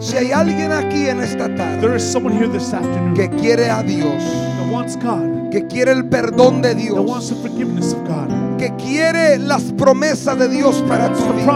[0.03, 3.71] Si hay alguien aquí en esta tarde There is someone here this afternoon que quiere
[3.71, 4.21] a Dios,
[4.59, 8.59] that wants God, que quiere el perdón de that wants Dios, the forgiveness of God,
[8.59, 11.47] que quiere las promesas de Dios para tu vida.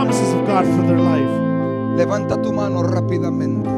[1.96, 3.68] Levanta tu mano rápidamente.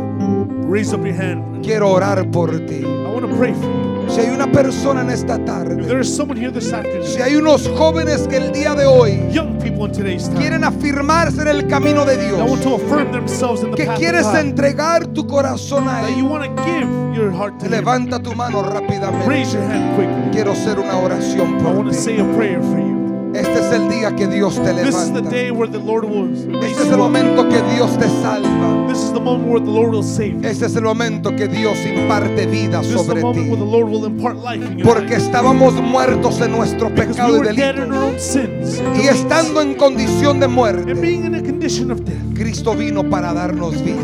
[0.69, 1.65] Raise up your hand.
[1.65, 2.83] Quiero orar por ti.
[2.85, 4.09] I want to pray for you.
[4.09, 7.21] Si hay una persona en esta If there tarde, is someone here this afternoon, si
[7.21, 11.43] hay unos jóvenes que el día de hoy young people in today's time, quieren afirmarse
[11.43, 14.25] en el camino de that want Dios, to affirm themselves in the que path quieres
[14.27, 17.67] of God, entregar tu corazón a that you Él, want to give your heart to
[17.67, 19.27] Him, levanta tu mano rápidamente.
[19.29, 20.31] raise your hand quickly.
[20.33, 22.01] Quiero hacer una oración I por want to ti.
[22.01, 22.88] say a prayer for you.
[23.35, 25.31] Este es el día que Dios te This is the levanta.
[25.31, 28.87] day where the Lord will raise Este es el momento que Dios te salva.
[28.89, 30.49] This is the moment where the Lord will save you.
[30.49, 33.71] Este es el momento que Dios imparte vida sobre moment where the ti.
[33.71, 37.53] Lord will impart life in your Porque estábamos muertos en nuestro pecado we y were
[37.55, 38.07] dead in our delito.
[38.07, 38.81] own sins.
[38.81, 43.05] and Y estando en condición de muerte, being in a condition of death, Cristo vino
[43.09, 44.01] para darnos vida.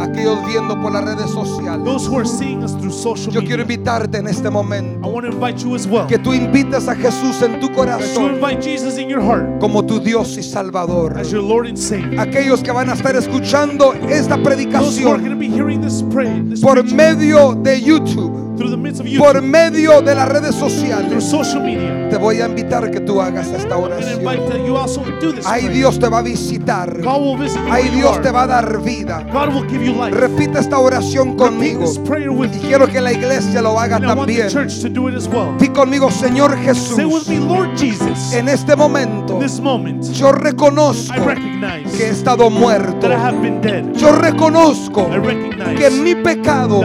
[0.00, 3.62] Aquellos viendo por las redes sociales, Those who are seeing us through social yo quiero
[3.62, 6.06] invitarte en este I momento want to invite you as well.
[6.06, 9.98] que tú invites a Jesús en tu corazón invite Jesus in your heart como tu
[10.00, 11.18] Dios y Salvador.
[11.18, 12.20] as your Lord and Savior.
[12.20, 15.48] Aquellos que van a estar escuchando esta Those who are going predicación be
[15.80, 16.02] this
[16.48, 18.47] this por preaching medio de YouTube,
[19.18, 21.30] por medio de las redes sociales,
[22.10, 24.20] te voy a invitar que tú hagas esta oración.
[25.44, 25.68] Ahí.
[25.68, 27.00] Dios te va a visitar.
[27.70, 29.24] Ahí Dios te va a dar vida.
[30.10, 31.84] Repite esta oración conmigo.
[32.52, 34.48] Y quiero que la iglesia lo haga también.
[35.58, 37.28] Di conmigo, Señor Jesús,
[38.32, 39.38] en este momento
[40.12, 41.14] yo reconozco
[41.96, 43.08] que he estado muerto.
[43.94, 45.08] Yo reconozco
[45.76, 46.80] que mi pecado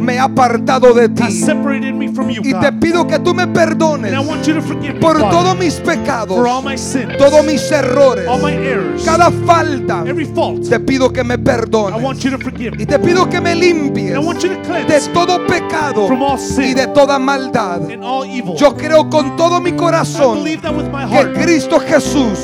[0.00, 1.32] me ha apartado de ti.
[1.32, 5.74] separated me from you, Y te pido que tú me perdones me, por todos mis
[5.80, 10.04] for all pecados, my sins, todos mis errores, all my errors, cada falta.
[10.34, 10.68] fault.
[10.68, 12.02] Te pido que me I perdones.
[12.02, 12.82] want you to forgive me.
[12.82, 16.08] Y te pido que me limpies de todo pecado
[16.58, 17.80] y de toda maldad.
[18.56, 22.40] Yo creo con todo mi I corazón que Cristo Jesús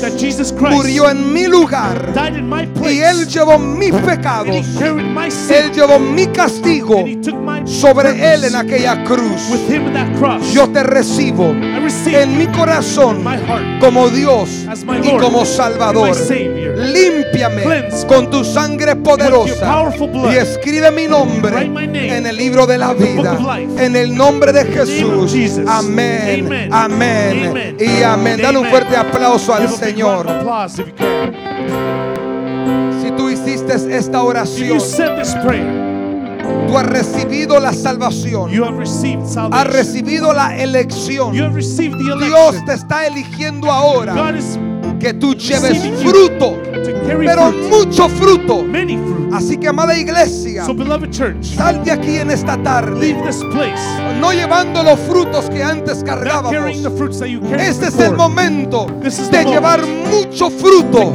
[0.59, 2.13] murió en mi lugar
[2.83, 4.65] y Él llevó mis pecados,
[5.49, 7.05] Él llevó mi castigo
[7.65, 9.49] sobre Él en aquella cruz.
[9.49, 10.53] with Him in that cross.
[10.53, 13.23] Yo te recibo en mi corazón
[13.79, 14.65] como Dios
[15.03, 16.15] y como Salvador.
[16.29, 19.91] Límpiame con tu sangre poderosa
[20.31, 23.37] y escribe mi nombre en el libro de la vida.
[23.77, 25.33] En el nombre de Jesús.
[25.67, 26.69] Amén.
[26.71, 27.77] Amén.
[27.79, 28.41] Y amén.
[28.41, 30.27] Dale un fuerte aplauso al Señor.
[33.01, 34.79] Si tú hiciste esta oración,
[36.67, 38.49] tú has recibido la salvación.
[38.51, 41.35] you have received Has recibido la You elección.
[41.37, 44.57] have received the Dios te está eligiendo ahora God is
[44.99, 46.57] que tú lleves fruto,
[47.07, 48.65] pero mucho fruto.
[49.33, 50.65] Así que, amada iglesia,
[51.41, 53.15] sal de aquí en esta tarde,
[54.19, 56.53] no llevando los frutos que antes cargábamos.
[57.59, 58.87] Este es el momento
[59.31, 61.13] de llevar mucho fruto,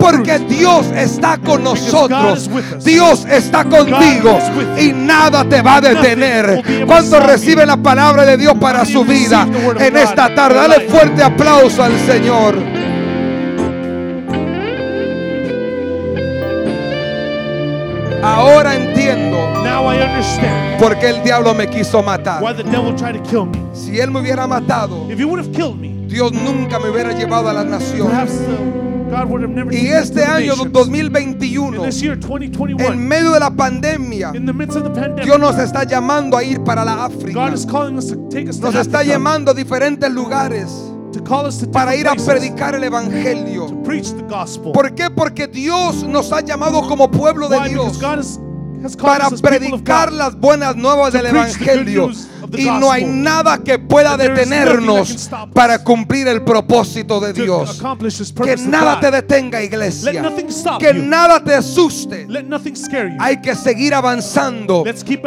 [0.00, 0.32] porque.
[0.62, 2.48] Dios está con nosotros.
[2.84, 4.38] Dios está contigo
[4.78, 6.46] y nada te va a detener.
[6.46, 7.66] will be able to Cuando stop recibe you?
[7.66, 9.46] la palabra de Dios para su vida
[9.78, 12.71] en esta tarde, dale fuerte aplauso al Señor.
[20.12, 22.42] Understand por qué el diablo me quiso matar.
[22.42, 23.58] why the devil tried to kill me.
[23.72, 27.12] Si él me hubiera matado, If he would have killed me, Dios nunca me hubiera
[27.12, 28.10] llevado a las naciones.
[28.10, 30.72] perhaps uh, God would have never Y taken me to este the año nations.
[30.72, 34.90] 2021, In this year en 2021, medio de la pandemia, in the midst of the
[34.90, 37.32] pandemic, Dios nos está llamando a ir para la África.
[37.34, 40.70] God is calling us to take us to Nos está Africa, llamando a diferentes lugares
[41.12, 43.66] to call us to para ir a different places, predicar el Evangelio.
[43.68, 44.72] to preach the gospel.
[44.72, 45.10] ¿Por qué?
[45.10, 47.68] Porque Dios nos ha llamado como pueblo de Why?
[47.68, 48.40] Dios God has
[49.00, 52.10] para predicar las buenas nuevas del Evangelio.
[52.56, 57.82] Y no hay nada que pueda detenernos para cumplir el propósito de Dios.
[58.44, 60.22] Que nada te detenga, iglesia.
[60.78, 62.26] Que nada te asuste.
[63.18, 64.84] Hay que seguir avanzando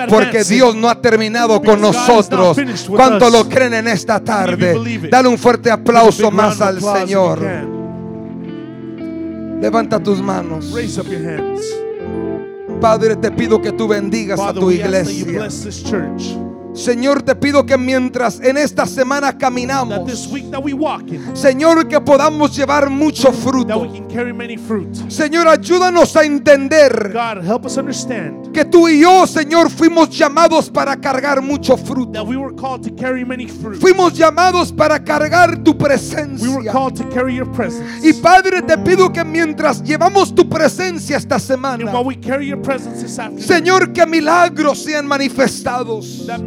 [0.10, 0.44] porque.
[0.46, 2.58] Dios no ha terminado con nosotros.
[2.88, 5.10] ¿Cuánto lo creen en esta tarde?
[5.10, 7.42] Dale un fuerte aplauso más al Señor.
[9.60, 10.72] Levanta tus manos.
[12.80, 15.48] Padre, te pido que tú bendigas a tu iglesia.
[16.76, 22.90] Señor, te pido que mientras en esta semana caminamos, we in, Señor, que podamos llevar
[22.90, 23.94] mucho that we fruto.
[23.94, 24.94] can carry many fruit.
[25.10, 30.70] Señor, ayúdanos a entender God, help us understand que tú y yo, Señor, fuimos llamados
[30.70, 32.12] para cargar mucho fruto.
[32.12, 33.80] that we were called to carry many fruit.
[33.80, 36.72] Fuimos llamados para cargar tu We were presencia.
[36.72, 38.06] called to carry your presence.
[38.08, 42.16] Y Padre, te pido que mientras llevamos tu presencia esta semana, we
[43.40, 46.26] Señor, que milagros sean manifestados.
[46.28, 46.42] that.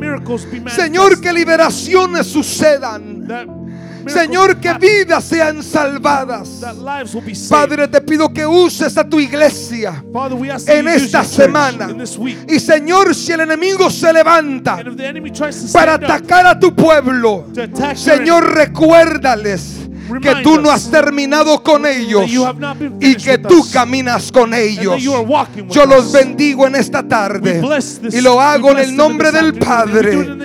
[0.75, 3.27] Señor, que liberaciones sucedan.
[4.07, 6.61] Señor, que vidas sean salvadas.
[7.51, 10.03] Padre, te pido que uses a tu iglesia
[10.67, 11.89] en esta semana.
[12.49, 14.79] Y Señor, si el enemigo se levanta
[15.73, 17.47] para atacar a tu pueblo,
[17.95, 19.89] Señor, recuérdales
[20.23, 22.31] que tú no has terminado con ellos
[23.01, 25.03] y que tú caminas con ellos.
[25.03, 27.61] Yo los bendigo en esta tarde
[28.11, 30.37] y lo hago en el nombre del Padre,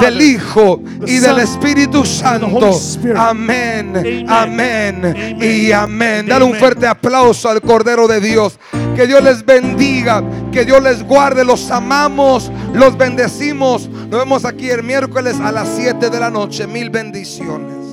[0.00, 2.78] del Hijo y del Espíritu Santo.
[3.16, 6.26] Amén, amén y amén.
[6.26, 8.58] Dale un fuerte aplauso al Cordero de Dios.
[8.94, 11.44] Que Dios les bendiga, que Dios les guarde.
[11.44, 13.88] Los amamos, los bendecimos.
[13.88, 16.66] Nos vemos aquí el miércoles a las 7 de la noche.
[16.66, 17.85] Mil bendiciones.